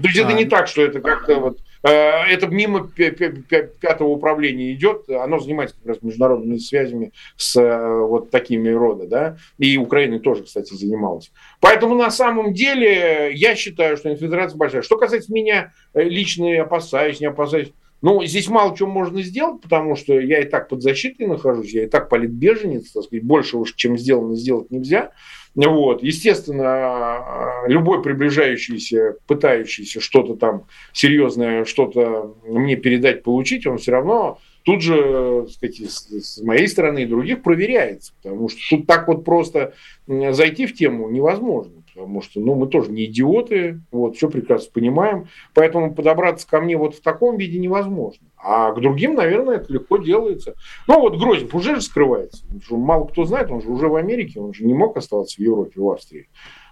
То 0.02 0.08
есть 0.08 0.20
а, 0.20 0.24
это 0.24 0.34
не 0.34 0.46
так, 0.46 0.68
что 0.68 0.84
это 0.84 1.02
как-то 1.02 1.36
вот 1.40 1.60
э, 1.60 1.62
это 1.84 2.48
мимо 2.48 2.88
пятого 2.88 4.10
управления 4.10 4.74
идет, 4.74 5.10
оно 5.10 5.40
занимается 5.40 5.76
как 5.78 5.88
раз 5.88 6.02
международными 6.02 6.58
связями 6.58 7.12
с 7.36 7.56
э, 7.60 8.02
вот 8.02 8.32
такими 8.32 8.70
рода, 8.70 9.08
да, 9.08 9.38
и 9.58 9.78
Украина 9.78 10.20
тоже, 10.20 10.44
кстати, 10.44 10.74
занималась. 10.74 11.32
Поэтому 11.60 11.96
на 11.96 12.12
самом 12.12 12.54
деле 12.54 13.32
я 13.34 13.56
считаю, 13.56 13.98
что 13.98 14.12
инфильтрация 14.12 14.58
большая. 14.58 14.82
Что 14.82 14.98
касается 14.98 15.32
меня, 15.32 15.74
э, 15.94 16.04
лично 16.04 16.62
опасаюсь, 16.62 17.20
не 17.20 17.28
опасаюсь, 17.28 17.72
ну, 18.02 18.24
здесь 18.26 18.48
мало 18.48 18.76
чего 18.78 18.90
можно 18.90 19.22
сделать, 19.22 19.62
потому 19.62 19.96
что 19.96 20.20
я 20.20 20.42
и 20.42 20.46
так 20.46 20.70
под 20.70 20.84
защитой 20.84 21.26
нахожусь, 21.28 21.74
я 21.74 21.84
и 21.86 21.88
так 21.88 22.10
политбеженец, 22.10 22.92
так 22.92 23.04
сказать, 23.04 23.24
больше 23.24 23.58
уж, 23.58 23.74
чем 23.74 23.98
сделано, 23.98 24.36
сделать 24.36 24.70
нельзя. 24.70 25.12
Вот. 25.56 26.04
Естественно, 26.04 27.64
любой 27.66 28.04
приближающийся, 28.04 29.16
пытающийся 29.26 30.00
что-то 30.00 30.36
там 30.36 30.66
серьезное, 30.94 31.66
что-то 31.66 32.36
мне 32.46 32.76
передать, 32.76 33.24
получить, 33.24 33.66
он 33.66 33.80
все 33.80 33.92
равно 33.94 34.38
тут 34.62 34.84
же, 34.84 35.48
так 35.60 35.72
сказать, 35.74 35.90
с 35.90 36.42
моей 36.44 36.68
стороны 36.68 37.04
и 37.04 37.08
других 37.08 37.42
проверяется. 37.42 38.14
Потому 38.22 38.50
что 38.50 38.60
тут 38.70 38.86
так 38.86 39.08
вот 39.08 39.26
просто 39.26 39.74
зайти 40.08 40.68
в 40.68 40.76
тему 40.76 41.10
невозможно 41.10 41.82
потому 41.98 42.22
что 42.22 42.40
ну, 42.40 42.56
мы 42.56 42.68
тоже 42.68 42.92
не 42.92 43.06
идиоты, 43.06 43.82
вот, 43.92 44.16
все 44.16 44.30
прекрасно 44.30 44.70
понимаем, 44.72 45.28
поэтому 45.54 45.94
подобраться 45.94 46.48
ко 46.48 46.62
мне 46.62 46.78
вот 46.78 46.96
в 46.96 47.02
таком 47.02 47.38
виде 47.38 47.58
невозможно. 47.58 48.28
А 48.38 48.72
к 48.72 48.80
другим, 48.80 49.16
наверное, 49.16 49.58
это 49.58 49.74
легко 49.74 49.98
делается. 49.98 50.54
Ну 50.88 51.00
вот 51.00 51.18
Грозев 51.18 51.54
уже 51.56 51.76
же 51.76 51.82
скрывается. 51.82 52.46
Мало 52.70 53.06
кто 53.06 53.26
знает, 53.26 53.50
он 53.50 53.62
же 53.62 53.70
уже 53.70 53.88
в 53.88 53.96
Америке, 53.96 54.40
он 54.40 54.54
же 54.54 54.64
не 54.64 54.74
мог 54.74 54.96
оставаться 54.96 55.38
в 55.38 55.40
Европе, 55.40 55.82
в 55.82 55.90
Австрии. 55.90 56.30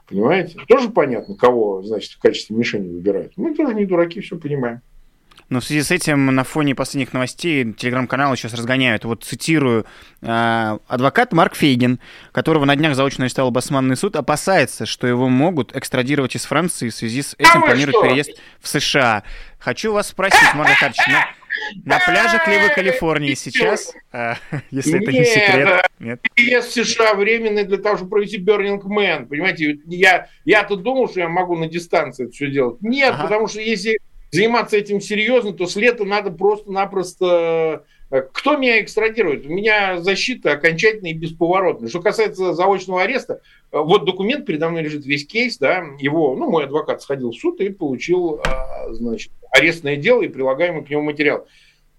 Понимаете? 0.07 0.59
Тоже 0.67 0.89
понятно, 0.89 1.35
кого, 1.35 1.81
значит, 1.81 2.11
в 2.11 2.19
качестве 2.19 2.55
мишени 2.55 2.89
выбирают. 2.89 3.33
Мы 3.35 3.55
тоже 3.55 3.73
не 3.73 3.85
дураки, 3.85 4.21
все 4.21 4.37
понимаем. 4.37 4.81
Но 5.49 5.59
в 5.59 5.63
связи 5.63 5.83
с 5.83 5.91
этим 5.91 6.25
на 6.27 6.43
фоне 6.43 6.73
последних 6.73 7.13
новостей 7.13 7.71
телеграм-каналы 7.73 8.35
сейчас 8.35 8.53
разгоняют. 8.53 9.05
Вот 9.05 9.23
цитирую, 9.23 9.85
э, 10.21 10.77
адвокат 10.87 11.33
Марк 11.33 11.55
Фейгин, 11.55 11.99
которого 12.31 12.65
на 12.65 12.75
днях 12.75 12.95
заочно 12.95 13.25
арестовал 13.25 13.51
Басманный 13.51 13.95
суд, 13.95 14.15
опасается, 14.15 14.87
что 14.87 15.05
его 15.05 15.29
могут 15.29 15.75
экстрадировать 15.75 16.35
из 16.35 16.45
Франции 16.45 16.89
в 16.89 16.95
связи 16.95 17.21
с 17.21 17.35
этим 17.37 17.61
планирует 17.61 18.01
переезд 18.01 18.31
в 18.59 18.67
США. 18.67 19.23
Хочу 19.59 19.93
вас 19.93 20.07
спросить, 20.07 20.53
Марк 20.55 20.69
Захарович, 20.69 20.97
на, 21.07 21.27
на 21.85 21.99
пляжах 21.99 22.47
ли 22.47 22.57
вы 22.57 22.69
Калифорнии 22.69 23.35
сейчас, 23.35 23.93
э, 24.13 24.33
если 24.71 24.99
это 24.99 25.11
не 25.11 25.25
секрет? 25.25 25.87
Нет. 25.99 26.21
Переезд 26.33 26.69
в 26.69 26.73
США 26.73 27.13
временный 27.13 27.65
для 27.65 27.77
того, 27.77 27.97
чтобы 27.97 28.09
провести 28.09 28.41
Burning 28.41 28.81
Man. 28.81 29.27
Понимаете, 29.27 29.77
я, 29.85 30.27
я-то 30.43 30.75
думал, 30.75 31.07
что 31.07 31.19
я 31.19 31.29
могу 31.29 31.55
на 31.55 31.67
дистанции 31.67 32.25
это 32.25 32.33
все 32.33 32.49
делать. 32.49 32.81
Нет, 32.81 33.13
ага. 33.13 33.23
потому 33.23 33.47
что 33.47 33.61
если 33.61 33.99
заниматься 34.31 34.77
этим 34.77 35.01
серьезно, 35.01 35.53
то 35.53 35.67
с 35.67 35.75
лета 35.75 36.05
надо 36.05 36.31
просто-напросто... 36.31 37.85
Э, 38.11 38.21
кто 38.21 38.57
меня 38.57 38.81
экстрадирует? 38.81 39.45
У 39.45 39.49
меня 39.49 39.99
защита 40.01 40.51
окончательная 40.51 41.11
и 41.11 41.15
бесповоротная. 41.15 41.89
Что 41.89 42.01
касается 42.01 42.53
заочного 42.53 43.03
ареста, 43.03 43.41
э, 43.71 43.77
вот 43.77 44.05
документ 44.05 44.45
передо 44.45 44.69
мной 44.69 44.83
лежит 44.83 45.05
весь 45.05 45.25
кейс, 45.25 45.57
да, 45.57 45.83
его, 45.99 46.35
ну, 46.35 46.49
мой 46.49 46.65
адвокат 46.65 47.01
сходил 47.01 47.31
в 47.31 47.35
суд 47.35 47.59
и 47.61 47.69
получил, 47.69 48.39
э, 48.39 48.93
значит, 48.93 49.31
арестное 49.51 49.95
дело 49.95 50.21
и 50.21 50.27
прилагаемый 50.27 50.83
к 50.83 50.89
нему 50.89 51.03
материал. 51.03 51.47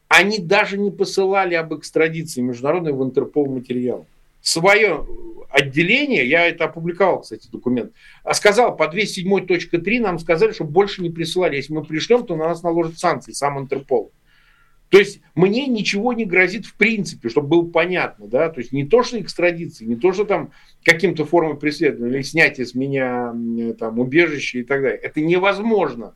Они 0.09 0.39
даже 0.39 0.79
не 0.79 0.91
посылали 0.91 1.55
об 1.55 1.75
экстрадиции 1.75 2.41
международной 2.41 2.93
в 2.93 3.03
Интерпол 3.03 3.47
материал. 3.47 4.07
Свое 4.47 5.05
отделение, 5.51 6.25
я 6.25 6.47
это 6.47 6.67
опубликовал, 6.67 7.23
кстати, 7.23 7.49
документ, 7.51 7.93
а 8.23 8.33
сказал, 8.33 8.77
по 8.77 8.85
207.3 8.85 9.99
нам 9.99 10.21
сказали, 10.21 10.53
что 10.53 10.63
больше 10.63 11.03
не 11.03 11.11
присылали. 11.11 11.57
Если 11.57 11.73
мы 11.73 11.83
пришлем, 11.83 12.25
то 12.25 12.37
на 12.37 12.45
нас 12.45 12.63
наложат 12.63 12.97
санкции, 12.97 13.33
сам 13.33 13.59
Интерпол. 13.59 14.13
То 14.89 14.99
есть 14.99 15.21
мне 15.35 15.67
ничего 15.67 16.13
не 16.13 16.27
грозит 16.27 16.65
в 16.65 16.77
принципе, 16.77 17.29
чтобы 17.29 17.49
было 17.49 17.69
понятно, 17.69 18.29
да, 18.29 18.49
то 18.49 18.61
есть 18.61 18.71
не 18.71 18.87
то, 18.87 19.03
что 19.03 19.21
экстрадиции, 19.21 19.85
не 19.85 19.97
то, 19.97 20.13
что 20.13 20.25
там 20.25 20.53
каким-то 20.85 21.25
формой 21.25 21.57
преследования 21.57 22.15
или 22.15 22.23
снятие 22.23 22.67
с 22.67 22.77
меня 22.77 23.35
там 23.81 23.99
убежища 23.99 24.61
и 24.61 24.63
так 24.63 24.81
далее. 24.81 25.01
Это 25.01 25.21
невозможно. 25.21 26.15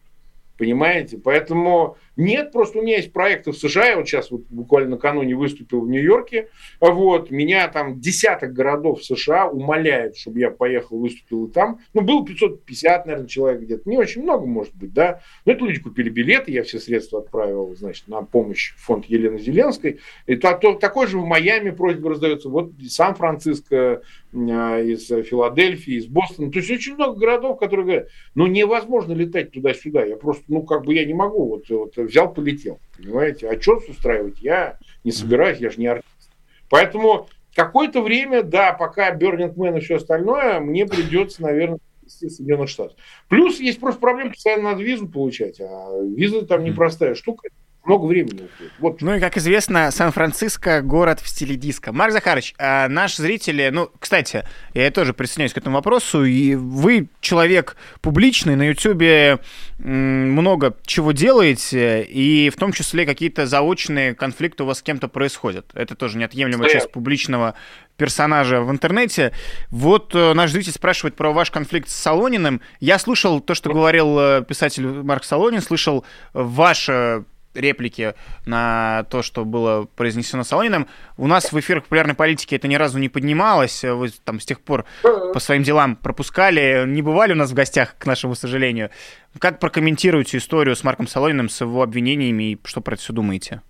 Понимаете? 0.57 1.16
Поэтому 1.16 1.97
нет, 2.21 2.53
просто 2.53 2.79
у 2.79 2.83
меня 2.83 2.97
есть 2.97 3.12
проекты 3.12 3.53
в 3.53 3.57
США. 3.57 3.87
Я 3.87 3.97
вот 3.97 4.07
сейчас 4.07 4.31
вот 4.31 4.43
буквально 4.51 4.91
накануне 4.91 5.35
выступил 5.35 5.81
в 5.81 5.89
Нью-Йорке. 5.89 6.49
Вот, 6.79 7.31
меня 7.31 7.66
там 7.68 7.99
десяток 7.99 8.53
городов 8.53 9.03
США 9.03 9.49
умоляют, 9.49 10.18
чтобы 10.18 10.39
я 10.41 10.51
поехал, 10.51 10.99
выступил 10.99 11.47
и 11.47 11.51
там. 11.51 11.81
Ну, 11.95 12.03
было 12.03 12.25
550, 12.25 13.07
наверное, 13.07 13.27
человек 13.27 13.62
где-то. 13.62 13.89
Не 13.89 13.97
очень 13.97 14.23
много, 14.23 14.45
может 14.45 14.75
быть, 14.75 14.93
да. 14.93 15.21
Но 15.47 15.53
это 15.53 15.64
люди 15.64 15.81
купили 15.81 16.11
билеты, 16.11 16.53
я 16.53 16.62
все 16.62 16.79
средства 16.79 17.21
отправил, 17.21 17.75
значит, 17.75 18.07
на 18.07 18.21
помощь 18.23 18.75
фонд 18.77 19.07
Елены 19.07 19.39
Зеленской. 19.39 20.01
И 20.27 20.37
то, 20.37 20.53
то, 20.59 20.75
такой 20.75 21.07
же 21.07 21.18
в 21.18 21.25
Майами 21.25 21.71
просьба 21.71 22.11
раздается. 22.11 22.51
Вот 22.51 22.73
Сан-Франциско, 22.87 24.03
а, 24.33 24.81
из 24.81 25.07
Филадельфии, 25.07 25.95
из 25.95 26.07
Бостона. 26.07 26.53
То 26.53 26.59
есть 26.59 26.71
очень 26.71 26.95
много 26.95 27.18
городов, 27.18 27.59
которые 27.59 27.85
говорят, 27.85 28.09
ну 28.35 28.47
невозможно 28.47 29.12
летать 29.12 29.51
туда-сюда. 29.51 30.05
Я 30.05 30.16
просто, 30.16 30.45
ну 30.49 30.62
как 30.62 30.85
бы 30.85 30.95
я 30.95 31.05
не 31.05 31.14
могу. 31.14 31.49
Вот, 31.49 31.68
вот 31.68 31.95
взял, 32.11 32.33
полетел. 32.33 32.81
Понимаете? 32.97 33.49
А 33.49 33.61
что 33.61 33.81
устраивать? 33.89 34.41
Я 34.41 34.79
не 35.05 35.13
собираюсь, 35.13 35.59
я 35.59 35.71
же 35.71 35.81
не 35.81 35.87
артист. 35.87 36.31
Поэтому 36.69 37.29
какое-то 37.55 38.03
время, 38.03 38.43
да, 38.43 38.73
пока 38.73 39.15
Burning 39.17 39.55
Man 39.55 39.79
и 39.79 39.81
все 39.81 39.97
остальное, 39.97 40.61
мне 40.61 40.87
придется, 40.87 41.43
наверное, 41.43 41.79
Соединенных 42.07 42.69
Штатов. 42.69 42.97
Плюс 43.29 43.61
есть 43.61 43.81
просто 43.81 44.01
проблема 44.01 44.31
постоянно 44.31 44.71
надо 44.71 44.83
визу 44.83 45.09
получать, 45.09 45.61
а 45.61 46.03
виза 46.03 46.45
там 46.45 46.65
непростая 46.65 47.15
штука 47.15 47.49
много 47.85 48.07
времени 48.07 48.43
уходит. 48.43 48.72
Вот. 48.78 49.03
Ну 49.03 49.14
и, 49.14 49.20
как 49.20 49.37
известно, 49.37 49.91
Сан-Франциско— 49.91 50.81
город 50.83 51.20
в 51.20 51.28
стиле 51.28 51.57
диска. 51.57 51.93
Марк 51.93 52.12
Захарович, 52.12 52.55
а 52.59 52.89
наш 52.89 53.16
зрители... 53.16 53.70
Ну, 53.72 53.91
кстати, 53.99 54.45
я 54.74 54.91
тоже 54.91 55.14
присоединяюсь 55.14 55.53
к 55.53 55.59
этому 55.59 55.76
вопросу. 55.76 56.24
И 56.24 56.55
вы 56.55 57.09
человек 57.20 57.76
публичный, 58.01 58.57
на 58.57 58.68
Ютьюбе 58.68 59.39
много 59.78 60.76
чего 60.85 61.12
делаете, 61.12 62.03
и 62.03 62.51
в 62.51 62.57
том 62.57 62.72
числе 62.72 63.07
какие-то 63.07 63.47
заочные 63.47 64.14
конфликты 64.14 64.64
у 64.64 64.66
вас 64.66 64.78
с 64.78 64.83
кем-то 64.83 65.09
происходят. 65.09 65.70
Это 65.74 65.95
тоже 65.95 66.18
неотъемлемая 66.18 66.68
Стоят. 66.68 66.83
часть 66.83 66.93
публичного 66.93 67.55
персонажа 67.97 68.61
в 68.62 68.70
интернете. 68.70 69.33
Вот 69.70 70.14
э, 70.14 70.33
наш 70.33 70.53
зритель 70.53 70.72
спрашивает 70.72 71.16
про 71.16 71.33
ваш 71.33 71.51
конфликт 71.51 71.89
с 71.89 71.95
Солониным. 71.95 72.61
Я 72.81 72.99
слушал 72.99 73.41
то, 73.41 73.55
что 73.55 73.72
говорил 73.72 74.18
э, 74.18 74.45
писатель 74.47 74.87
Марк 74.87 75.24
Солонин, 75.24 75.61
слышал 75.61 76.05
ваше 76.33 77.24
реплики 77.55 78.14
на 78.46 79.05
то, 79.11 79.22
что 79.22 79.44
было 79.44 79.88
произнесено 79.96 80.44
Солониным. 80.44 80.86
У 81.16 81.26
нас 81.26 81.53
в 81.53 81.59
эфирах 81.59 81.84
популярной 81.84 82.14
политики 82.14 82.55
это 82.55 82.68
ни 82.68 82.76
разу 82.76 82.98
не 82.98 83.09
поднималось. 83.09 83.82
Вы 83.82 84.11
там 84.24 84.40
с 84.40 84.44
тех 84.44 84.61
пор 84.61 84.84
по 85.03 85.38
своим 85.40 85.62
делам 85.62 85.96
пропускали. 85.96 86.84
Не 86.86 87.03
бывали 87.03 87.32
у 87.32 87.36
нас 87.36 87.51
в 87.51 87.55
гостях, 87.55 87.96
к 87.98 88.07
нашему 88.07 88.34
сожалению. 88.34 88.90
Как 89.38 89.59
прокомментируете 89.59 90.38
историю 90.38 90.76
с 90.76 90.84
Марком 90.84 91.07
Солониным, 91.07 91.48
с 91.48 91.61
его 91.61 91.82
обвинениями 91.82 92.53
и 92.53 92.61
что 92.64 92.80
про 92.80 92.94
это 92.94 93.03
все 93.03 93.12
думаете? 93.12 93.62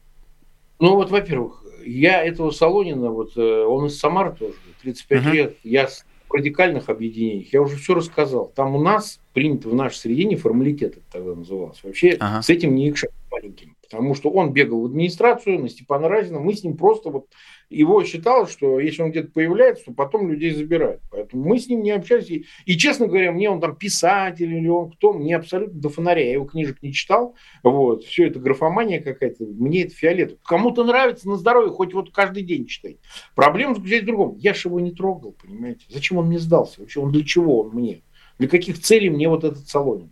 Ну 0.78 0.94
вот, 0.94 1.10
во-первых, 1.10 1.62
я 1.84 2.24
этого 2.24 2.50
Солонина, 2.50 3.10
вот 3.10 3.36
э, 3.36 3.64
он 3.64 3.86
из 3.86 3.98
Самары 3.98 4.32
тоже, 4.32 4.54
35 4.82 5.22
uh-huh. 5.22 5.32
лет, 5.32 5.56
я 5.62 5.88
радикальных 6.34 6.88
объединениях, 6.88 7.52
я 7.52 7.62
уже 7.62 7.76
все 7.76 7.94
рассказал. 7.94 8.52
Там 8.54 8.74
у 8.74 8.80
нас 8.80 9.20
принято 9.32 9.68
в 9.68 9.74
нашей 9.74 9.96
среде 9.96 10.24
неформалитет, 10.24 10.96
это 10.96 11.06
тогда 11.12 11.34
называлось. 11.34 11.82
Вообще 11.82 12.16
ага. 12.20 12.42
с 12.42 12.50
этим 12.50 12.74
не 12.74 12.88
их 12.88 12.96
маленьким. 13.30 13.76
Потому 13.82 14.14
что 14.14 14.30
он 14.30 14.52
бегал 14.52 14.82
в 14.82 14.86
администрацию 14.86 15.58
на 15.58 15.68
Степана 15.68 16.08
Разина, 16.08 16.38
мы 16.38 16.54
с 16.54 16.62
ним 16.62 16.76
просто 16.76 17.10
вот 17.10 17.26
его 17.70 18.02
считалось, 18.04 18.50
что 18.50 18.80
если 18.80 19.02
он 19.02 19.12
где-то 19.12 19.30
появляется, 19.30 19.86
то 19.86 19.92
потом 19.92 20.28
людей 20.28 20.50
забирают. 20.50 21.00
Поэтому 21.10 21.44
мы 21.48 21.58
с 21.58 21.68
ним 21.68 21.82
не 21.82 21.92
общались. 21.92 22.28
И, 22.28 22.44
и 22.66 22.76
честно 22.76 23.06
говоря, 23.06 23.30
мне 23.30 23.48
он 23.48 23.60
там 23.60 23.76
писатель 23.76 24.52
или 24.52 24.66
он 24.66 24.90
кто, 24.90 25.12
мне 25.12 25.36
абсолютно 25.36 25.80
до 25.80 25.88
фонаря. 25.88 26.24
Я 26.24 26.32
его 26.32 26.44
книжек 26.44 26.82
не 26.82 26.92
читал. 26.92 27.36
Вот. 27.62 28.04
Все 28.04 28.26
это 28.26 28.40
графомания 28.40 29.00
какая-то. 29.00 29.44
Мне 29.44 29.84
это 29.84 29.94
фиолет. 29.94 30.38
Кому-то 30.44 30.84
нравится 30.84 31.28
на 31.28 31.36
здоровье, 31.36 31.70
хоть 31.70 31.94
вот 31.94 32.10
каждый 32.12 32.42
день 32.42 32.66
читай. 32.66 32.98
Проблема 33.36 33.74
заключается 33.74 34.04
в 34.04 34.06
другом. 34.06 34.36
Я 34.36 34.52
же 34.52 34.68
его 34.68 34.80
не 34.80 34.90
трогал, 34.90 35.36
понимаете. 35.40 35.86
Зачем 35.88 36.18
он 36.18 36.26
мне 36.26 36.40
сдался? 36.40 36.80
Вообще 36.80 37.00
он 37.00 37.12
для 37.12 37.24
чего 37.24 37.62
он 37.62 37.70
мне? 37.70 38.02
Для 38.38 38.48
каких 38.48 38.80
целей 38.80 39.10
мне 39.10 39.28
вот 39.28 39.44
этот 39.44 39.68
Солонин? 39.68 40.10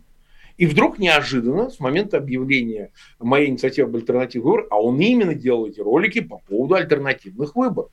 И 0.59 0.65
вдруг 0.67 0.99
неожиданно, 0.99 1.69
с 1.69 1.79
момента 1.79 2.17
объявления 2.17 2.91
моей 3.17 3.47
инициативы 3.47 3.87
об 3.87 3.95
альтернативных 3.95 4.45
выборах, 4.45 4.67
а 4.71 4.81
он 4.81 4.99
именно 4.99 5.33
делал 5.33 5.67
эти 5.67 5.79
ролики 5.79 6.19
по 6.19 6.39
поводу 6.39 6.75
альтернативных 6.75 7.55
выборов. 7.55 7.91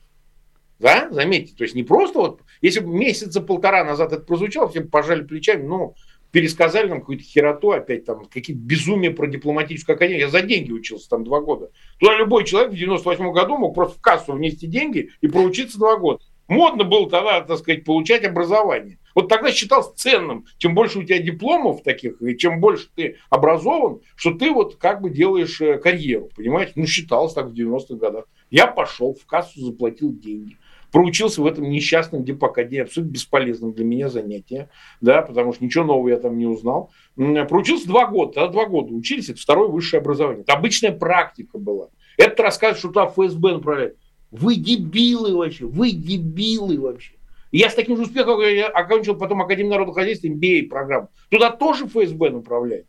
Да, 0.81 1.09
заметьте, 1.13 1.55
то 1.55 1.63
есть 1.63 1.77
не 1.77 1.85
просто 1.85 2.19
вот, 2.19 2.41
если 2.63 2.81
бы 2.81 2.93
месяца 2.93 3.41
полтора 3.41 3.85
назад 3.85 4.13
это 4.13 4.23
прозвучало, 4.25 4.69
все 4.69 4.81
пожали 4.81 5.23
плечами, 5.23 5.65
ну, 5.65 5.95
пересказали 6.33 6.89
нам 6.89 7.03
какую-то 7.03 7.23
хероту 7.23 7.71
опять, 7.71 8.05
там, 8.05 8.25
какие-то 8.25 8.61
безумия 8.61 9.13
про 9.13 9.29
дипломатическую 9.29 9.95
академию. 9.95 10.25
Я 10.25 10.29
за 10.29 10.43
деньги 10.43 10.73
учился 10.73 11.09
там 11.09 11.23
два 11.23 11.41
года. 11.41 11.71
Туда 12.01 12.19
любой 12.19 12.45
человек 12.45 12.73
в 12.73 12.77
98 12.77 13.31
году 13.31 13.59
мог 13.59 13.77
просто 13.77 13.97
в 13.97 14.01
кассу 14.01 14.33
внести 14.33 14.67
деньги 14.67 15.11
и 15.21 15.29
проучиться 15.29 15.79
два 15.79 15.99
года. 15.99 16.25
Модно 16.49 16.83
было 16.83 17.09
тогда, 17.09 17.43
так 17.43 17.59
сказать, 17.59 17.85
получать 17.85 18.25
образование. 18.25 18.99
Вот 19.17 19.29
тогда 19.29 19.51
считалось 19.51 19.95
ценным, 19.97 20.45
чем 20.59 20.75
больше 20.75 20.99
у 20.99 21.03
тебя 21.03 21.19
дипломов 21.19 21.83
таких, 21.83 22.21
и 22.21 22.37
чем 22.37 22.61
больше 22.61 22.89
ты 22.95 23.17
образован, 23.31 24.01
что 24.15 24.33
ты 24.33 24.53
вот 24.53 24.77
как 24.77 25.01
бы 25.01 25.09
делаешь 25.09 25.59
э, 25.63 25.79
карьеру, 25.79 26.29
понимаете? 26.37 26.73
Ну, 26.77 26.87
считалось 26.87 27.33
так 27.33 27.47
в 27.47 27.55
90-х 27.55 27.95
годах. 27.95 28.27
Я 28.51 28.67
пошел 28.67 29.15
в 29.15 29.25
кассу, 29.27 29.59
заплатил 29.61 30.13
деньги 30.13 30.59
проучился 30.93 31.43
в 31.43 31.47
этом 31.47 31.69
несчастном 31.69 32.25
депакаде, 32.25 32.83
абсолютно 32.83 33.13
бесполезном 33.13 33.73
для 33.75 33.85
меня 33.85 34.09
занятие, 34.09 34.71
да, 35.03 35.21
потому 35.21 35.53
что 35.53 35.63
ничего 35.63 35.85
нового 35.85 36.09
я 36.09 36.17
там 36.17 36.39
не 36.39 36.47
узнал. 36.47 36.91
Проучился 37.17 37.87
два 37.89 38.07
года, 38.07 38.33
тогда 38.33 38.49
два 38.53 38.67
года 38.67 38.95
учились, 38.95 39.29
это 39.29 39.39
второе 39.39 39.69
высшее 39.69 40.01
образование. 40.01 40.43
Это 40.43 40.55
обычная 40.55 40.93
практика 40.93 41.59
была. 41.59 41.89
Это 42.17 42.43
рассказывает, 42.43 42.79
что 42.79 42.89
туда 42.89 43.07
ФСБ 43.09 43.55
направляет. 43.55 43.99
Вы 44.31 44.55
дебилы 44.55 45.37
вообще, 45.37 45.67
вы 45.67 45.91
дебилы 45.91 46.81
вообще. 46.81 47.16
Я 47.53 47.71
с 47.71 47.75
таким 47.75 47.97
же 47.97 48.03
успехом 48.03 48.41
я 48.41 48.69
окончил 48.69 49.17
потом 49.17 49.43
Академию 49.43 49.71
народного 49.71 49.99
хозяйства, 49.99 50.29
MBA 50.29 50.69
программу. 50.69 51.11
Туда 51.31 51.51
тоже 51.51 51.87
ФСБ 51.87 52.31
направляет. 52.31 52.87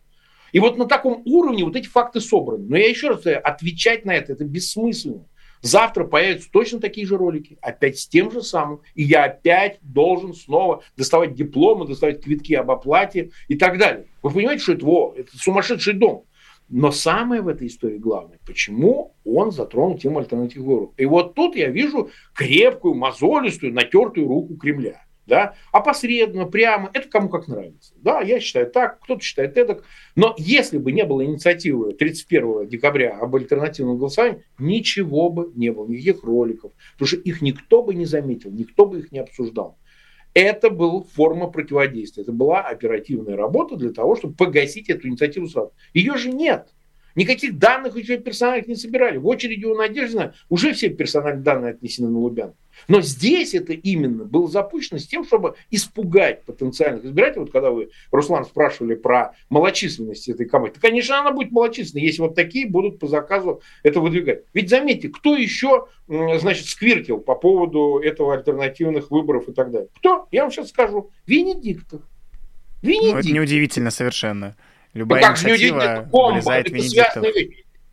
И 0.51 0.60
вот 0.60 0.78
на 0.78 0.86
таком 0.86 1.22
уровне 1.26 1.64
вот 1.64 1.76
эти 1.76 1.88
факты 1.88 2.20
собраны. 2.22 2.66
Но 2.68 2.78
я 2.78 2.89
еще 2.89 3.10
раз 3.10 3.22
говорю, 3.22 3.41
отвечать 3.43 4.05
на 4.05 4.16
это, 4.16 4.34
это 4.34 4.43
бессмысленно. 4.43 5.26
Завтра 5.62 6.05
появятся 6.05 6.49
точно 6.51 6.80
такие 6.80 7.08
же 7.08 7.18
ролики, 7.18 7.58
опять 7.62 7.99
с 7.99 8.08
тем 8.08 8.32
же 8.32 8.41
самым. 8.41 8.82
И 8.93 9.03
я 9.03 9.26
опять 9.26 9.80
должен 9.82 10.34
снова 10.34 10.84
доставать 10.95 11.34
дипломы, 11.34 11.88
доставать 11.88 12.24
квитки 12.24 12.53
об 12.53 12.72
оплате 12.72 13.32
и 13.47 13.55
так 13.55 13.78
далее. 13.78 14.05
Вы 14.22 14.32
понимаете, 14.32 14.64
что 14.64 14.74
это, 14.74 14.86
во, 14.86 15.14
это 15.18 15.36
сумасшедший 15.36 15.93
дом. 15.93 16.26
Но 16.70 16.91
самое 16.91 17.41
в 17.41 17.47
этой 17.47 17.68
истории 17.68 17.97
главное, 17.97 18.39
почему 18.45 19.15
он 19.24 19.51
затронул 19.51 19.97
тему 19.97 20.20
альтернативных 20.20 20.68
выборов. 20.68 20.93
И 20.97 21.05
вот 21.05 21.34
тут 21.34 21.55
я 21.55 21.70
вижу 21.70 22.09
крепкую, 22.34 22.95
мозолистую, 22.95 23.74
натертую 23.74 24.28
руку 24.28 24.55
Кремля. 24.57 25.05
Да? 25.28 25.55
Опосредованно, 25.74 26.45
прямо, 26.45 26.89
это 26.93 27.09
кому 27.09 27.28
как 27.28 27.49
нравится. 27.49 27.93
Да, 27.97 28.22
я 28.22 28.39
считаю 28.39 28.72
так, 28.72 29.01
кто-то 29.01 29.22
считает 29.22 29.57
это. 29.57 29.82
Но 30.15 30.34
если 30.38 30.78
бы 30.78 30.93
не 30.93 31.03
было 31.03 31.24
инициативы 31.24 31.93
31 31.93 32.70
декабря 32.70 33.18
об 33.18 33.36
альтернативном 33.36 33.97
голосовании, 33.97 34.43
ничего 34.57 35.30
бы 35.30 35.51
не 35.53 35.72
было, 35.72 35.86
никаких 35.86 36.24
роликов. 36.24 36.72
Потому 36.93 37.07
что 37.07 37.18
их 37.18 37.41
никто 37.41 37.84
бы 37.84 37.93
не 37.93 38.05
заметил, 38.05 38.51
никто 38.51 38.86
бы 38.86 38.99
их 38.99 39.11
не 39.11 39.20
обсуждал. 39.20 39.78
Это 40.38 40.69
была 40.69 41.01
форма 41.01 41.47
противодействия. 41.47 42.21
Это 42.21 42.31
была 42.31 42.61
оперативная 42.61 43.35
работа 43.35 43.75
для 43.75 43.91
того, 43.91 44.15
чтобы 44.15 44.35
погасить 44.35 44.88
эту 44.88 45.07
инициативу 45.07 45.47
сразу. 45.47 45.73
Ее 45.95 46.15
же 46.15 46.29
нет. 46.29 46.75
Никаких 47.18 47.57
данных 47.57 47.97
еще 47.97 48.18
персональных 48.20 48.68
не 48.68 48.76
собирали. 48.76 49.18
В 49.18 49.26
очереди 49.26 49.65
у 49.65 49.76
Надеждина 49.76 50.36
уже 50.49 50.74
все 50.74 50.89
персональные 50.89 51.43
данные 51.43 51.72
отнесены 51.72 52.09
на 52.09 52.20
Лубянку. 52.20 52.55
Но 52.88 53.01
здесь 53.01 53.55
это 53.55 53.74
именно 53.74 54.24
было 54.24 54.47
запущено 54.47 54.99
с 54.99 55.07
тем, 55.07 55.26
чтобы 55.26 55.55
испугать 55.72 56.43
потенциальных 56.43 57.05
избирателей. 57.05 57.41
Вот 57.41 57.51
когда 57.51 57.72
вы, 57.72 57.89
Руслан, 58.11 58.45
спрашивали 58.45 58.93
про 58.93 59.34
малочисленность 59.49 60.30
этой 60.30 60.45
команды, 60.45 60.76
то, 60.76 60.80
конечно, 60.80 61.20
она 61.20 61.32
будет 61.32 61.51
малочисленной, 61.51 62.05
если 62.05 62.22
вот 62.22 62.36
такие 62.36 62.68
будут 62.68 62.99
по 62.99 63.07
заказу 63.07 63.63
это 63.82 63.99
выдвигать. 63.99 64.43
Ведь 64.53 64.70
заметьте, 64.70 65.09
кто 65.09 65.36
еще, 65.36 65.88
значит, 66.07 66.68
сквиртил 66.68 67.18
по 67.18 67.34
поводу 67.34 67.97
этого 67.97 68.36
альтернативных 68.36 69.09
выборов 69.09 69.49
и 69.49 69.53
так 69.53 69.72
далее? 69.72 69.89
Кто? 69.97 70.28
Я 70.32 70.43
вам 70.43 70.51
сейчас 70.51 70.70
скажу. 70.70 71.09
Венедиктов. 71.26 72.03
Венедиктов. 72.84 73.13
Ну, 73.13 73.20
это 73.22 73.32
неудивительно 73.32 73.89
совершенно. 73.89 74.55
Любая 74.98 75.22
ну, 75.22 75.28
как 75.28 75.38
же 75.38 75.48
неудивительно? 75.48 76.10
Вылезает 76.12 76.70
Венедиктов. 76.72 77.24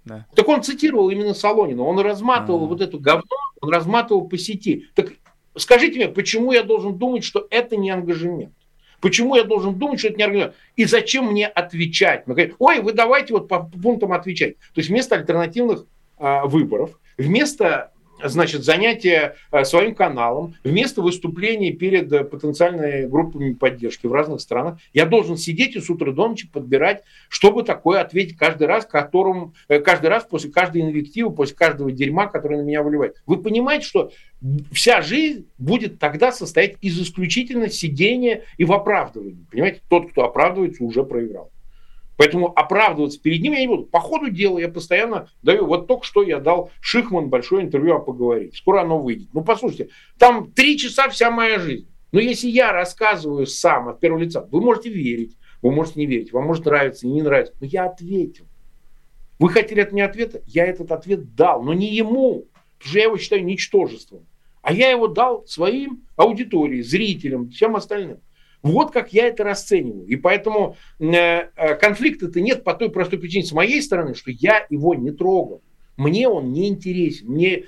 Да. 0.05 0.27
Так 0.35 0.49
он 0.49 0.63
цитировал 0.63 1.11
именно 1.11 1.33
Солонина, 1.33 1.83
он 1.83 1.99
разматывал 1.99 2.61
А-а-а. 2.61 2.69
вот 2.69 2.81
эту 2.83 2.99
говно, 2.99 3.37
он 3.61 3.71
разматывал 3.71 4.29
по 4.29 4.37
сети. 4.37 4.89
Так 4.95 5.13
скажите 5.57 5.97
мне, 5.97 6.09
почему 6.09 6.53
я 6.53 6.63
должен 6.63 6.97
думать, 6.99 7.25
что 7.25 7.47
это 7.51 7.77
не 7.77 7.91
ангажемент? 7.91 8.53
Почему 9.01 9.35
я 9.35 9.45
должен 9.45 9.75
думать, 9.75 10.01
что 10.01 10.09
это 10.09 10.19
не 10.19 10.25
ангажемент? 10.25 10.55
И 10.77 10.85
зачем 10.85 11.27
мне 11.27 11.47
отвечать? 11.47 12.27
Мы 12.27 12.35
говорим, 12.35 12.55
ой, 12.59 12.81
вы 12.81 12.93
давайте 12.93 13.33
вот 13.33 13.49
по 13.49 13.61
пунктам 13.61 14.13
отвечать. 14.13 14.59
То 14.59 14.81
есть 14.81 14.91
вместо 14.91 15.15
альтернативных 15.15 15.87
а, 16.19 16.45
выборов, 16.45 17.01
вместо 17.17 17.93
значит, 18.23 18.65
занятие 18.65 19.37
э, 19.51 19.65
своим 19.65 19.95
каналом, 19.95 20.55
вместо 20.65 21.03
выступлений 21.03 21.73
перед 21.73 22.13
э, 22.13 22.25
потенциальными 22.25 23.07
группами 23.07 23.53
поддержки 23.53 24.07
в 24.07 24.13
разных 24.13 24.41
странах, 24.41 24.79
я 24.93 25.07
должен 25.07 25.37
сидеть 25.37 25.77
и 25.77 25.81
с 25.81 25.91
утра 25.91 26.13
до 26.13 26.29
ночи 26.29 26.49
подбирать, 26.49 27.03
чтобы 27.29 27.63
такое 27.63 28.01
ответить 28.01 28.37
каждый 28.37 28.67
раз, 28.67 28.87
которым, 28.87 29.55
э, 29.69 29.81
каждый 29.81 30.07
раз 30.07 30.25
после 30.25 30.51
каждой 30.51 30.83
инвективы, 30.83 31.33
после 31.33 31.57
каждого 31.57 31.91
дерьма, 31.91 32.27
который 32.27 32.59
на 32.59 32.63
меня 32.63 32.83
выливает. 32.83 33.23
Вы 33.27 33.39
понимаете, 33.39 33.87
что 33.87 34.13
вся 34.73 35.03
жизнь 35.03 35.47
будет 35.59 35.99
тогда 35.99 36.33
состоять 36.33 36.77
из 36.81 37.01
исключительно 37.01 37.69
сидения 37.69 38.43
и 38.59 38.65
в 38.65 38.73
оправдывании. 38.73 39.47
Понимаете, 39.51 39.81
тот, 39.89 40.11
кто 40.11 40.25
оправдывается, 40.25 40.85
уже 40.85 41.03
проиграл. 41.05 41.51
Поэтому 42.17 42.53
оправдываться 42.57 43.21
перед 43.21 43.43
ним 43.43 43.55
я 43.55 43.61
не 43.61 43.67
буду. 43.67 43.85
По 43.85 44.01
ходу 44.01 44.31
дела 44.31 44.59
я 44.59 44.69
постоянно 44.69 45.29
даю. 45.43 45.67
Вот 45.67 45.87
только 45.87 46.05
что 46.05 46.23
я 46.23 46.39
дал 46.39 46.71
Шихман 46.81 47.29
большое 47.29 47.65
интервью, 47.65 47.97
а 47.97 47.99
поговорить. 47.99 48.57
Скоро 48.57 48.83
оно 48.83 48.99
выйдет. 48.99 49.29
Ну, 49.33 49.43
послушайте, 49.43 49.89
там 50.19 50.53
три 50.53 50.79
часа 50.79 51.09
вся 51.09 51.31
моя 51.31 51.59
жизнь. 51.59 51.89
Но 52.13 52.21
если 52.21 52.49
я 52.49 52.73
рассказываю 52.73 53.47
сам 53.47 53.89
от 53.89 53.99
первого 53.99 54.21
лица, 54.21 54.47
вы 54.53 54.61
можете 54.61 54.89
верить, 54.91 55.37
вы 55.63 55.73
можете 55.73 55.99
не 55.99 56.07
верить, 56.07 56.33
вам 56.33 56.45
может 56.45 56.65
нравиться 56.65 57.09
не 57.09 57.23
нравится. 57.23 57.55
Но 57.61 57.67
я 57.67 57.87
ответил. 57.87 58.47
Вы 59.41 59.49
хотели 59.49 59.81
от 59.81 59.91
меня 59.91 60.05
ответа? 60.05 60.41
Я 60.47 60.65
этот 60.67 60.93
ответ 60.93 61.35
дал, 61.35 61.63
но 61.63 61.75
не 61.75 61.93
ему, 61.93 62.47
потому 62.79 62.91
что 62.91 62.99
я 62.99 63.05
его 63.05 63.17
считаю 63.19 63.45
ничтожеством. 63.45 64.27
А 64.63 64.73
я 64.73 64.91
его 64.91 65.09
дал 65.09 65.45
своим 65.47 66.05
аудитории, 66.17 66.81
зрителям, 66.83 67.51
всем 67.51 67.75
остальным. 67.75 68.21
Вот 68.65 68.93
как 68.93 69.13
я 69.13 69.27
это 69.27 69.45
расцениваю. 69.45 70.07
И 70.07 70.17
поэтому 70.17 70.77
э, 70.99 71.05
э, 71.07 71.75
конфликта-то 71.75 72.41
нет 72.41 72.65
по 72.65 72.73
той 72.73 72.91
простой 72.91 73.19
причине 73.19 73.45
с 73.45 73.53
моей 73.53 73.83
стороны, 73.83 74.15
что 74.15 74.31
я 74.31 74.67
его 74.71 74.95
не 74.95 75.11
трогал. 75.11 75.63
Мне 75.99 76.29
он 76.29 76.51
не 76.51 76.69
интересен. 76.69 77.29
Мне 77.29 77.65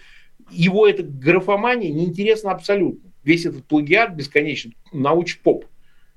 его 0.51 0.89
эта 0.89 1.03
графомания 1.03 1.93
не 1.93 2.07
интересна 2.07 2.51
абсолютно. 2.51 3.13
Весь 3.25 3.45
этот 3.45 3.67
плагиат 3.67 4.15
бесконечный, 4.15 4.75
науч-поп. 4.91 5.67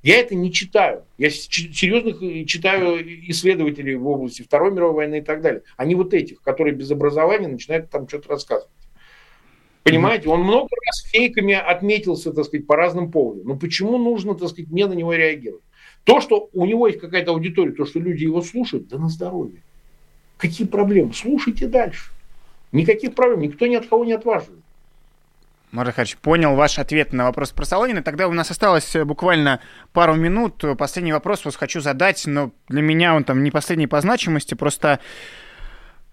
Я 0.02 0.18
это 0.18 0.34
не 0.34 0.54
читаю. 0.54 1.04
Я 1.18 1.30
серьезных 1.30 2.24
э, 2.24 2.46
читаю 2.46 3.02
исследователей 3.30 3.96
в 3.96 4.08
области 4.08 4.44
Второй 4.44 4.72
мировой 4.72 4.96
войны 4.96 5.18
и 5.18 5.22
так 5.22 5.42
далее. 5.42 5.64
Они 5.76 5.94
вот 5.94 6.14
этих, 6.14 6.42
которые 6.42 6.74
без 6.74 6.90
образования 6.90 7.50
начинают 7.50 7.90
там 7.90 8.08
что-то 8.08 8.30
рассказывать. 8.30 8.72
Понимаете, 9.90 10.30
он 10.30 10.42
много 10.42 10.70
раз 10.86 11.04
фейками 11.12 11.54
отметился, 11.54 12.32
так 12.32 12.46
сказать, 12.46 12.68
по 12.68 12.76
разным 12.76 13.12
поводам. 13.12 13.48
Но 13.48 13.56
почему 13.56 13.98
нужно, 13.98 14.36
так 14.36 14.50
сказать, 14.50 14.70
мне 14.70 14.88
на 14.88 14.94
него 14.94 15.14
реагировать? 15.14 15.64
То, 16.04 16.22
что 16.22 16.50
у 16.54 16.66
него 16.66 16.88
есть 16.88 17.00
какая-то 17.00 17.32
аудитория, 17.32 17.72
то, 17.72 17.86
что 17.86 18.00
люди 18.00 18.24
его 18.24 18.42
слушают, 18.42 18.88
да 18.88 18.98
на 18.98 19.10
здоровье. 19.10 19.62
Какие 20.38 20.68
проблемы? 20.68 21.14
Слушайте 21.14 21.68
дальше. 21.68 22.12
Никаких 22.72 23.16
проблем, 23.16 23.42
никто 23.42 23.68
ни 23.68 23.76
от 23.76 23.88
кого 23.88 24.06
не 24.06 24.14
отваживает. 24.14 24.62
Марат 25.72 25.96
Харч, 25.96 26.18
понял 26.18 26.56
ваш 26.56 26.80
ответ 26.80 27.14
на 27.14 27.26
вопрос 27.26 27.52
про 27.52 27.64
Солонина. 27.64 28.02
Тогда 28.02 28.28
у 28.28 28.32
нас 28.32 28.50
осталось 28.50 28.96
э, 28.96 29.06
буквально 29.06 29.60
пару 29.94 30.16
минут. 30.16 30.64
Последний 30.78 31.14
вопрос 31.14 31.46
вас 31.46 31.56
хочу 31.56 31.80
задать, 31.80 32.24
но 32.26 32.52
для 32.70 32.82
меня 32.82 33.14
он 33.14 33.24
там 33.24 33.44
не 33.44 33.52
последний 33.52 33.86
по 33.86 34.02
значимости, 34.02 34.56
просто 34.56 35.00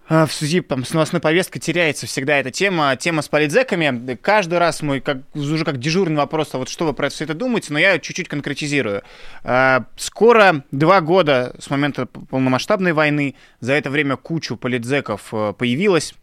в 0.09 0.29
связи 0.29 0.61
там, 0.61 0.85
с 0.85 0.93
новостной 0.93 1.21
повесткой 1.21 1.59
теряется 1.59 2.07
всегда 2.07 2.37
эта 2.37 2.51
тема, 2.51 2.95
тема 2.95 3.21
с 3.21 3.27
политзеками. 3.27 4.15
Каждый 4.15 4.59
раз 4.59 4.81
мой, 4.81 5.01
как, 5.01 5.17
уже 5.33 5.65
как 5.65 5.79
дежурный 5.79 6.17
вопрос, 6.17 6.49
а 6.53 6.57
вот 6.57 6.69
что 6.69 6.85
вы 6.85 6.93
про 6.93 7.09
все 7.09 7.25
это 7.25 7.33
думаете, 7.33 7.73
но 7.73 7.79
я 7.79 7.99
чуть-чуть 7.99 8.27
конкретизирую. 8.27 9.03
Э, 9.43 9.79
скоро 9.95 10.63
два 10.71 11.01
года 11.01 11.55
с 11.59 11.69
момента 11.69 12.05
полномасштабной 12.05 12.93
войны, 12.93 13.35
за 13.59 13.73
это 13.73 13.89
время 13.89 14.15
кучу 14.15 14.55
политзеков 14.55 15.33
появилось, 15.57 16.13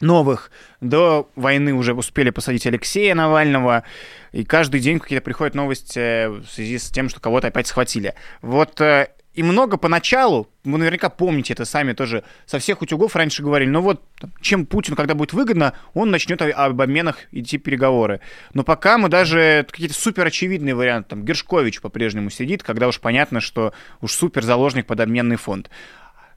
новых. 0.00 0.50
До 0.80 1.30
войны 1.36 1.72
уже 1.72 1.94
успели 1.94 2.30
посадить 2.30 2.66
Алексея 2.66 3.14
Навального, 3.14 3.84
и 4.32 4.44
каждый 4.44 4.80
день 4.80 5.00
какие-то 5.00 5.24
приходят 5.24 5.54
новости 5.54 5.98
э, 5.98 6.28
в 6.28 6.46
связи 6.46 6.78
с 6.78 6.90
тем, 6.90 7.08
что 7.08 7.20
кого-то 7.20 7.48
опять 7.48 7.66
схватили. 7.66 8.14
Вот 8.42 8.80
э, 8.80 9.08
и 9.36 9.42
много 9.42 9.76
поначалу, 9.76 10.48
вы 10.64 10.78
наверняка 10.78 11.10
помните 11.10 11.52
это 11.52 11.66
сами 11.66 11.92
тоже, 11.92 12.24
со 12.46 12.58
всех 12.58 12.80
утюгов 12.80 13.14
раньше 13.14 13.42
говорили, 13.42 13.68
ну 13.68 13.82
вот, 13.82 14.02
чем 14.40 14.64
Путин, 14.64 14.96
когда 14.96 15.14
будет 15.14 15.34
выгодно, 15.34 15.74
он 15.92 16.10
начнет 16.10 16.40
об 16.40 16.80
обменах 16.80 17.18
идти 17.32 17.58
переговоры. 17.58 18.20
Но 18.54 18.64
пока 18.64 18.96
мы 18.96 19.10
даже 19.10 19.66
какие-то 19.70 19.94
супер 19.94 20.26
очевидные 20.26 20.74
варианты, 20.74 21.10
там 21.10 21.24
Гершкович 21.24 21.82
по-прежнему 21.82 22.30
сидит, 22.30 22.62
когда 22.62 22.88
уж 22.88 22.98
понятно, 22.98 23.40
что 23.40 23.74
уж 24.00 24.12
супер 24.12 24.42
заложник 24.42 24.86
под 24.86 25.00
обменный 25.00 25.36
фонд. 25.36 25.70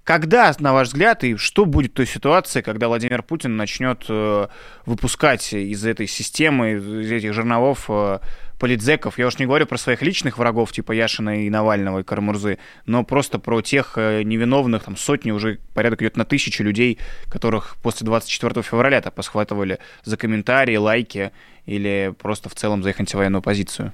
Когда, 0.10 0.52
на 0.58 0.74
ваш 0.74 0.88
взгляд, 0.88 1.24
и 1.24 1.36
что 1.36 1.66
будет 1.66 1.94
той 1.94 2.08
ситуации, 2.08 2.62
когда 2.62 2.88
Владимир 2.88 3.22
Путин 3.22 3.58
начнет 3.58 4.06
э, 4.10 4.48
выпускать 4.88 5.54
из 5.54 5.86
этой 5.86 6.08
системы, 6.08 6.72
из 6.72 7.12
этих 7.12 7.32
жерновов 7.32 7.86
э, 7.90 8.18
политзеков, 8.58 9.20
я 9.20 9.28
уж 9.28 9.38
не 9.38 9.46
говорю 9.46 9.68
про 9.68 9.78
своих 9.78 10.02
личных 10.02 10.40
врагов, 10.40 10.72
типа 10.72 10.94
Яшина 10.94 11.46
и 11.46 11.50
Навального 11.52 12.00
и 12.00 12.04
Карамурзы, 12.04 12.58
но 12.88 13.04
просто 13.04 13.38
про 13.38 13.62
тех 13.62 14.00
э, 14.00 14.24
невиновных, 14.24 14.86
там 14.86 14.98
сотни, 14.98 15.30
уже 15.30 15.60
порядок 15.76 16.02
идет 16.02 16.18
на 16.18 16.26
тысячи 16.26 16.64
людей, 16.64 16.98
которых 17.30 17.78
после 17.84 18.04
24 18.06 18.64
февраля-то 18.64 19.12
посхватывали 19.12 19.78
за 20.06 20.18
комментарии, 20.18 20.78
лайки 20.78 21.32
или 21.68 22.16
просто 22.18 22.50
в 22.50 22.56
целом 22.56 22.82
за 22.82 22.90
их 22.90 23.00
антивоенную 23.00 23.44
позицию. 23.44 23.94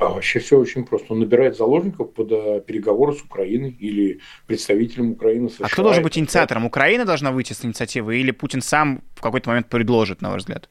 А 0.00 0.08
вообще 0.08 0.38
все 0.38 0.58
очень 0.58 0.86
просто. 0.86 1.12
Он 1.12 1.20
набирает 1.20 1.58
заложников 1.58 2.14
под 2.14 2.32
э, 2.32 2.62
переговоры 2.66 3.12
с 3.12 3.20
Украиной 3.20 3.76
или 3.78 4.20
представителем 4.46 5.12
Украины 5.12 5.50
США. 5.50 5.66
А 5.66 5.68
кто 5.68 5.82
должен 5.82 6.02
быть 6.02 6.18
инициатором? 6.18 6.64
Украина 6.64 7.04
должна 7.04 7.32
выйти 7.32 7.52
с 7.52 7.62
инициативы 7.66 8.18
или 8.18 8.30
Путин 8.30 8.62
сам 8.62 9.02
в 9.14 9.20
какой-то 9.20 9.50
момент 9.50 9.68
предложит, 9.68 10.22
на 10.22 10.30
ваш 10.30 10.40
взгляд? 10.40 10.70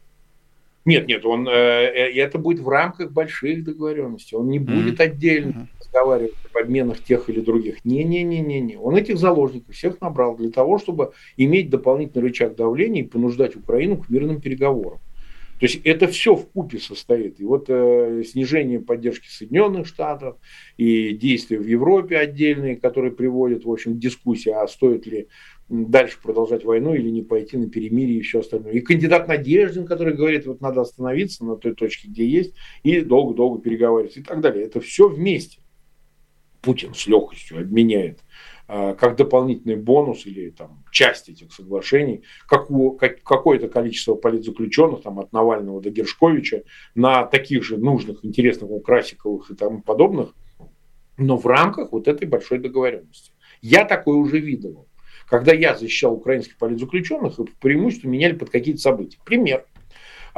Нет, 0.85 1.07
нет, 1.07 1.23
он, 1.25 1.47
э, 1.47 1.51
э 1.51 2.19
это 2.19 2.39
будет 2.39 2.59
в 2.59 2.67
рамках 2.69 3.11
больших 3.11 3.63
договоренностей. 3.63 4.35
Он 4.35 4.49
не 4.49 4.57
будет 4.57 4.99
mm-hmm. 4.99 5.03
отдельно 5.03 5.49
mm-hmm. 5.51 5.79
разговаривать 5.79 6.33
об 6.51 6.63
обменах 6.63 7.03
тех 7.03 7.29
или 7.29 7.39
других. 7.39 7.85
Не-не-не-не-не. 7.85 8.79
Он 8.79 8.95
этих 8.95 9.19
заложников 9.19 9.75
всех 9.75 10.01
набрал 10.01 10.37
для 10.37 10.49
того, 10.49 10.79
чтобы 10.79 11.11
иметь 11.37 11.69
дополнительный 11.69 12.23
рычаг 12.23 12.55
давления 12.55 13.03
и 13.03 13.07
понуждать 13.07 13.55
Украину 13.55 13.97
к 13.97 14.09
мирным 14.09 14.41
переговорам. 14.41 14.99
То 15.59 15.65
есть 15.65 15.81
это 15.83 16.07
все 16.07 16.35
в 16.35 16.47
купе 16.49 16.79
состоит. 16.79 17.39
И 17.41 17.43
вот 17.43 17.65
э, 17.67 18.23
снижение 18.25 18.79
поддержки 18.79 19.27
Соединенных 19.27 19.87
Штатов 19.87 20.37
и 20.77 21.13
действия 21.13 21.59
в 21.59 21.67
Европе 21.67 22.17
отдельные, 22.17 22.77
которые 22.77 23.11
приводят, 23.11 23.65
в 23.65 23.71
общем, 23.71 23.95
к 23.95 23.99
дискуссии, 23.99 24.51
а 24.51 24.65
стоит 24.67 25.05
ли 25.05 25.27
дальше 25.67 26.17
продолжать 26.23 26.63
войну 26.63 26.93
или 26.93 27.09
не 27.09 27.21
пойти 27.21 27.57
на 27.57 27.69
перемирие 27.69 28.19
и 28.19 28.21
все 28.21 28.39
остальное. 28.39 28.71
И 28.71 28.79
кандидат 28.79 29.27
Надеждин, 29.27 29.85
который 29.85 30.15
говорит, 30.15 30.45
вот 30.47 30.61
надо 30.61 30.81
остановиться 30.81 31.43
на 31.43 31.57
той 31.57 31.75
точке, 31.75 32.07
где 32.07 32.25
есть, 32.25 32.53
и 32.83 33.01
долго-долго 33.01 33.61
переговаривать 33.61 34.15
и 34.15 34.23
так 34.23 34.39
далее. 34.39 34.63
Это 34.63 34.79
все 34.79 35.09
вместе. 35.09 35.59
Путин 36.61 36.93
с 36.93 37.05
легкостью 37.07 37.59
обменяет 37.59 38.19
как 38.69 39.15
дополнительный 39.15 39.77
бонус 39.77 40.27
или 40.27 40.51
там, 40.51 40.83
часть 40.91 41.27
этих 41.27 41.51
соглашений 41.51 42.23
как, 42.47 42.67
какое-то 43.23 43.67
количество 43.67 44.13
политзаключенных 44.13 45.01
там, 45.01 45.19
от 45.19 45.33
Навального 45.33 45.81
до 45.81 45.89
Гершковича 45.89 46.63
на 46.93 47.25
таких 47.25 47.63
же 47.63 47.77
нужных, 47.77 48.23
интересных, 48.23 48.69
у 48.69 48.79
и 49.49 49.55
тому 49.55 49.81
подобных, 49.81 50.35
но 51.17 51.35
в 51.35 51.47
рамках 51.47 51.91
вот 51.91 52.07
этой 52.07 52.27
большой 52.27 52.59
договоренности. 52.59 53.31
Я 53.61 53.85
такое 53.85 54.17
уже 54.17 54.39
видел. 54.39 54.87
Когда 55.27 55.51
я 55.53 55.75
защищал 55.75 56.13
украинских 56.13 56.57
политзаключенных, 56.57 57.39
преимущество 57.59 58.07
меняли 58.07 58.33
под 58.33 58.51
какие-то 58.51 58.81
события. 58.81 59.17
Пример. 59.25 59.65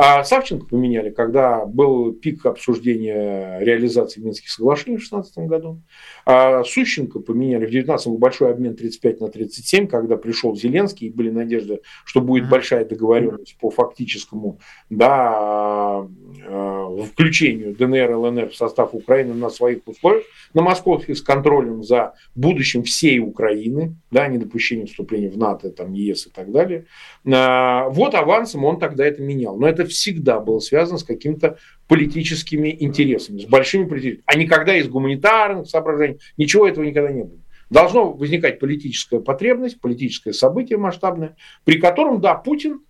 А 0.03 0.23
Савченко 0.23 0.65
поменяли, 0.65 1.11
когда 1.11 1.63
был 1.63 2.11
пик 2.11 2.47
обсуждения 2.47 3.59
реализации 3.59 4.19
Минских 4.19 4.49
соглашений 4.49 4.97
в 4.97 5.01
2016 5.01 5.37
году. 5.47 5.79
А 6.25 6.63
Сущенко 6.63 7.19
поменяли 7.19 7.67
в 7.67 7.69
2019 7.69 8.07
большой 8.17 8.49
обмен 8.49 8.75
35 8.75 9.21
на 9.21 9.27
37, 9.27 9.85
когда 9.85 10.17
пришел 10.17 10.55
Зеленский, 10.55 11.05
и 11.05 11.11
были 11.11 11.29
надежды, 11.29 11.81
что 12.03 12.19
будет 12.19 12.49
большая 12.49 12.83
договоренность 12.83 13.55
по 13.61 13.69
фактическому 13.69 14.57
да, 14.89 16.07
э, 16.47 16.97
включению 17.13 17.75
ДНР 17.75 18.09
и 18.09 18.13
ЛНР 18.15 18.49
в 18.49 18.55
состав 18.55 18.95
Украины 18.95 19.35
на 19.35 19.51
своих 19.51 19.81
условиях, 19.85 20.23
на 20.55 20.63
московских 20.63 21.15
с 21.15 21.21
контролем 21.21 21.83
за 21.83 22.15
будущим 22.33 22.81
всей 22.81 23.19
Украины, 23.19 23.97
да, 24.09 24.27
недопущением 24.27 24.87
вступления 24.87 25.29
в 25.29 25.37
НАТО, 25.37 25.69
там, 25.69 25.93
ЕС 25.93 26.25
и 26.25 26.31
так 26.31 26.51
далее. 26.51 26.87
А, 27.31 27.87
вот 27.89 28.15
авансом 28.15 28.65
он 28.65 28.79
тогда 28.79 29.05
это 29.05 29.21
менял. 29.21 29.55
Но 29.57 29.67
это 29.67 29.90
всегда 29.91 30.39
было 30.39 30.59
связано 30.59 30.97
с 30.97 31.03
какими-то 31.03 31.57
политическими 31.87 32.75
интересами, 32.79 33.39
с 33.39 33.45
большими 33.45 33.85
политическими, 33.85 34.23
а 34.25 34.35
никогда 34.35 34.75
из 34.75 34.87
гуманитарных 34.87 35.67
соображений, 35.67 36.19
ничего 36.37 36.67
этого 36.67 36.83
никогда 36.83 37.11
не 37.11 37.23
было. 37.23 37.39
Должно 37.69 38.11
возникать 38.11 38.59
политическая 38.59 39.21
потребность, 39.21 39.79
политическое 39.79 40.33
событие 40.33 40.77
масштабное, 40.77 41.37
при 41.63 41.79
котором, 41.79 42.19
да, 42.19 42.35
Путин 42.35 42.81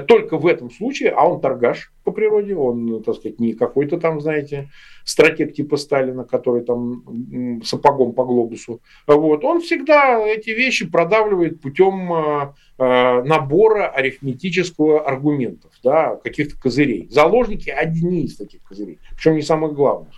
только 0.00 0.38
в 0.38 0.46
этом 0.46 0.70
случае, 0.70 1.10
а 1.10 1.28
он 1.28 1.40
торгаш 1.40 1.92
по 2.04 2.12
природе, 2.12 2.54
он, 2.54 3.02
так 3.02 3.16
сказать, 3.16 3.40
не 3.40 3.54
какой-то 3.54 3.98
там, 3.98 4.20
знаете, 4.20 4.68
стратег 5.04 5.54
типа 5.54 5.76
Сталина, 5.76 6.24
который 6.24 6.62
там 6.62 7.62
сапогом 7.64 8.12
по 8.12 8.24
глобусу. 8.24 8.80
Вот. 9.06 9.44
Он 9.44 9.60
всегда 9.60 10.18
эти 10.26 10.50
вещи 10.50 10.88
продавливает 10.88 11.60
путем 11.60 12.12
э, 12.12 12.52
э, 12.78 13.22
набора 13.22 13.88
арифметического 13.88 15.00
аргументов, 15.06 15.72
да, 15.82 16.16
каких-то 16.16 16.60
козырей. 16.60 17.08
Заложники 17.10 17.70
одни 17.70 18.24
из 18.24 18.36
таких 18.36 18.62
козырей, 18.62 18.98
причем 19.16 19.34
не 19.34 19.42
самых 19.42 19.74
главных. 19.74 20.14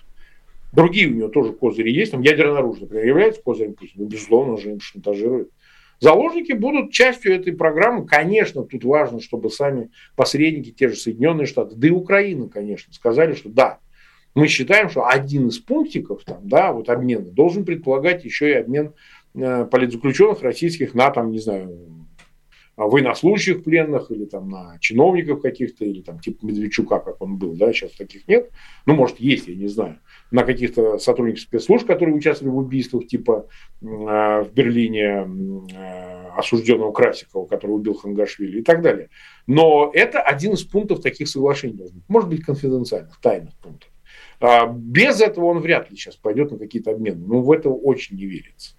Другие 0.73 1.09
у 1.09 1.14
него 1.14 1.29
тоже 1.29 1.53
козыри 1.53 1.91
есть, 1.91 2.12
там 2.12 2.21
ядерное 2.21 2.59
оружие, 2.59 2.83
например, 2.83 3.07
является 3.07 3.43
козырем 3.43 3.75
Путина, 3.75 4.05
безусловно, 4.07 4.53
он 4.53 4.59
же 4.59 4.71
им 4.71 4.81
шантажирует. 4.81 5.51
Заложники 6.01 6.53
будут 6.53 6.93
частью 6.93 7.35
этой 7.35 7.53
программы. 7.53 8.07
Конечно, 8.07 8.63
тут 8.63 8.85
важно, 8.85 9.21
чтобы 9.21 9.51
сами 9.51 9.91
посредники, 10.17 10.71
те 10.71 10.89
же 10.89 10.97
Соединенные 10.97 11.47
Штаты, 11.47 11.77
да 11.77 11.89
и 11.89 11.91
Украина, 11.91 12.49
конечно, 12.49 12.93
сказали, 12.95 13.35
что 13.35 13.51
да, 13.51 13.79
мы 14.35 14.49
считаем, 14.49 14.89
что 14.89 15.07
один 15.07 15.49
из 15.49 15.59
пунктиков 15.59 16.25
там, 16.25 16.49
да, 16.49 16.73
вот 16.73 16.89
обмена 16.89 17.27
должен 17.27 17.67
предполагать 17.67 18.25
еще 18.25 18.51
и 18.51 18.55
обмен 18.55 18.95
э, 19.35 19.67
политзаключенных 19.71 20.43
российских 20.43 20.95
на, 20.95 21.11
там, 21.11 21.31
не 21.33 21.39
знаю, 21.39 22.00
военнослужащих 22.87 23.64
пленных 23.64 24.11
или 24.11 24.24
там 24.24 24.49
на 24.49 24.78
чиновников 24.81 25.41
каких-то, 25.43 25.85
или 25.85 26.03
там 26.03 26.18
типа 26.18 26.47
Медведчука, 26.47 26.99
как 26.99 27.20
он 27.20 27.37
был, 27.37 27.55
да, 27.55 27.72
сейчас 27.72 27.93
таких 27.93 28.26
нет. 28.28 28.51
Ну, 28.87 28.95
может, 28.95 29.20
есть, 29.20 29.49
я 29.49 29.55
не 29.55 29.68
знаю 29.68 29.99
на 30.31 30.45
каких-то 30.45 30.99
сотрудников 30.99 31.41
спецслужб, 31.41 31.87
которые 31.87 32.14
участвовали 32.14 32.53
в 32.53 32.59
убийствах, 32.59 33.07
типа 33.07 33.49
э, 33.83 33.85
в 33.85 34.49
Берлине 34.55 35.26
э, 35.74 36.28
осужденного 36.37 36.93
Красикова, 36.93 37.47
который 37.47 37.72
убил 37.72 37.95
Хангашвили 37.95 38.61
и 38.61 38.62
так 38.62 38.83
далее. 38.83 39.09
Но 39.47 39.91
это 39.93 40.20
один 40.20 40.53
из 40.53 40.62
пунктов 40.62 41.01
таких 41.01 41.28
соглашений 41.28 41.85
Может 42.09 42.28
быть, 42.28 42.45
конфиденциальных, 42.45 43.20
тайных 43.20 43.55
пунктов. 43.57 43.91
А 44.41 44.66
без 44.66 45.20
этого 45.20 45.47
он 45.47 45.59
вряд 45.59 45.91
ли 45.91 45.97
сейчас 45.97 46.16
пойдет 46.16 46.51
на 46.51 46.59
какие-то 46.59 46.93
обмены. 46.93 47.26
Ну, 47.26 47.43
в 47.43 47.53
это 47.53 47.68
очень 47.68 48.16
не 48.16 48.24
верится. 48.24 48.74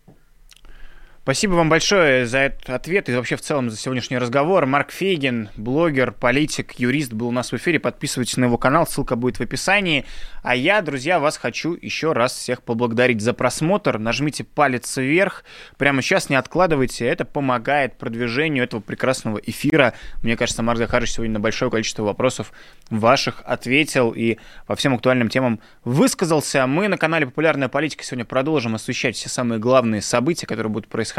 Спасибо 1.24 1.52
вам 1.54 1.70
большое 1.70 2.26
за 2.26 2.40
этот 2.40 2.72
ответ 2.72 3.08
и 3.08 3.14
вообще 3.14 3.36
в 3.36 3.42
целом 3.42 3.70
за 3.70 3.78
сегодняшний 3.78 4.18
разговор. 4.18 4.66
Марк 4.66 4.90
Фейгин, 4.90 5.50
блогер, 5.56 6.14
политик, 6.14 6.72
юрист 6.80 7.14
был 7.14 7.28
у 7.28 7.32
нас 7.32 7.52
в 7.52 7.58
эфире. 7.58 7.80
Подписывайтесь 7.80 8.38
на 8.38 8.46
его 8.46 8.58
канал, 8.58 8.88
ссылка 8.88 9.16
будет 9.16 9.38
в 9.38 9.42
описании. 9.42 10.04
А 10.42 10.56
я, 10.56 10.82
друзья, 10.82 11.20
вас 11.20 11.38
хочу 11.38 11.78
еще 11.80 12.14
раз 12.14 12.34
всех 12.34 12.64
поблагодарить 12.64 13.22
за 13.22 13.34
просмотр. 13.34 14.00
Нажмите 14.00 14.44
палец 14.44 14.98
вверх. 14.98 15.44
Прямо 15.78 16.02
сейчас 16.02 16.32
не 16.32 16.36
откладывайте. 16.38 17.06
Это 17.06 17.24
помогает 17.24 18.00
продвижению 18.00 18.64
этого 18.64 18.82
прекрасного 18.82 19.38
эфира. 19.38 19.94
Мне 20.24 20.36
кажется, 20.36 20.64
Марк 20.64 20.80
Захарович 20.80 21.12
сегодня 21.12 21.34
на 21.34 21.40
большое 21.40 21.70
количество 21.70 22.02
вопросов 22.02 22.52
ваших 22.90 23.44
ответил 23.46 24.10
и 24.10 24.40
по 24.66 24.76
всем 24.76 24.96
актуальным 24.96 25.30
темам 25.30 25.60
высказался. 25.84 26.66
Мы 26.66 26.88
на 26.88 26.98
канале 26.98 27.28
«Популярная 27.28 27.68
политика» 27.68 28.04
сегодня 28.04 28.26
продолжим 28.26 28.74
освещать 28.74 29.16
все 29.16 29.30
самые 29.30 29.60
главные 29.60 30.02
события, 30.02 30.48
которые 30.48 30.72
будут 30.72 30.90
происходить 30.90 31.11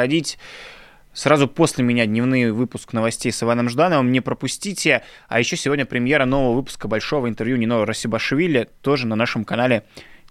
Сразу 1.12 1.46
после 1.46 1.84
меня 1.84 2.06
дневной 2.06 2.50
выпуск 2.52 2.94
новостей 2.94 3.32
с 3.32 3.42
Иваном 3.42 3.68
Ждановым. 3.68 4.12
Не 4.12 4.20
пропустите. 4.20 5.02
А 5.28 5.38
еще 5.38 5.56
сегодня 5.56 5.84
премьера 5.84 6.24
нового 6.24 6.56
выпуска 6.56 6.88
большого 6.88 7.28
интервью 7.28 7.56
Нино 7.56 7.84
Расибашвили 7.84 8.70
тоже 8.80 9.06
на 9.06 9.14
нашем 9.14 9.44
канале 9.44 9.84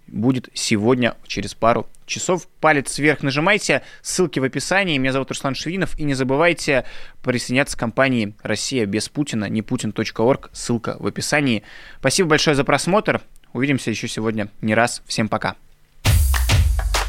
будет 0.08 0.50
сегодня 0.54 1.16
через 1.26 1.54
пару 1.54 1.88
часов. 2.06 2.48
Палец 2.60 2.98
вверх 2.98 3.24
нажимайте, 3.24 3.84
ссылки 4.02 4.40
в 4.40 4.44
описании. 4.44 4.98
Меня 4.98 5.14
зовут 5.14 5.30
Руслан 5.30 5.56
Шевинов. 5.56 5.98
И 6.00 6.04
не 6.04 6.14
забывайте 6.14 6.86
присоединяться 7.24 7.78
к 7.78 7.80
компании 7.80 8.34
«Россия 8.44 8.86
без 8.86 9.10
Путина», 9.10 9.46
не 9.46 9.62
putin.org, 9.62 10.50
ссылка 10.52 10.98
в 11.00 11.08
описании. 11.08 11.64
Спасибо 12.00 12.30
большое 12.30 12.56
за 12.56 12.64
просмотр. 12.64 13.22
Увидимся 13.54 13.90
еще 13.90 14.08
сегодня 14.08 14.50
не 14.62 14.76
раз. 14.76 15.02
Всем 15.06 15.28
пока. 15.28 15.56